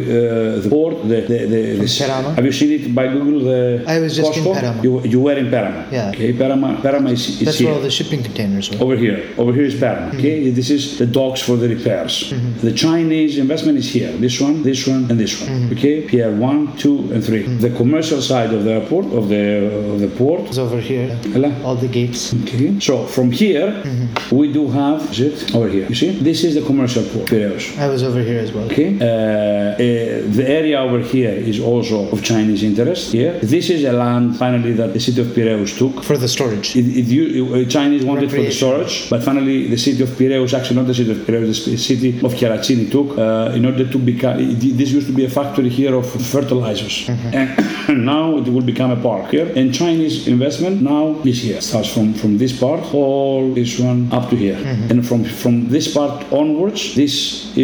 the 0.63 0.69
port, 0.71 0.95
the 1.03 1.21
the, 1.31 1.39
the, 1.47 1.63
the? 1.85 2.33
Have 2.37 2.45
you 2.45 2.53
seen 2.53 2.73
it 2.81 2.95
by 2.95 3.09
Google? 3.09 3.41
The 3.51 3.85
I 3.87 3.99
was 4.01 4.17
just 4.17 4.37
in 4.37 4.43
COSCO? 4.45 4.55
Perama. 4.61 4.83
You, 4.85 5.01
you 5.03 5.21
were 5.21 5.37
in 5.37 5.47
Perama. 5.47 5.91
Yeah. 5.93 6.09
Okay, 6.11 6.33
Perama. 6.33 6.77
Perama 6.81 7.11
is, 7.13 7.29
is 7.29 7.41
That's 7.41 7.59
here. 7.59 7.69
where 7.69 7.77
all 7.77 7.83
the 7.83 7.91
shipping 7.91 8.23
containers 8.23 8.71
were. 8.71 8.83
Over 8.85 8.97
here, 8.97 9.19
over 9.37 9.53
here 9.53 9.65
is 9.65 9.75
Perama. 9.75 10.09
Mm-hmm. 10.09 10.19
Okay, 10.19 10.51
this 10.51 10.71
is 10.71 10.99
the 10.99 11.07
docks 11.07 11.41
for 11.43 11.57
the 11.57 11.69
repairs. 11.69 12.33
The 12.63 12.73
Chinese 12.73 13.39
investment 13.39 13.77
is 13.79 13.89
here. 13.93 14.13
This 14.13 14.41
one, 14.41 14.63
this 14.63 14.87
one, 14.87 15.11
and 15.11 15.21
this 15.21 15.41
one. 15.41 15.51
Mm-hmm. 15.51 15.73
Okay, 15.75 15.95
Pier 16.09 16.31
one, 16.35 16.77
two, 16.77 16.99
and 17.13 17.23
3 17.25 17.43
The 17.67 17.71
commercial 17.77 18.21
side 18.23 18.53
of 18.55 18.65
the 18.65 18.73
airport, 18.81 19.07
of 19.19 19.29
the 19.29 19.45
of 19.93 20.01
the 20.01 20.09
port. 20.09 20.43
is 20.51 20.59
over 20.59 20.81
here. 20.81 21.09
Hello? 21.35 21.51
All 21.65 21.77
the 21.77 21.89
gates. 21.89 22.35
Okay. 22.43 22.79
So 22.81 23.05
from 23.07 23.31
here, 23.31 23.69
Mm-hmm. 23.69 24.37
we 24.37 24.53
do 24.53 24.69
have 24.71 24.99
is 25.13 25.21
it 25.21 25.55
over 25.55 25.69
here? 25.69 25.87
You 25.89 25.95
see, 25.95 26.11
this 26.31 26.43
is 26.45 26.55
the 26.55 26.63
commercial 26.63 27.05
port, 27.13 27.27
Piraeus. 27.29 27.65
I 27.79 27.87
was 27.89 28.03
over 28.03 28.23
here 28.23 28.41
as 28.49 28.55
well. 28.55 28.65
Okay. 28.71 28.89
Uh, 29.01 29.05
uh, 29.05 29.77
the 30.39 30.45
area 30.61 30.79
over 30.81 31.01
here 31.01 31.31
is 31.31 31.61
also 31.61 32.09
of 32.15 32.23
Chinese 32.23 32.63
interest. 32.63 33.13
Here, 33.13 33.39
this 33.55 33.71
is 33.71 33.85
a 33.85 33.93
land 33.93 34.37
finally 34.37 34.73
that 34.81 34.91
the 34.97 35.01
city 35.01 35.21
of 35.21 35.29
Piraeus 35.37 35.77
took. 35.79 36.03
For 36.05 36.17
the 36.17 36.29
storage. 36.29 36.69
It, 36.77 36.87
it, 37.01 37.07
u- 37.07 37.55
uh, 37.55 37.65
Chinese 37.77 38.05
wanted 38.05 38.31
for 38.31 38.37
the 38.37 38.53
storage, 38.63 39.11
but 39.11 39.23
finally 39.23 39.69
the 39.69 39.77
city 39.87 40.03
of 40.03 40.11
Piraeus, 40.19 40.53
actually 40.55 40.77
not 40.77 40.87
the 40.87 40.95
city 41.01 41.11
of 41.13 41.19
Piraeus, 41.27 41.65
the 41.65 41.77
city 41.77 42.11
of 42.27 42.31
Keratsini 42.39 42.87
took 42.91 43.09
uh, 43.19 43.53
in 43.59 43.65
order 43.71 43.85
to 43.95 43.99
become. 43.99 44.39
it- 44.41 44.77
This 44.81 44.91
used 44.99 45.09
to 45.11 45.17
be 45.21 45.25
a 45.25 45.33
factory 45.41 45.69
here 45.81 45.95
of 46.01 46.07
fertilizers, 46.35 46.97
and 47.41 47.49
now 48.15 48.25
it 48.41 48.47
will 48.55 48.67
become 48.73 48.91
a 48.99 49.01
park 49.09 49.25
here. 49.37 49.49
And 49.59 49.67
Chinese 49.83 50.17
investment 50.35 50.77
now 50.95 51.05
is 51.31 51.39
here. 51.47 51.61
Starts 51.71 51.91
from 51.95 52.07
from 52.21 52.33
this 52.43 52.53
part, 52.65 52.83
all 52.95 53.43
this 53.59 53.73
one 53.91 54.01
up 54.19 54.25
to 54.31 54.37
here, 54.45 54.59
and 54.91 54.99
from 55.09 55.21
from 55.43 55.55
this 55.75 55.87
part 55.97 56.15
onwards, 56.41 56.83
this 57.01 57.15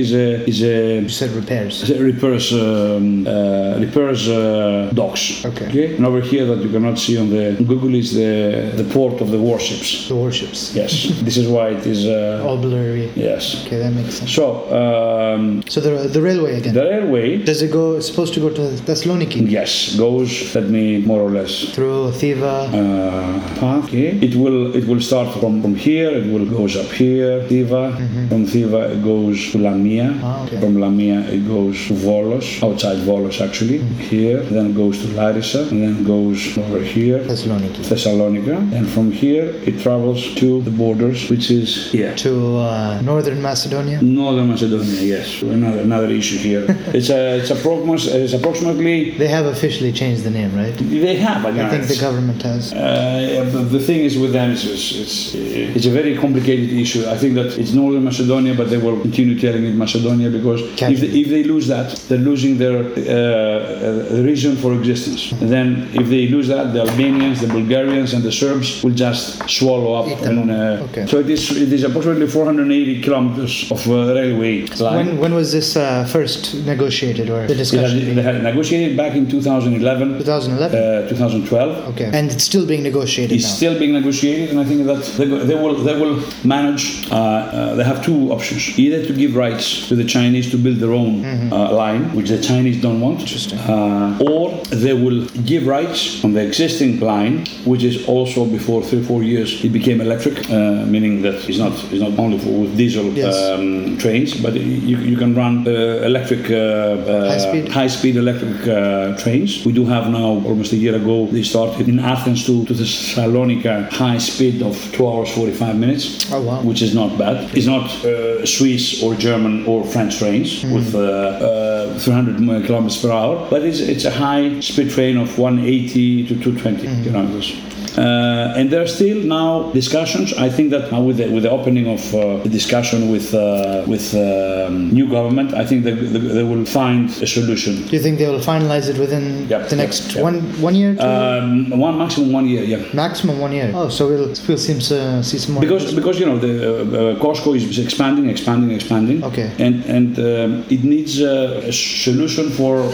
is 0.01 0.09
a 0.25 0.27
is 0.53 0.59
a 0.63 0.74
a 0.74 0.74
You 0.75 1.09
said 1.09 1.31
repairs. 1.31 1.75
repairs 2.13 2.53
um, 2.53 3.27
uh, 3.27 3.79
repairs 3.87 4.29
uh, 4.29 4.91
docks. 4.95 5.45
Okay. 5.45 5.67
okay. 5.69 5.97
And 5.97 6.05
over 6.07 6.21
here 6.21 6.45
that 6.51 6.59
you 6.65 6.71
cannot 6.71 6.99
see 6.99 7.17
on 7.23 7.29
the 7.31 7.45
Google 7.71 7.95
is 7.95 8.09
the 8.15 8.35
the 8.81 8.85
port 8.95 9.21
of 9.21 9.29
the 9.31 9.39
warships. 9.49 10.09
The 10.09 10.17
warships. 10.23 10.75
Yes, 10.75 10.93
this 11.27 11.37
is 11.37 11.47
why 11.55 11.67
it 11.77 11.85
is. 11.87 12.01
Uh, 12.07 12.47
All 12.47 12.59
blurry. 12.59 13.07
yes. 13.29 13.43
Okay, 13.67 13.79
that 13.79 13.93
makes 13.99 14.15
sense. 14.19 14.31
So 14.39 14.45
um, 14.81 15.63
So 15.73 15.81
the 15.87 15.93
the 16.17 16.23
railway 16.29 16.53
again. 16.61 16.75
the 16.75 16.85
railway, 16.95 17.27
Does 17.51 17.61
it 17.67 17.71
go? 17.79 17.85
It's 17.97 18.07
supposed 18.13 18.33
to 18.37 18.41
go 18.47 18.51
to 18.59 18.63
Thessaloniki 18.89 19.41
yes, 19.59 19.97
goes. 19.97 20.31
Let 20.55 20.67
me 20.77 20.87
more 21.11 21.21
or 21.29 21.31
less 21.39 21.53
through 21.75 22.01
Thiva. 22.21 22.55
uh. 22.73 23.85
Okay. 23.85 24.09
It 24.27 24.35
will 24.43 24.75
it 24.79 24.85
will 24.91 25.01
start 25.11 25.29
from, 25.41 25.63
from 25.63 25.75
here. 25.75 26.11
It 26.21 26.27
will 26.33 26.47
goes 26.59 26.77
up 26.83 26.91
here, 27.03 27.41
Thiva. 27.51 27.83
From 28.31 28.43
Thiva 28.53 28.81
it 28.95 29.01
goes 29.13 29.39
to 29.53 29.59
Lamia. 29.59 30.09
Ah, 30.23 30.45
okay. 30.45 30.59
From 30.65 30.81
Lamia 30.81 31.21
it 31.29 31.47
goes 31.47 31.77
to 31.89 31.93
Volos, 31.93 32.47
outside 32.63 32.97
Volos 33.09 33.39
actually. 33.47 33.81
Here, 34.13 34.41
then 34.45 34.73
goes 34.73 34.99
to 35.03 35.09
Larissa, 35.09 35.69
and 35.69 35.83
then 35.83 36.05
goes 36.05 36.57
over 36.57 36.81
here. 36.81 37.19
Thessaloniki. 37.19 37.87
Thessalonica, 37.87 38.57
and 38.73 38.89
from 38.89 39.13
here 39.13 39.45
it 39.69 39.83
travels 39.83 40.35
to 40.37 40.63
the 40.63 40.71
borders, 40.71 41.29
which 41.29 41.51
is 41.51 41.93
here. 41.93 42.15
To 42.15 42.57
uh, 42.57 43.03
northern 43.03 43.43
Macedonia. 43.43 44.01
Northern 44.01 44.49
Macedonia, 44.49 45.03
yes. 45.03 45.43
Another 45.43 45.81
another 45.81 46.11
issue 46.21 46.39
here. 46.39 46.65
it's 46.99 47.11
a 47.11 47.41
it's 47.41 47.51
approximately 47.51 48.23
it's 48.25 48.33
approximately 48.33 49.11
They 49.19 49.29
have 49.29 49.45
officially 49.45 49.93
changed 49.93 50.23
the 50.25 50.31
name, 50.31 50.57
right? 50.57 50.75
they 50.79 51.17
have. 51.17 51.45
I 51.45 51.69
think 51.69 51.89
the 51.95 52.01
government 52.01 52.41
has. 52.41 52.73
Uh, 52.73 53.51
the, 53.53 53.61
the 53.77 53.81
thing 53.89 54.01
is 54.09 54.17
with 54.17 54.33
them, 54.33 54.53
it's, 54.53 54.65
it's, 54.65 54.87
it's, 55.03 55.35
it's 55.77 55.87
a 55.93 55.95
very 56.01 56.17
complicated 56.17 56.71
issue. 56.73 57.03
I 57.07 57.19
think 57.19 57.35
that 57.35 57.59
it's 57.61 57.73
Northern 57.73 58.05
Macedonia, 58.05 58.55
but 58.55 58.71
they 58.71 58.79
will 58.79 58.99
continue 59.07 59.39
telling 59.39 59.65
it 59.67 59.75
Macedonia 59.75 60.31
because 60.31 60.54
if 60.57 61.01
they, 61.01 61.21
if 61.23 61.29
they 61.29 61.43
lose 61.45 61.67
that, 61.69 61.89
they're 62.09 62.19
losing 62.31 62.59
their 62.59 62.79
uh, 62.79 62.85
uh, 62.89 64.23
reason 64.23 64.57
for 64.57 64.73
existence. 64.75 65.33
And 65.41 65.51
then 65.51 65.89
if 65.95 66.09
they 66.09 66.29
lose 66.29 66.49
that, 66.49 66.73
the 66.73 66.81
Albanians, 66.81 67.41
the 67.41 67.49
Bulgarians, 67.49 68.13
and 68.15 68.23
the 68.23 68.33
Serbs 68.33 68.83
will 68.83 68.95
just 69.07 69.49
swallow 69.49 69.93
up. 70.01 70.07
And, 70.23 70.51
uh, 70.51 70.63
Okay. 70.91 71.07
So 71.07 71.19
it 71.19 71.31
is, 71.31 71.51
it 71.51 71.73
is 71.73 71.83
approximately 71.85 72.27
480 72.27 73.01
kilometers 73.03 73.71
of 73.71 73.81
uh, 73.89 74.15
railway 74.15 74.67
line. 74.81 75.07
When 75.07 75.19
when 75.25 75.35
was 75.35 75.49
this 75.53 75.77
uh, 75.77 76.05
first 76.17 76.55
negotiated 76.67 77.27
or 77.31 77.41
the 77.43 77.55
They 77.55 77.59
discussion? 77.65 77.99
had, 78.01 78.17
they 78.19 78.23
had 78.23 78.43
negotiated 78.43 78.97
back 78.97 79.13
in 79.15 79.25
2011, 79.31 80.19
2011. 80.19 80.79
uh, 80.79 81.09
2012. 81.09 81.89
okay, 81.91 82.11
and 82.13 82.31
it's 82.31 82.45
still 82.45 82.67
being 82.67 82.83
negotiated 82.83 83.33
It's 83.37 83.45
now. 83.49 83.57
still 83.61 83.79
being 83.79 83.93
negotiated, 83.93 84.51
and 84.51 84.59
I 84.61 84.65
think 84.65 84.81
that 84.87 85.03
they, 85.19 85.27
they 85.51 85.55
will 85.63 85.77
they 85.89 85.97
will 86.03 86.17
manage. 86.45 86.85
Uh, 87.11 87.15
uh, 87.17 87.75
they 87.77 87.85
have 87.85 88.01
two 88.05 88.31
options: 88.37 88.63
either 88.79 89.01
to 89.09 89.13
give 89.13 89.31
rights 89.37 89.67
to 89.89 89.95
the 90.01 90.05
Chinese 90.17 90.44
to 90.51 90.57
build 90.59 90.79
their 90.79 90.93
own 90.93 91.25
uh, 91.53 91.73
line, 91.73 92.03
which 92.17 92.29
the 92.29 92.41
Chinese 92.41 92.81
don't 92.81 93.01
want, 93.01 93.21
Interesting. 93.21 93.59
uh, 93.59 94.19
or 94.31 94.51
they 94.71 94.93
will 94.93 95.25
give 95.47 95.67
rights 95.67 96.23
on 96.25 96.33
the 96.33 96.41
existing 96.47 97.01
line, 97.01 97.47
which 97.65 97.83
is 97.83 98.07
also 98.09 98.45
before 98.45 98.83
three 98.83 99.03
four 99.03 99.23
years 99.23 99.65
it 99.65 99.73
became 99.73 100.01
electric, 100.01 100.37
uh, 100.51 100.85
meaning 100.87 101.23
that 101.23 101.35
it's 101.49 101.59
not 101.59 101.73
it's 101.93 102.01
not 102.07 102.19
only 102.19 102.39
for 102.39 102.51
with 102.63 102.77
diesel 102.77 103.05
Yes. 103.15 103.35
um, 103.37 103.97
trains, 103.99 104.35
but 104.45 104.55
you, 104.55 104.97
you 104.99 105.17
can 105.17 105.35
run 105.35 105.67
uh, 105.67 105.71
electric 106.11 106.51
uh, 106.51 106.55
uh, 106.55 107.29
High-speed? 107.31 107.69
high-speed 107.69 108.17
electric 108.17 108.67
uh, 108.69 109.17
trains. 109.23 109.65
We 109.65 109.73
do 109.73 109.85
have 109.87 110.11
now, 110.11 110.43
almost 110.51 110.73
a 110.73 110.77
year 110.77 110.95
ago, 110.97 111.27
they 111.27 111.43
started 111.43 111.89
in 111.89 111.99
Athens 111.99 112.45
to, 112.47 112.65
to 112.67 112.75
Thessalonica, 112.75 113.89
high 113.93 114.19
speed 114.19 114.63
of 114.63 114.75
2 114.93 115.09
hours 115.09 115.31
45 115.33 115.77
minutes, 115.77 116.31
Oh, 116.33 116.43
wow. 116.43 116.63
which 116.63 116.83
is 116.83 116.95
not 116.95 117.17
bad. 117.19 117.37
It's 117.57 117.67
not 117.67 117.85
uh, 118.05 118.45
Swiss 118.47 119.03
or 119.03 119.15
German 119.15 119.67
or 119.67 119.85
French 119.85 120.15
trains 120.35 120.63
Hmm. 120.63 120.75
with 120.75 120.95
uh, 120.95 121.01
uh, 121.01 121.99
300 121.99 122.67
kilometers 122.67 123.01
per 123.01 123.11
hour, 123.11 123.47
but 123.51 123.63
it's, 123.63 123.81
it's 123.81 124.05
a 124.05 124.11
high-speed 124.11 124.91
train 124.91 125.17
of 125.17 125.39
180 125.39 126.27
to 126.29 126.35
220 126.43 126.87
Hmm. 126.87 127.03
kilometers. 127.05 127.53
Uh, 127.97 128.55
and 128.59 128.71
there 128.71 128.83
are 128.83 128.87
still 128.87 129.19
now 129.23 129.71
discussions. 129.73 130.33
I 130.35 130.49
think 130.49 130.71
that 130.71 130.91
now 130.91 131.03
with 131.03 131.19
the, 131.19 131.29
with 131.31 131.45
the 131.45 131.51
opening 131.51 131.87
of 131.87 132.03
uh, 132.15 132.39
the 132.43 132.49
discussion 132.49 133.11
with 133.11 133.33
uh, 133.35 133.85
with 133.87 134.15
um, 134.15 134.91
new 134.91 135.09
government, 135.09 135.55
I 135.55 135.65
think 135.65 135.85
they, 135.85 135.93
they, 135.93 136.19
they 136.19 136.43
will 136.43 136.65
find 136.65 137.09
a 137.23 137.27
solution. 137.27 137.73
Do 137.87 137.97
you 137.97 138.03
think 138.03 138.19
they 138.19 138.29
will 138.29 138.41
finalize 138.41 138.89
it 138.89 138.99
within 138.99 139.49
Yep, 139.49 139.69
the 139.69 139.77
next 139.77 140.15
yep. 140.15 140.25
one 140.25 140.41
one 140.61 140.75
year? 140.75 140.97
Um, 141.01 141.71
one 141.71 141.97
maximum 141.99 142.33
one 142.33 142.47
year, 142.47 142.65
yeah. 142.65 142.83
Maximum 142.93 143.39
one 143.39 143.53
year. 143.53 143.71
Oh, 143.75 143.89
so 143.89 144.09
we'll 144.09 144.29
we'll 144.49 144.59
see 144.59 144.81
some 144.81 145.55
more. 145.55 145.61
Because 145.61 145.95
because 145.95 146.19
you 146.21 146.27
know 146.27 146.39
the 146.39 146.55
uh, 146.55 147.13
uh, 147.13 147.19
COSCO 147.23 147.55
is 147.57 147.79
expanding, 147.79 148.29
expanding, 148.29 148.71
expanding. 148.71 149.23
Okay. 149.25 149.53
And 149.59 149.85
and 149.97 150.19
um, 150.19 150.65
it 150.69 150.83
needs 150.85 151.21
a 151.21 151.73
solution 151.73 152.51
for 152.51 152.91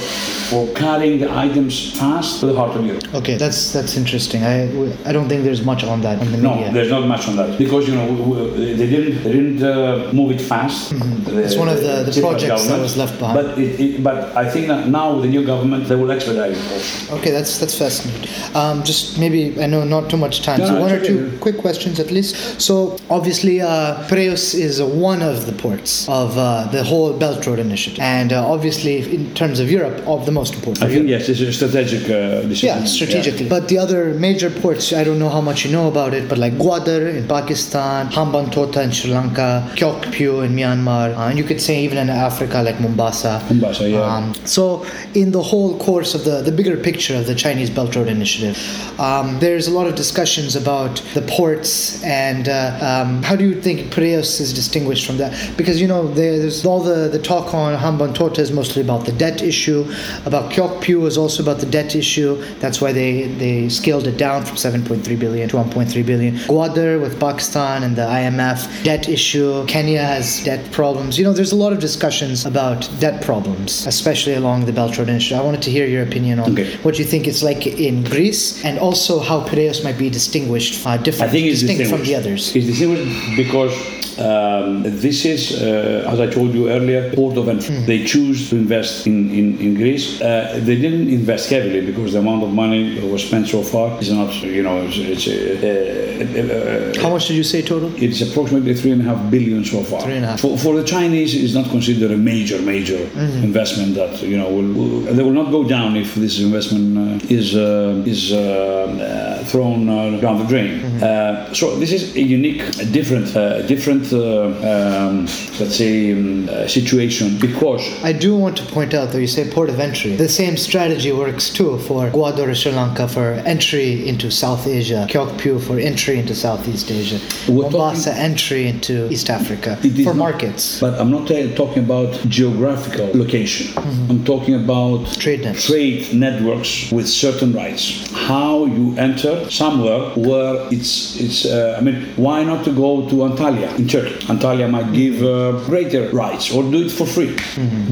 for 0.50 0.66
carrying 0.74 1.20
the 1.20 1.30
items 1.46 1.92
fast 1.98 2.40
to 2.40 2.46
the 2.46 2.54
heart 2.54 2.76
of 2.76 2.84
Europe. 2.84 3.14
okay, 3.14 3.36
that's 3.36 3.72
that's 3.72 3.96
interesting. 3.96 4.42
I 4.42 4.66
I 5.08 5.12
don't 5.12 5.28
think 5.28 5.44
there's 5.44 5.64
much 5.64 5.82
on 5.84 6.00
that 6.02 6.16
on 6.20 6.30
the 6.32 6.38
No, 6.38 6.54
media. 6.54 6.72
there's 6.72 6.90
not 6.90 7.06
much 7.06 7.28
on 7.28 7.36
that 7.36 7.58
because 7.58 7.86
you 7.88 7.94
know 7.94 8.06
we- 8.12 8.74
they 8.80 8.88
didn't 8.94 9.22
they 9.24 9.32
didn't 9.38 9.62
uh, 9.62 10.12
move 10.12 10.30
it 10.36 10.40
fast. 10.40 10.92
Mm-hmm. 10.92 11.38
It's 11.46 11.56
one 11.56 11.68
of 11.68 11.78
the- 11.86 12.02
the 12.10 12.20
projects 12.20 12.66
that 12.70 12.80
was 12.80 12.96
left 12.96 13.18
behind. 13.18 13.36
But 13.40 13.58
it, 13.58 13.70
it, 13.84 14.02
but 14.08 14.18
I 14.36 14.48
think 14.52 14.64
that 14.72 14.88
now 14.88 15.06
with 15.14 15.22
the 15.22 15.28
new 15.36 15.44
government 15.52 15.88
they 15.88 15.96
will 15.96 16.10
expedite 16.10 16.52
it. 16.56 17.12
Okay, 17.16 17.30
that's 17.36 17.52
that's 17.60 17.76
fascinating. 17.84 18.28
Um, 18.60 18.82
just 18.90 19.18
maybe 19.18 19.40
I 19.64 19.66
know 19.66 19.82
not 19.84 20.04
too 20.12 20.16
much 20.26 20.42
time, 20.42 20.58
No, 20.60 20.66
so 20.66 20.74
no, 20.74 20.80
one 20.86 20.92
or 20.92 21.00
two 21.10 21.18
okay. 21.26 21.38
quick 21.44 21.58
questions 21.58 22.00
at 22.04 22.10
least. 22.10 22.60
So 22.60 22.96
obviously, 23.08 23.60
uh, 23.60 23.94
Piraeus 24.08 24.54
is 24.54 24.80
uh, 24.80 24.86
one 24.86 25.20
of 25.22 25.46
the 25.46 25.52
ports 25.64 26.08
of 26.08 26.36
uh, 26.36 26.66
the 26.76 26.82
whole 26.90 27.12
Belt 27.22 27.46
Road 27.46 27.58
Initiative, 27.58 28.00
and 28.00 28.32
uh, 28.32 28.54
obviously 28.54 28.94
in 29.16 29.32
terms 29.34 29.60
of 29.60 29.70
Europe, 29.70 29.98
of 30.06 30.26
the 30.26 30.32
most 30.32 30.54
important. 30.54 30.82
I 30.84 30.88
think 30.94 31.08
yes, 31.08 31.28
it's 31.28 31.40
a 31.40 31.52
strategic 31.52 32.02
uh, 32.10 32.42
decision. 32.50 32.68
Yeah, 32.68 32.84
strategically. 32.84 33.48
But 33.48 33.68
the 33.68 33.78
other 33.78 34.14
major 34.14 34.50
I 34.80 35.04
don't 35.04 35.18
know 35.18 35.28
how 35.28 35.42
much 35.42 35.64
you 35.64 35.70
know 35.70 35.88
about 35.88 36.14
it, 36.14 36.26
but 36.28 36.38
like 36.38 36.54
Gwadar 36.54 37.14
in 37.14 37.28
Pakistan, 37.28 38.08
Hambantota 38.08 38.82
in 38.82 38.92
Sri 38.92 39.10
Lanka, 39.10 39.68
Kyaukphyu 39.76 40.44
in 40.44 40.56
Myanmar, 40.56 41.14
uh, 41.14 41.28
and 41.28 41.38
you 41.38 41.44
could 41.44 41.60
say 41.60 41.84
even 41.84 41.98
in 41.98 42.08
Africa 42.08 42.62
like 42.62 42.80
Mombasa. 42.80 43.44
Mombasa, 43.48 43.88
yeah. 43.90 44.00
Um, 44.00 44.34
so, 44.46 44.86
in 45.14 45.32
the 45.32 45.42
whole 45.42 45.78
course 45.78 46.14
of 46.14 46.24
the, 46.24 46.40
the 46.40 46.50
bigger 46.50 46.76
picture 46.78 47.14
of 47.14 47.26
the 47.26 47.34
Chinese 47.34 47.68
Belt 47.68 47.94
Road 47.94 48.08
Initiative, 48.08 48.56
um, 48.98 49.38
there's 49.38 49.68
a 49.68 49.70
lot 49.70 49.86
of 49.86 49.94
discussions 49.96 50.56
about 50.56 50.96
the 51.14 51.22
ports 51.22 52.02
and 52.02 52.48
uh, 52.48 52.78
um, 52.80 53.22
how 53.22 53.36
do 53.36 53.46
you 53.46 53.60
think 53.60 53.92
Piraeus 53.92 54.40
is 54.40 54.54
distinguished 54.54 55.06
from 55.06 55.18
that? 55.18 55.30
Because, 55.58 55.78
you 55.80 55.88
know, 55.88 56.08
there's 56.08 56.64
all 56.64 56.80
the, 56.80 57.08
the 57.08 57.18
talk 57.18 57.52
on 57.52 57.78
Hambantota 57.78 58.38
is 58.38 58.50
mostly 58.50 58.80
about 58.80 59.04
the 59.04 59.12
debt 59.12 59.42
issue, 59.42 59.82
about 60.24 60.50
Kyaukphyu 60.50 61.06
is 61.06 61.18
also 61.18 61.42
about 61.42 61.58
the 61.58 61.66
debt 61.66 61.94
issue. 61.94 62.36
That's 62.60 62.80
why 62.80 62.92
they, 62.92 63.26
they 63.26 63.68
scaled 63.68 64.06
it 64.06 64.16
down 64.16 64.44
from 64.44 64.56
7.3 64.70 65.18
billion 65.18 65.48
to 65.48 65.56
1.3 65.56 66.06
billion. 66.06 66.34
Gwadar 66.36 67.00
with 67.00 67.18
Pakistan 67.18 67.82
and 67.82 67.96
the 67.96 68.02
IMF, 68.02 68.84
debt 68.84 69.08
issue. 69.08 69.66
Kenya 69.66 70.02
has 70.02 70.44
debt 70.44 70.70
problems. 70.72 71.18
You 71.18 71.24
know, 71.24 71.32
there's 71.32 71.52
a 71.52 71.56
lot 71.56 71.72
of 71.72 71.80
discussions 71.80 72.46
about 72.46 72.88
debt 73.00 73.22
problems, 73.22 73.86
especially 73.86 74.34
along 74.34 74.66
the 74.66 74.72
Belt 74.72 74.96
Road 74.98 75.08
Initiative. 75.08 75.38
I 75.40 75.44
wanted 75.44 75.62
to 75.62 75.70
hear 75.70 75.86
your 75.86 76.02
opinion 76.02 76.38
on 76.40 76.52
Okay. 76.52 76.76
what 76.82 76.98
you 76.98 77.04
think 77.04 77.26
it's 77.26 77.42
like 77.42 77.66
in 77.66 78.04
Greece 78.04 78.64
and 78.64 78.78
also 78.78 79.20
how 79.20 79.40
Piraeus 79.48 79.82
might 79.84 79.98
be 79.98 80.10
distinguished, 80.10 80.86
uh, 80.86 80.96
different, 80.96 81.28
I 81.30 81.32
think 81.32 81.46
it's 81.46 81.60
distinct 81.60 81.90
from 81.90 82.02
the 82.04 82.14
others. 82.14 82.54
It's 82.54 82.66
distinguished 82.66 83.36
because 83.36 83.72
um, 84.20 84.82
this 84.82 85.24
is, 85.24 85.62
uh, 85.62 86.08
as 86.12 86.20
I 86.20 86.26
told 86.26 86.54
you 86.54 86.68
earlier, 86.70 87.10
port 87.14 87.36
of 87.38 87.48
entry. 87.48 87.74
Hmm. 87.76 87.86
They 87.86 88.04
choose 88.04 88.50
to 88.50 88.56
invest 88.56 89.06
in, 89.06 89.30
in, 89.30 89.58
in 89.58 89.74
Greece. 89.74 90.20
Uh, 90.20 90.58
they 90.62 90.76
didn't 90.76 91.08
invest 91.08 91.50
heavily 91.50 91.80
because 91.90 92.12
the 92.12 92.18
amount 92.18 92.42
of 92.42 92.50
money 92.52 92.94
that 93.00 93.06
was 93.10 93.26
spent 93.26 93.48
so 93.48 93.62
far 93.62 94.00
is 94.00 94.10
not, 94.12 94.30
you 94.42 94.62
know, 94.62 94.76
it's, 94.86 94.96
it's 94.98 95.26
uh, 95.28 96.94
uh, 96.98 97.02
How 97.02 97.10
much 97.10 97.28
did 97.28 97.36
you 97.36 97.44
say 97.44 97.62
total? 97.62 97.90
it's 97.96 98.20
approximately 98.20 98.74
three 98.74 98.92
and 98.92 99.00
a 99.02 99.04
half 99.04 99.30
billion 99.30 99.64
so 99.64 99.82
far. 99.82 100.00
Three 100.02 100.16
and 100.16 100.24
a 100.24 100.28
half. 100.28 100.40
For, 100.40 100.56
for 100.58 100.76
the 100.76 100.84
Chinese, 100.84 101.34
it's 101.34 101.54
not 101.54 101.68
considered 101.70 102.10
a 102.10 102.16
major, 102.16 102.60
major 102.62 102.98
Mm-hmm. 103.10 103.44
investment 103.44 103.94
that 103.94 104.22
you 104.22 104.36
know 104.36 104.48
will, 104.48 104.72
will- 104.72 105.00
they 105.14 105.22
will 105.22 105.32
not 105.42 105.50
go 105.50 105.64
down 105.66 105.96
if 105.96 106.14
this 106.14 106.38
investment 106.40 107.22
uh, 107.22 107.26
is 107.28 107.56
uh, 107.56 108.02
is 108.06 108.32
uh, 108.32 108.38
uh, 108.38 109.44
thrown 109.44 109.88
uh, 109.88 110.18
down 110.20 110.38
the 110.38 110.44
drain. 110.44 110.80
Mm-hmm. 110.80 111.02
Uh, 111.02 111.54
so 111.54 111.76
this 111.76 111.92
is 111.92 112.14
a 112.16 112.20
unique, 112.22 112.62
a 112.78 112.84
different, 112.84 113.34
uh, 113.36 113.62
different, 113.62 114.04
uh, 114.09 114.09
um, 114.12 115.26
let's 115.58 115.76
say, 115.76 116.12
um, 116.12 116.48
uh, 116.48 116.66
situation 116.66 117.38
because 117.38 117.82
I 118.02 118.12
do 118.12 118.36
want 118.36 118.56
to 118.58 118.64
point 118.66 118.94
out, 118.94 119.10
though, 119.12 119.18
you 119.18 119.26
say 119.26 119.48
port 119.50 119.68
of 119.70 119.78
entry. 119.80 120.16
The 120.16 120.28
same 120.28 120.56
strategy 120.56 121.12
works 121.12 121.50
too 121.50 121.78
for 121.78 122.10
Gwadar, 122.10 122.54
Sri 122.54 122.72
Lanka 122.72 123.08
for 123.08 123.32
entry 123.46 124.08
into 124.08 124.30
South 124.30 124.66
Asia, 124.66 125.06
Kyaukphyu 125.08 125.60
for 125.60 125.78
entry 125.78 126.18
into 126.18 126.34
Southeast 126.34 126.90
Asia, 126.90 127.18
We're 127.48 127.62
Mombasa 127.70 128.12
entry 128.14 128.66
into 128.68 129.08
East 129.10 129.30
Africa 129.30 129.76
for 129.76 130.14
not- 130.14 130.16
markets. 130.16 130.80
But 130.80 130.98
I'm 131.00 131.10
not 131.10 131.30
uh, 131.30 131.54
talking 131.54 131.84
about 131.84 132.12
geographical 132.28 133.10
location. 133.14 133.72
I'm 134.10 134.24
talking 134.24 134.54
about 134.54 134.70
Mm-hmm. 134.80 135.20
Trade 135.20 135.40
nets. 135.42 135.66
trade 135.66 136.12
networks 136.14 136.90
with 136.90 137.08
certain 137.08 137.52
rights. 137.52 138.10
How 138.12 138.64
you 138.66 138.94
enter 138.98 139.48
somewhere 139.50 140.10
where 140.16 140.66
it's 140.72 141.20
it's. 141.20 141.44
Uh, 141.46 141.76
I 141.78 141.80
mean, 141.82 142.06
why 142.16 142.42
not 142.44 142.64
to 142.64 142.72
go 142.72 143.08
to 143.08 143.14
Antalya 143.28 143.68
in 143.78 143.86
Turkey? 143.86 143.99
Turkey. 144.00 144.26
Antalya 144.32 144.66
might 144.70 144.90
give 144.92 145.22
uh, 145.22 145.52
greater 145.66 146.02
rights 146.10 146.52
or 146.54 146.62
do 146.62 146.78
it 146.86 146.90
for 146.98 147.06
free 147.06 147.32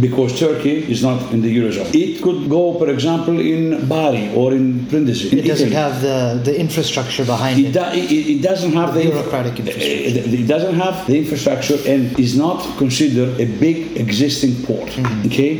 because 0.01 0.39
Turkey 0.39 0.77
is 0.95 1.03
not 1.03 1.19
in 1.33 1.41
the 1.43 1.51
eurozone. 1.59 1.89
It 1.95 2.23
could 2.23 2.49
go, 2.49 2.63
for 2.79 2.89
example, 2.91 3.39
in 3.41 3.87
Bari 3.89 4.33
or 4.35 4.53
in 4.53 4.65
Brindisi. 4.91 5.33
in 5.33 5.39
It 5.39 5.47
doesn't 5.47 5.69
Italy. 5.69 5.83
have 5.85 5.95
the, 6.03 6.41
the 6.45 6.55
infrastructure 6.59 7.25
behind 7.25 7.59
It, 7.61 7.67
it. 7.67 7.73
do, 7.73 7.81
it, 8.03 8.11
it 8.37 8.43
doesn't 8.43 8.73
have 8.73 8.95
the, 8.95 9.03
bureaucratic 9.03 9.59
infrastructure. 9.61 10.09
It, 10.09 10.35
it 10.43 10.47
doesn't 10.47 10.75
have 10.75 11.07
the 11.07 11.17
infrastructure 11.19 11.77
and 11.93 12.19
is 12.19 12.37
not 12.37 12.59
considered 12.79 13.31
a 13.41 13.47
big 13.67 13.97
existing 13.97 14.53
port. 14.67 14.89
Mm-hmm. 14.91 15.27
Okay, 15.29 15.53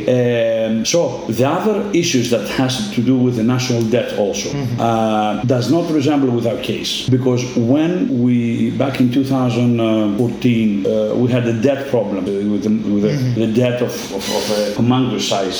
um, 0.67 0.85
so 0.85 1.25
the 1.39 1.47
other 1.47 1.77
issues 1.93 2.29
that 2.29 2.47
has 2.61 2.91
to 2.95 3.01
do 3.01 3.15
with 3.17 3.35
the 3.35 3.43
national 3.43 3.81
debt 3.95 4.17
also 4.17 4.49
Mm-hmm. 4.49 4.79
uh, 4.81 5.43
does 5.43 5.69
not 5.71 5.85
resemble 5.91 6.29
with 6.37 6.45
our 6.47 6.57
case 6.71 7.07
because 7.09 7.41
when 7.55 8.23
we 8.23 8.71
back 8.83 8.99
in 8.99 9.11
2014 9.11 10.28
uh, 10.33 11.15
we 11.15 11.31
had 11.31 11.45
a 11.47 11.53
debt 11.61 11.89
problem 11.89 12.25
with 12.25 12.63
the, 12.63 12.69
with 12.93 13.03
the, 13.03 13.09
Mm-hmm. 13.09 13.39
the 13.39 13.47
debt 13.47 13.81
of, 13.81 13.91
of, 14.13 14.23
of 14.39 14.45
a 14.57 14.61
humongous 14.77 15.21
size 15.29 15.59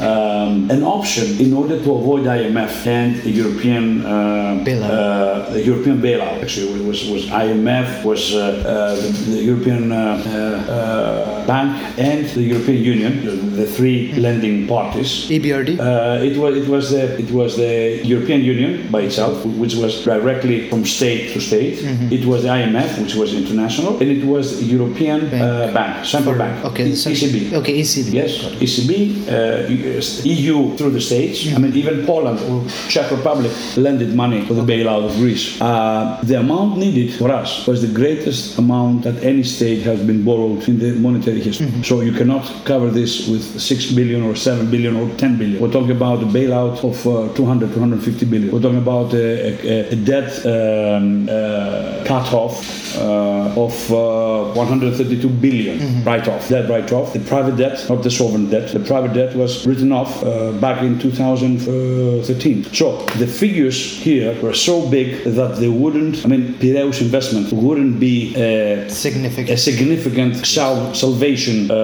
um, 0.00 0.70
an 0.70 0.82
option 0.82 1.26
in 1.40 1.52
order 1.54 1.76
to 1.82 1.90
avoid 1.94 2.24
IMF 2.24 2.86
and 2.86 3.16
the 3.22 3.30
European 3.30 4.04
uh, 4.04 4.62
Bailout. 4.66 4.90
uh, 4.90 5.50
the 5.52 5.62
European 5.62 6.00
bailout. 6.02 6.42
Actually, 6.42 6.80
it 6.80 6.86
was 6.86 7.08
was 7.08 7.26
IMF, 7.26 8.04
was 8.04 8.34
uh, 8.34 8.40
uh, 8.40 8.96
the, 8.96 9.08
the 9.36 9.42
European 9.42 9.92
uh, 9.92 9.96
uh, 9.96 10.72
uh, 10.72 11.46
Bank, 11.46 11.70
and 11.98 12.26
the 12.30 12.42
European 12.42 12.82
Union, 12.82 13.24
the, 13.24 13.32
the 13.62 13.66
three 13.66 14.12
lending 14.14 14.66
parties. 14.66 15.28
EBRD? 15.30 15.78
Uh, 15.78 16.24
it 16.24 16.36
was 16.36 16.56
it 16.56 16.68
was 16.68 16.90
the 16.90 17.04
it 17.24 17.30
was 17.30 17.56
the 17.56 18.00
European 18.04 18.40
Union 18.42 18.90
by 18.90 19.02
itself, 19.02 19.44
which 19.62 19.74
was 19.74 20.02
directly 20.04 20.68
from 20.68 20.84
state 20.84 21.32
to 21.34 21.40
state. 21.40 21.78
It 22.10 22.24
was 22.26 22.42
the 22.42 22.48
IMF, 22.48 22.98
which 23.02 23.14
was 23.14 23.32
international, 23.54 23.98
and 24.00 24.10
it 24.10 24.24
was 24.24 24.62
European 24.62 25.20
uh, 25.32 25.70
Bank, 25.72 26.04
Central 26.04 26.36
Bank, 26.36 26.64
okay, 26.64 26.86
E- 26.88 26.92
ECB. 26.92 27.52
Okay, 27.60 27.80
ECB. 27.80 28.12
Yes, 28.12 28.32
ECB, 28.60 28.90
uh, 29.28 30.24
EU 30.24 30.76
through 30.76 30.90
the 30.90 31.00
states. 31.00 31.46
I 31.54 31.58
mean, 31.58 31.72
even 31.74 32.04
Poland 32.06 32.38
or 32.50 32.64
Czech 32.88 33.10
Republic 33.10 33.52
lended 33.76 34.14
money 34.14 34.44
for 34.46 34.54
the 34.54 34.62
bailout 34.62 35.04
of 35.04 35.12
Greece. 35.16 35.60
Uh, 35.60 36.20
the 36.22 36.38
amount 36.38 36.78
needed 36.78 37.14
for 37.18 37.30
us 37.30 37.66
was 37.66 37.80
the 37.80 37.92
greatest 38.00 38.58
amount 38.58 39.02
that 39.04 39.16
any 39.22 39.42
state 39.42 39.82
has 39.82 40.00
been 40.02 40.24
borrowed 40.24 40.66
in 40.68 40.78
the 40.78 40.92
monetary 40.94 41.40
history. 41.40 41.70
So 41.82 42.00
you 42.00 42.12
cannot 42.12 42.44
cover 42.64 42.90
this 42.90 43.28
with 43.28 43.42
6 43.60 43.92
billion 43.92 44.22
or 44.22 44.34
7 44.36 44.70
billion 44.70 44.96
or 44.96 45.08
10 45.16 45.38
billion. 45.38 45.60
We're 45.62 45.70
talking 45.72 45.90
about 45.92 46.22
a 46.22 46.26
bailout 46.26 46.82
of 46.84 47.06
uh, 47.06 47.34
200, 47.34 47.72
250 47.74 48.26
billion. 48.26 48.52
We're 48.52 48.60
talking 48.60 48.78
about 48.78 49.12
a, 49.14 49.88
a, 49.88 49.92
a 49.92 49.96
debt 49.96 50.30
um, 50.46 51.28
uh, 51.28 52.04
cut-off 52.04 52.96
uh, 52.96 53.43
of 53.56 53.92
uh, 53.92 54.52
132 54.54 55.28
billion 55.28 56.02
write-off. 56.04 56.48
Debt 56.48 56.68
write-off. 56.68 57.12
The 57.12 57.20
private 57.20 57.56
debt, 57.56 57.84
not 57.88 58.02
the 58.02 58.10
sovereign 58.10 58.48
debt. 58.50 58.70
The 58.72 58.80
private 58.80 59.12
debt 59.14 59.34
was 59.36 59.66
written 59.66 59.92
off 59.92 60.22
uh, 60.22 60.52
back 60.52 60.82
in 60.82 60.98
2013. 60.98 62.64
So 62.72 62.98
the 63.18 63.26
figures 63.26 63.96
here 64.02 64.40
were 64.42 64.54
so 64.54 64.88
big 64.88 65.24
that 65.24 65.56
they 65.56 65.68
wouldn't. 65.68 66.24
I 66.24 66.28
mean, 66.28 66.54
Piraeus 66.54 67.00
investment 67.00 67.52
wouldn't 67.52 67.98
be 68.00 68.34
a, 68.36 68.86
a 68.86 68.90
Significant. 68.90 69.58
significant 69.58 70.46
sal- 70.46 70.94
salvation 70.94 71.70
uh, 71.70 71.74
uh, 71.74 71.78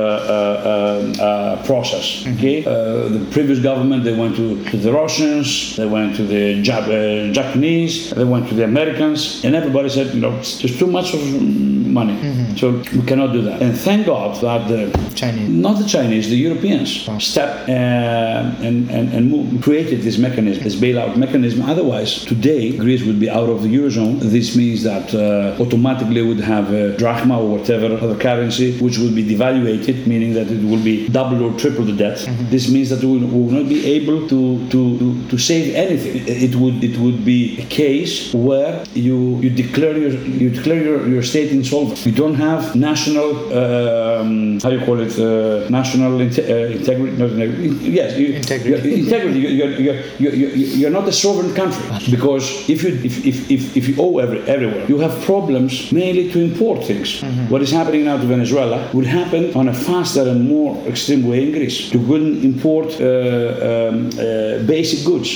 uh, 1.21 1.23
uh, 1.23 1.65
process. 1.65 2.25
Okay, 2.35 2.65
uh, 2.65 3.09
the 3.09 3.27
previous 3.31 3.59
government 3.61 4.05
they 4.05 4.17
went 4.17 4.37
to, 4.37 4.63
to 4.71 4.77
the 4.77 4.93
Russians, 4.93 5.77
they 5.77 5.87
went 5.87 6.17
to 6.17 6.23
the 6.25 6.63
Jap- 6.63 6.89
uh, 6.89 7.33
Japanese, 7.33 8.11
they 8.11 8.25
went 8.25 8.49
to 8.49 8.55
the 8.55 8.65
Americans, 8.65 9.45
and 9.45 9.55
everybody 9.55 9.89
said, 9.89 10.15
you 10.15 10.21
know, 10.21 10.33
there's 10.33 10.79
too 10.79 10.87
much 10.87 11.15
of 11.15 11.21
money, 11.51 12.57
so 12.57 12.71
we 12.95 13.03
cannot 13.03 13.33
do 13.33 13.43
that. 13.43 13.63
And 13.63 13.77
thank 13.77 14.07
God 14.07 14.41
that 14.43 14.69
the 14.69 15.15
Chinese. 15.15 15.49
not 15.49 15.79
the 15.79 15.89
Chinese, 15.89 16.29
the 16.29 16.37
Europeans 16.37 17.09
stepped 17.23 17.69
uh, 17.69 17.73
and, 17.73 18.91
and, 18.91 19.13
and 19.15 19.31
moved, 19.31 19.63
created 19.63 20.03
this 20.03 20.19
mechanism, 20.19 20.63
this 20.65 20.77
bailout 20.77 21.17
mechanism. 21.17 21.63
Otherwise, 21.63 22.25
today, 22.25 22.77
Greece 22.77 23.03
would 23.05 23.21
be 23.21 23.29
out 23.29 23.49
of 23.49 23.63
the 23.63 23.69
Eurozone. 23.69 24.21
This 24.21 24.57
means 24.57 24.83
that 24.83 25.15
uh, 25.15 25.63
automatically 25.63 26.23
would 26.23 26.41
have 26.41 26.73
a 26.73 26.97
drachma 26.97 27.41
or 27.41 27.59
whatever 27.59 27.87
other 27.97 28.19
currency, 28.19 28.79
which 28.79 28.99
would 28.99 29.15
be 29.15 29.25
devaluated, 29.25 30.07
meaning 30.07 30.35
that 30.35 30.49
it 30.49 30.63
will 30.63 30.83
be 30.83 31.09
double 31.09 31.43
or 31.43 31.59
triple 31.59 31.85
the 31.85 31.93
debt. 31.93 32.19
This 32.51 32.69
means 32.69 32.91
that 32.91 33.01
we 33.01 33.19
will, 33.19 33.27
we 33.27 33.41
will 33.45 33.57
not 33.61 33.69
be 33.69 33.85
able 33.87 34.29
to, 34.29 34.69
to, 34.69 34.99
to, 34.99 35.29
to 35.29 35.39
save 35.39 35.75
anything. 35.75 36.23
It 36.27 36.55
would, 36.57 36.83
it 36.85 36.99
would 36.99 37.25
be 37.25 37.61
a 37.61 37.67
case 37.67 38.33
where 38.35 38.85
you, 38.95 39.39
you 39.39 39.51
declare, 39.51 39.97
your, 39.97 40.11
you 40.11 40.51
declare 40.51 40.83
your, 40.83 41.09
your 41.09 41.23
state 41.23 41.40
insolvent. 41.49 42.05
You 42.07 42.13
don't 42.13 42.35
have 42.35 42.75
national, 42.77 43.31
um, 43.63 44.61
how 44.61 44.71
you 44.71 44.81
call 44.85 45.01
it, 45.01 45.19
uh, 45.19 45.69
national 45.69 46.13
inte- 46.19 46.49
uh, 46.49 46.79
integrity. 46.79 47.17
Not, 47.17 47.31
integrity. 47.31 47.91
yes, 47.91 48.19
you, 48.19 48.27
Integrity. 48.35 48.89
you're- 48.89 49.03
integrity. 49.05 49.39
You're, 49.41 49.71
you're, 49.81 49.97
you're, 50.19 50.51
you're, 50.81 50.91
not 50.91 51.09
a 51.09 51.13
sovereign 51.13 51.55
country 51.55 51.83
because 52.11 52.45
if 52.69 52.83
you 52.85 52.91
if, 53.05 53.25
if, 53.27 53.51
if, 53.51 53.77
if 53.77 53.89
you 53.89 53.95
owe 53.99 54.19
every, 54.19 54.41
everywhere, 54.49 54.85
you 54.89 54.99
have 54.99 55.15
problems 55.25 55.91
mainly 55.93 56.31
to 56.33 56.39
import 56.41 56.85
things. 56.85 57.23
What 57.49 57.63
is 57.63 57.71
happening 57.71 58.05
now 58.05 58.17
to 58.19 58.27
Venezuela 58.27 58.89
would 58.93 59.07
happen 59.07 59.55
on 59.55 59.69
a 59.69 59.75
faster 59.75 60.23
and 60.29 60.49
more 60.49 60.77
extreme 60.87 61.23
way 61.27 61.45
in 61.47 61.53
Greece. 61.53 61.93
You 61.93 62.05
couldn't 62.07 62.45
import 62.45 62.89
uh, 63.01 63.05
um, 63.05 64.07
uh, 64.19 64.63
basic 64.67 65.05
goods, 65.05 65.31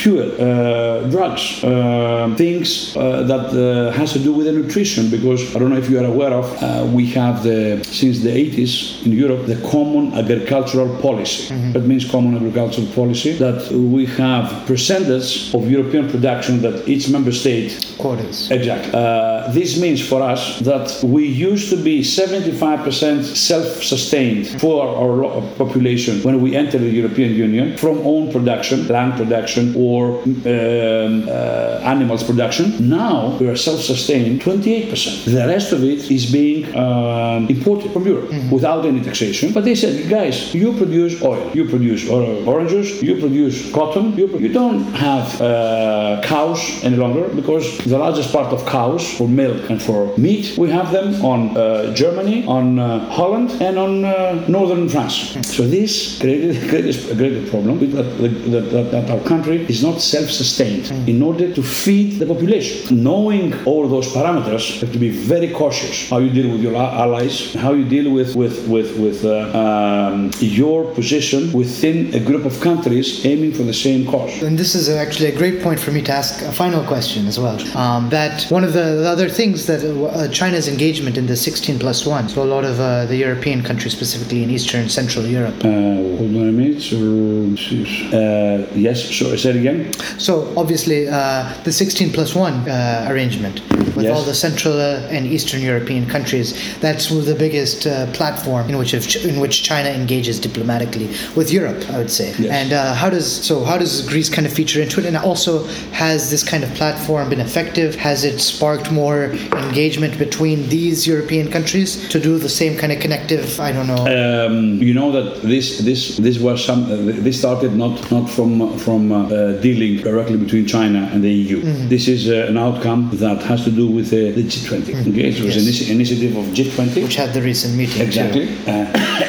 fuel, 0.00 0.30
uh, 0.32 1.08
drugs, 1.10 1.62
uh, 1.64 2.34
things 2.36 2.96
uh, 2.96 3.22
that 3.24 3.46
uh, 3.52 3.90
has 3.92 4.12
to 4.12 4.18
do 4.18 4.32
with 4.32 4.46
the 4.46 4.52
nutrition. 4.52 5.10
Because 5.10 5.41
I 5.54 5.58
don't 5.58 5.70
know 5.70 5.80
if 5.84 5.90
you 5.90 5.98
are 6.02 6.08
aware 6.14 6.32
of, 6.32 6.46
uh, 6.62 6.86
we 6.98 7.06
have 7.20 7.42
the 7.42 7.82
since 7.84 8.20
the 8.20 8.30
80s 8.30 9.04
in 9.06 9.12
Europe 9.12 9.46
the 9.46 9.60
common 9.70 10.04
agricultural 10.14 10.90
policy. 11.00 11.54
That 11.72 11.84
means 11.90 12.04
common 12.16 12.36
agricultural 12.36 12.86
policy 13.00 13.32
that 13.44 13.60
we 13.70 14.06
have 14.22 14.44
percentage 14.66 15.52
of 15.54 15.70
European 15.70 16.04
production 16.08 16.62
that 16.62 16.88
each 16.88 17.08
member 17.08 17.32
state 17.32 17.70
Quotas. 18.02 18.50
Exactly. 18.50 18.90
Uh, 18.92 19.50
this 19.52 19.80
means 19.80 20.00
for 20.06 20.20
us 20.22 20.58
that 20.60 20.86
we 21.04 21.24
used 21.24 21.70
to 21.70 21.76
be 21.76 22.00
75% 22.00 23.24
self-sustained 23.24 24.60
for 24.60 24.76
our 25.02 25.40
population 25.56 26.20
when 26.22 26.40
we 26.40 26.56
entered 26.56 26.80
the 26.80 26.90
European 26.90 27.32
Union 27.34 27.76
from 27.76 27.98
own 27.98 28.32
production, 28.32 28.86
land 28.88 29.14
production, 29.14 29.74
or 29.76 30.18
um, 30.22 31.28
uh, 31.28 31.92
animals 31.94 32.22
production. 32.24 32.88
Now 32.88 33.36
we 33.38 33.48
are 33.48 33.56
self-sustained 33.56 34.40
28%. 34.40 35.31
The 35.32 35.46
rest 35.46 35.72
of 35.72 35.82
it 35.82 36.10
is 36.10 36.30
being 36.30 36.76
um, 36.76 37.48
imported 37.48 37.90
from 37.92 38.06
Europe 38.06 38.30
without 38.50 38.84
any 38.84 39.00
taxation. 39.02 39.52
But 39.52 39.64
they 39.64 39.74
said, 39.74 40.10
guys, 40.10 40.54
you 40.54 40.76
produce 40.76 41.22
oil, 41.22 41.50
you 41.54 41.64
produce 41.68 42.08
oranges, 42.10 43.02
you 43.02 43.18
produce 43.18 43.72
cotton, 43.72 44.14
you, 44.18 44.26
you 44.38 44.52
don't 44.52 44.84
have 44.92 45.40
uh, 45.40 46.20
cows 46.22 46.60
any 46.84 46.96
longer 46.96 47.28
because 47.28 47.78
the 47.84 47.96
largest 47.96 48.30
part 48.30 48.52
of 48.52 48.66
cows 48.66 49.02
for 49.16 49.26
milk 49.26 49.70
and 49.70 49.80
for 49.82 50.14
meat 50.18 50.58
we 50.58 50.68
have 50.68 50.92
them 50.92 51.24
on 51.24 51.56
uh, 51.56 51.94
Germany, 51.94 52.44
on 52.46 52.78
uh, 52.78 53.08
Holland, 53.10 53.50
and 53.62 53.78
on 53.78 54.04
uh, 54.04 54.44
northern 54.48 54.86
France. 54.88 55.16
So 55.56 55.66
this 55.66 56.20
created, 56.20 56.56
a 57.10 57.14
great 57.14 57.48
problem 57.48 57.80
with 57.80 57.92
that, 57.92 58.08
that, 58.20 58.70
that, 58.72 58.90
that 58.90 59.10
our 59.10 59.20
country 59.26 59.64
is 59.66 59.82
not 59.82 60.00
self-sustained. 60.00 61.08
In 61.08 61.22
order 61.22 61.52
to 61.54 61.62
feed 61.62 62.18
the 62.18 62.26
population, 62.26 63.02
knowing 63.02 63.54
all 63.64 63.88
those 63.88 64.08
parameters, 64.08 64.80
have 64.80 64.92
to 64.92 64.98
be 64.98 65.10
very 65.22 65.50
cautious 65.52 66.08
how 66.10 66.18
you 66.18 66.30
deal 66.30 66.50
with 66.50 66.62
your 66.62 66.76
allies, 66.76 67.54
how 67.54 67.72
you 67.72 67.84
deal 67.84 68.10
with 68.12 68.34
with 68.34 68.66
with 68.68 68.98
with 68.98 69.24
uh, 69.24 69.32
um, 69.62 70.30
your 70.40 70.84
position 70.94 71.52
within 71.52 72.14
a 72.14 72.20
group 72.20 72.44
of 72.44 72.60
countries 72.60 73.24
aiming 73.24 73.52
for 73.52 73.62
the 73.62 73.74
same 73.74 74.06
cause. 74.06 74.42
And 74.42 74.58
this 74.58 74.74
is 74.74 74.88
actually 74.88 75.28
a 75.28 75.36
great 75.36 75.62
point 75.62 75.78
for 75.80 75.90
me 75.92 76.02
to 76.02 76.12
ask 76.12 76.42
a 76.42 76.52
final 76.52 76.84
question 76.84 77.26
as 77.26 77.38
well. 77.38 77.58
Um, 77.76 78.08
that 78.10 78.44
one 78.50 78.64
of 78.64 78.72
the, 78.72 78.84
the 79.02 79.08
other 79.08 79.28
things 79.28 79.66
that 79.66 79.84
uh, 79.84 80.04
uh, 80.04 80.28
China's 80.28 80.68
engagement 80.68 81.16
in 81.16 81.26
the 81.26 81.36
16 81.36 81.78
plus 81.78 82.06
1, 82.06 82.28
so 82.28 82.42
a 82.42 82.44
lot 82.44 82.64
of 82.64 82.80
uh, 82.80 83.06
the 83.06 83.16
European 83.16 83.62
countries, 83.62 83.92
specifically 83.92 84.42
in 84.42 84.50
Eastern 84.50 84.80
and 84.82 84.90
Central 84.90 85.24
Europe. 85.26 85.54
Uh, 85.64 86.18
hold 86.18 86.36
on 86.36 86.48
a 86.48 86.52
minute. 86.52 86.82
Uh, 86.92 88.66
yes. 88.74 89.14
So 89.14 89.36
say 89.36 89.50
it 89.50 89.56
again. 89.56 89.92
So 90.18 90.52
obviously, 90.56 91.08
uh, 91.08 91.52
the 91.64 91.72
16 91.72 92.12
plus 92.12 92.34
1 92.34 92.52
uh, 92.68 93.06
arrangement 93.10 93.60
with 93.96 94.04
Yes. 94.04 94.16
all 94.16 94.22
the 94.24 94.34
Central 94.34 94.74
uh, 94.80 95.08
and 95.12 95.26
Eastern 95.26 95.60
European 95.60 96.06
countries, 96.06 96.48
that's 96.80 97.08
the 97.08 97.34
biggest 97.34 97.86
uh, 97.86 98.10
platform 98.12 98.68
in 98.70 98.78
which 98.78 98.92
in 99.16 99.40
which 99.40 99.62
China 99.62 99.90
engages 99.90 100.40
diplomatically 100.40 101.08
with 101.36 101.52
Europe, 101.52 101.80
I 101.90 101.98
would 101.98 102.10
say. 102.10 102.34
Yes. 102.38 102.50
And 102.50 102.72
uh, 102.72 102.94
how 102.94 103.10
does 103.10 103.28
so 103.48 103.64
how 103.64 103.78
does 103.78 104.06
Greece 104.08 104.28
kind 104.28 104.46
of 104.46 104.52
feature 104.52 104.80
into 104.80 105.00
it? 105.00 105.06
And 105.06 105.16
also, 105.16 105.64
has 105.92 106.30
this 106.30 106.42
kind 106.42 106.64
of 106.64 106.70
platform 106.74 107.30
been 107.30 107.40
effective? 107.40 107.94
Has 107.94 108.24
it 108.24 108.40
sparked 108.40 108.90
more 108.90 109.32
engagement 109.66 110.18
between 110.18 110.68
these 110.68 111.06
European 111.06 111.50
countries 111.50 112.08
to 112.08 112.18
do 112.20 112.38
the 112.38 112.48
same 112.48 112.76
kind 112.76 112.92
of 112.92 113.00
connective? 113.00 113.60
I 113.60 113.72
don't 113.72 113.86
know. 113.86 114.04
Um, 114.06 114.82
you 114.82 114.94
know 114.94 115.10
that 115.12 115.42
this 115.42 115.78
this 115.78 116.16
this 116.16 116.38
was 116.38 116.64
some 116.64 116.84
uh, 116.84 116.96
this 117.26 117.38
started 117.38 117.74
not 117.74 118.10
not 118.10 118.28
from 118.28 118.78
from 118.78 119.12
uh, 119.12 119.28
uh, 119.28 119.60
dealing 119.60 120.02
directly 120.02 120.36
between 120.36 120.66
China 120.66 121.08
and 121.12 121.22
the 121.22 121.32
EU. 121.32 121.62
Mm-hmm. 121.62 121.88
This 121.88 122.08
is 122.08 122.28
uh, 122.28 122.46
an 122.48 122.56
outcome 122.56 123.10
that 123.14 123.42
has 123.42 123.64
to 123.64 123.70
do 123.70 123.86
with 123.86 124.10
the, 124.10 124.30
the 124.30 124.42
G20. 124.42 124.91
Okay, 124.94 125.28
it 125.30 125.40
was. 125.44 125.56
Yes. 125.56 125.88
an 125.88 125.94
initiative 125.96 126.36
of 126.36 126.44
G20. 126.46 127.02
Which 127.02 127.16
had 127.16 127.32
the 127.32 127.42
recent 127.42 127.74
meeting. 127.76 128.02
Exactly. 128.02 128.48
Uh, 128.66 128.70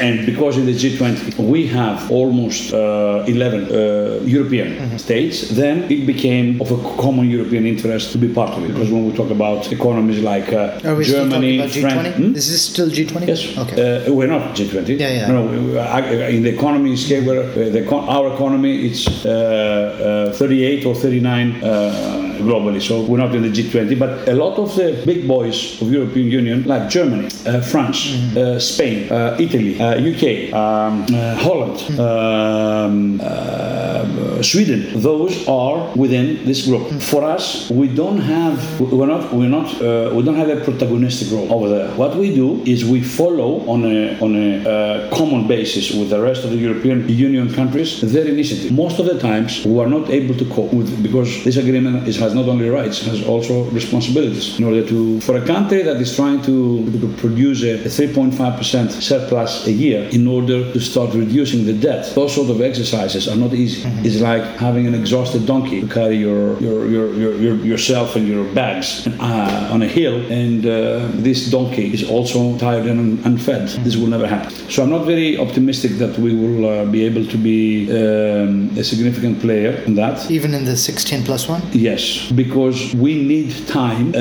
and 0.07 0.25
because 0.25 0.57
in 0.57 0.65
the 0.65 0.73
G20 0.73 1.37
we 1.39 1.67
have 1.67 2.09
almost 2.11 2.73
uh, 2.73 3.23
11 3.27 3.63
uh, 3.71 4.19
European 4.25 4.63
Mm-hmm. 4.73 4.97
states, 4.97 5.49
then 5.49 5.83
it 5.91 6.05
became 6.05 6.61
of 6.61 6.71
a 6.71 6.77
common 7.01 7.29
European 7.29 7.65
interest 7.65 8.11
to 8.13 8.17
be 8.17 8.27
part 8.27 8.51
of 8.57 8.63
it. 8.63 8.69
Because 8.73 8.91
when 8.91 9.05
we 9.05 9.13
talk 9.15 9.29
about 9.31 9.71
economies 9.71 10.19
like 10.21 10.51
uh, 10.53 10.79
Are 10.89 10.95
we 10.95 11.03
Germany, 11.05 11.57
France, 11.57 12.15
G20? 12.17 12.35
Is 12.35 12.51
this 12.51 12.61
still 12.71 12.89
G20? 12.89 13.27
Yes. 13.27 13.57
Okay. 13.57 14.05
Uh, 14.07 14.13
we're 14.13 14.27
not 14.27 14.55
G20. 14.55 14.99
Yeah, 14.99 15.09
yeah. 15.11 15.27
No, 15.27 15.45
no, 15.45 15.51
we- 15.51 15.71
we- 15.73 15.79
I- 15.79 16.29
in 16.37 16.43
the 16.43 16.49
economy 16.57 16.95
scale, 16.95 17.29
uh, 17.29 18.15
our 18.15 18.33
economy 18.33 18.85
it's 18.87 19.25
uh, 19.25 20.29
uh, 20.31 20.37
38 20.37 20.85
or 20.85 20.95
39 20.95 21.63
uh, 21.63 22.22
globally. 22.41 22.81
So 22.81 23.01
we're 23.03 23.17
not 23.19 23.33
in 23.35 23.41
the 23.43 23.49
G20. 23.49 23.97
But 23.97 24.27
a 24.27 24.33
lot 24.33 24.57
of 24.57 24.75
the 24.75 25.01
big 25.05 25.27
boys 25.27 25.81
of 25.81 25.91
European 25.91 26.27
Union, 26.31 26.63
like 26.63 26.89
Germany, 26.89 27.27
uh, 27.45 27.61
France, 27.61 27.93
Mm-hmm. 28.13 28.37
uh, 28.37 28.59
Spain, 28.59 29.11
uh, 29.11 29.37
Italy, 29.39 29.79
uh, 29.79 29.95
UK, 30.11 30.53
um, 30.53 31.05
uh, 31.13 31.35
Holland, 31.35 31.77
Mm-hmm. 31.79 31.99
um, 31.99 33.21
uh, 33.21 34.41
Sweden, 34.41 34.99
those 35.01 35.47
are 35.47 35.93
within 35.95 36.43
this 36.45 36.65
group. 36.65 36.83
Mm-hmm. 36.83 36.99
For 36.99 37.23
us, 37.23 37.69
we 37.69 37.87
don't 37.87 38.19
have, 38.19 38.79
we're 38.79 39.07
not, 39.07 39.31
we're 39.33 39.49
not, 39.49 39.69
uh, 39.81 40.11
we 40.13 40.23
don't 40.23 40.35
have 40.35 40.49
a 40.49 40.57
protagonistic 40.57 41.31
role 41.31 41.51
over 41.53 41.69
there. 41.69 41.89
What 41.95 42.15
we 42.15 42.33
do 42.33 42.61
is 42.65 42.83
we 42.85 43.01
follow 43.01 43.65
on 43.67 43.85
a 43.85 44.17
on 44.19 44.35
a 44.35 44.49
uh, 44.69 45.15
common 45.15 45.47
basis 45.47 45.91
with 45.91 46.09
the 46.09 46.21
rest 46.21 46.43
of 46.43 46.49
the 46.51 46.57
European 46.57 47.07
Union 47.09 47.51
countries 47.53 48.01
their 48.01 48.25
initiative. 48.27 48.71
Most 48.71 48.99
of 48.99 49.05
the 49.05 49.17
times, 49.19 49.63
we 49.65 49.79
are 49.79 49.87
not 49.97 50.09
able 50.09 50.35
to 50.35 50.45
cope 50.45 50.73
with 50.73 50.89
because 51.01 51.43
this 51.43 51.57
agreement 51.57 52.07
is, 52.07 52.19
has 52.23 52.33
not 52.33 52.47
only 52.53 52.69
rights, 52.69 52.97
has 53.11 53.19
also 53.33 53.55
responsibilities. 53.79 54.45
In 54.59 54.63
order 54.69 54.83
to, 54.91 55.19
for 55.21 55.35
a 55.43 55.45
country 55.53 55.81
that 55.83 55.97
is 56.05 56.15
trying 56.15 56.41
to, 56.49 56.57
to 57.03 57.07
produce 57.23 57.59
a, 57.63 57.73
a 57.89 57.89
3.5% 57.89 58.91
surplus 59.11 59.67
a 59.67 59.71
year 59.71 60.01
in 60.17 60.27
order 60.27 60.59
to 60.73 60.79
start 60.79 61.09
reducing 61.13 61.65
the 61.65 61.73
debt, 61.87 62.03
those 62.15 62.33
sort 62.33 62.49
of 62.49 62.61
exercises 62.61 63.27
are 63.27 63.39
not 63.45 63.53
easy. 63.53 63.81
It's 64.07 64.21
like 64.21 64.43
having 64.67 64.85
an 64.87 64.95
exhausted 64.95 65.45
donkey 65.45 65.81
to 65.81 65.87
carry 65.87 66.17
your, 66.27 66.59
your, 66.59 66.79
your, 66.93 67.13
your, 67.13 67.33
your 67.45 67.55
yourself 67.73 68.15
and 68.15 68.27
your 68.27 68.45
bags 68.53 69.07
uh, 69.19 69.69
on 69.73 69.81
a 69.81 69.87
hill, 69.87 70.15
and 70.31 70.65
uh, 70.65 71.07
this 71.27 71.39
donkey 71.49 71.93
is 71.93 72.03
also 72.09 72.57
tired 72.57 72.85
and 72.85 73.23
unfed. 73.25 73.67
This 73.83 73.95
will 73.97 74.11
never 74.15 74.27
happen. 74.27 74.51
So 74.69 74.83
I'm 74.83 74.89
not 74.89 75.05
very 75.05 75.37
optimistic 75.37 75.91
that 76.03 76.17
we 76.17 76.31
will 76.41 76.61
uh, 76.69 76.85
be 76.85 77.03
able 77.09 77.25
to 77.33 77.37
be 77.37 77.89
um, 77.91 78.69
a 78.77 78.83
significant 78.83 79.39
player 79.39 79.71
in 79.87 79.95
that. 79.95 80.29
Even 80.29 80.53
in 80.53 80.65
the 80.65 80.77
16 80.77 81.23
plus 81.23 81.47
one? 81.47 81.61
Yes, 81.71 82.12
because 82.31 82.93
we 82.95 83.13
need 83.33 83.67
time 83.67 84.09
uh, 84.09 84.19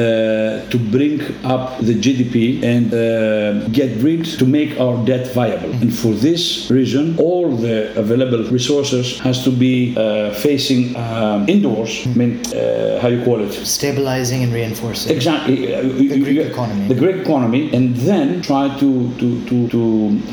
to 0.72 0.78
bring 0.96 1.20
up 1.44 1.78
the 1.88 1.94
GDP 2.04 2.62
and 2.62 2.86
uh, 2.92 3.68
get 3.68 3.90
rid 4.02 4.24
to 4.40 4.44
make 4.46 4.78
our 4.80 4.96
debt 5.04 5.32
viable. 5.34 5.72
And 5.82 5.90
for 5.94 6.12
this 6.26 6.70
reason, 6.70 7.18
all 7.18 7.48
the 7.66 7.76
available 7.98 8.44
resources 8.58 9.18
has 9.20 9.44
to 9.44 9.50
be 9.50 9.94
uh, 9.96 10.32
facing 10.34 10.96
um, 10.96 11.48
indoors. 11.48 12.06
I 12.06 12.14
mean, 12.20 12.32
uh, 12.46 13.00
how 13.00 13.08
you 13.08 13.22
call 13.24 13.40
it? 13.40 13.52
Stabilizing 13.52 14.42
and 14.44 14.52
reinforcing. 14.52 15.14
Exactly. 15.14 15.66
The 15.66 16.20
Greek 16.26 16.38
economy. 16.52 16.88
The 16.88 17.00
Greek 17.04 17.16
economy, 17.16 17.62
and 17.74 17.94
then 18.08 18.42
try 18.42 18.64
to 18.78 18.90
to 19.20 19.28
to, 19.48 19.56
to 19.74 19.82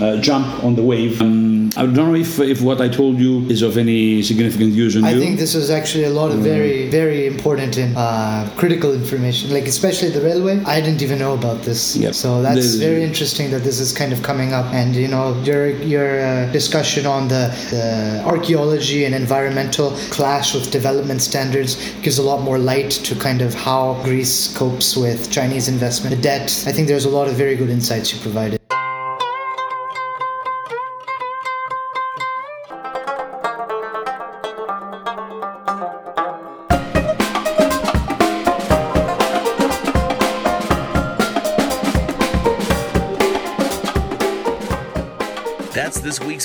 uh, 0.05 0.22
jump 0.22 0.47
on 0.64 0.76
the 0.76 0.84
wave. 0.84 1.22
Um, 1.22 1.59
I 1.78 1.84
don't 1.86 1.93
know 1.93 2.15
if 2.15 2.39
if 2.39 2.61
what 2.61 2.82
I 2.82 2.89
told 2.89 3.20
you 3.20 3.41
is 3.49 3.61
of 3.61 3.78
any 3.78 4.22
significant 4.24 4.74
use 4.74 4.95
on 4.97 5.03
I 5.03 5.11
you. 5.11 5.20
think 5.20 5.39
this 5.39 5.53
was 5.55 5.70
actually 5.70 6.05
a 6.05 6.09
lot 6.09 6.32
of 6.32 6.39
very, 6.39 6.89
very 6.89 7.28
important 7.28 7.78
and 7.78 7.95
uh, 7.97 8.49
critical 8.57 8.93
information. 8.93 9.51
Like 9.51 9.65
especially 9.65 10.09
the 10.09 10.22
railway, 10.22 10.61
I 10.65 10.82
didn't 10.82 11.01
even 11.01 11.20
know 11.20 11.34
about 11.34 11.61
this. 11.63 11.95
Yep. 11.95 12.13
So 12.13 12.41
that's 12.41 12.55
There's- 12.55 12.76
very 12.76 13.03
interesting 13.03 13.51
that 13.51 13.63
this 13.63 13.80
is 13.80 13.91
kind 13.93 14.11
of 14.13 14.22
coming 14.24 14.51
up. 14.53 14.65
And 14.74 14.95
you 14.95 15.07
know, 15.07 15.39
your 15.43 15.70
your 15.70 16.20
uh, 16.20 16.51
discussion 16.51 17.05
on 17.05 17.28
the, 17.28 17.43
the 17.72 18.24
archaeology 18.26 19.05
and 19.05 19.13
environmental 19.15 19.91
clash 20.11 20.53
with 20.55 20.72
development 20.72 21.22
standards 21.22 21.72
gives 22.01 22.17
a 22.20 22.24
lot 22.24 22.41
more 22.41 22.57
light 22.57 22.91
to 23.07 23.15
kind 23.15 23.41
of 23.41 23.53
how 23.53 24.01
Greece 24.03 24.55
copes 24.57 24.97
with 24.97 25.32
Chinese 25.32 25.67
investment, 25.67 26.15
the 26.15 26.22
debt. 26.22 26.47
I 26.67 26.72
think 26.72 26.88
there's 26.88 27.05
a 27.05 27.09
lot 27.09 27.28
of 27.28 27.36
very 27.36 27.55
good 27.55 27.70
insights 27.70 28.13
you 28.13 28.20
provided. 28.22 28.59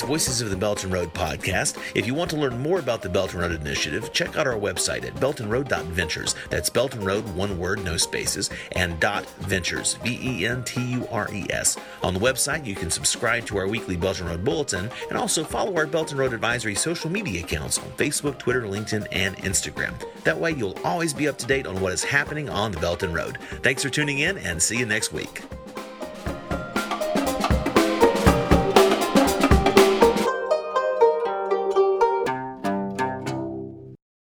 Voices 0.05 0.39
of 0.39 0.51
the 0.51 0.55
Belt 0.55 0.83
and 0.83 0.93
Road 0.93 1.11
podcast. 1.15 1.77
If 1.95 2.05
you 2.05 2.13
want 2.13 2.29
to 2.29 2.37
learn 2.37 2.59
more 2.59 2.77
about 2.77 3.01
the 3.01 3.09
Belt 3.09 3.33
and 3.33 3.41
Road 3.41 3.51
Initiative, 3.53 4.13
check 4.13 4.37
out 4.37 4.45
our 4.45 4.53
website 4.53 5.03
at 5.03 5.15
beltandroad.ventures. 5.15 6.35
That's 6.51 6.69
Belt 6.69 6.93
and 6.93 7.03
Road, 7.03 7.27
one 7.35 7.57
word, 7.57 7.83
no 7.83 7.97
spaces, 7.97 8.51
and 8.73 8.99
dot 8.99 9.25
ventures, 9.39 9.95
V 10.03 10.19
E 10.21 10.45
N 10.45 10.63
T 10.63 10.79
U 10.91 11.07
R 11.11 11.27
E 11.33 11.47
S. 11.49 11.77
On 12.03 12.13
the 12.13 12.19
website, 12.19 12.65
you 12.65 12.75
can 12.75 12.91
subscribe 12.91 13.47
to 13.47 13.57
our 13.57 13.67
weekly 13.67 13.97
Belt 13.97 14.19
and 14.19 14.29
Road 14.29 14.45
Bulletin 14.45 14.91
and 15.09 15.17
also 15.17 15.43
follow 15.43 15.75
our 15.75 15.87
Belt 15.87 16.11
and 16.11 16.19
Road 16.19 16.33
Advisory 16.33 16.75
social 16.75 17.09
media 17.09 17.43
accounts 17.43 17.79
on 17.79 17.85
Facebook, 17.93 18.37
Twitter, 18.37 18.61
LinkedIn, 18.61 19.07
and 19.11 19.35
Instagram. 19.37 19.93
That 20.23 20.39
way, 20.39 20.51
you'll 20.51 20.77
always 20.83 21.13
be 21.13 21.27
up 21.27 21.39
to 21.39 21.47
date 21.47 21.65
on 21.65 21.81
what 21.81 21.93
is 21.93 22.03
happening 22.03 22.47
on 22.47 22.71
the 22.71 22.79
Belt 22.79 23.01
and 23.01 23.13
Road. 23.13 23.39
Thanks 23.63 23.81
for 23.81 23.89
tuning 23.89 24.19
in 24.19 24.37
and 24.37 24.61
see 24.61 24.77
you 24.77 24.85
next 24.85 25.11
week. 25.11 25.41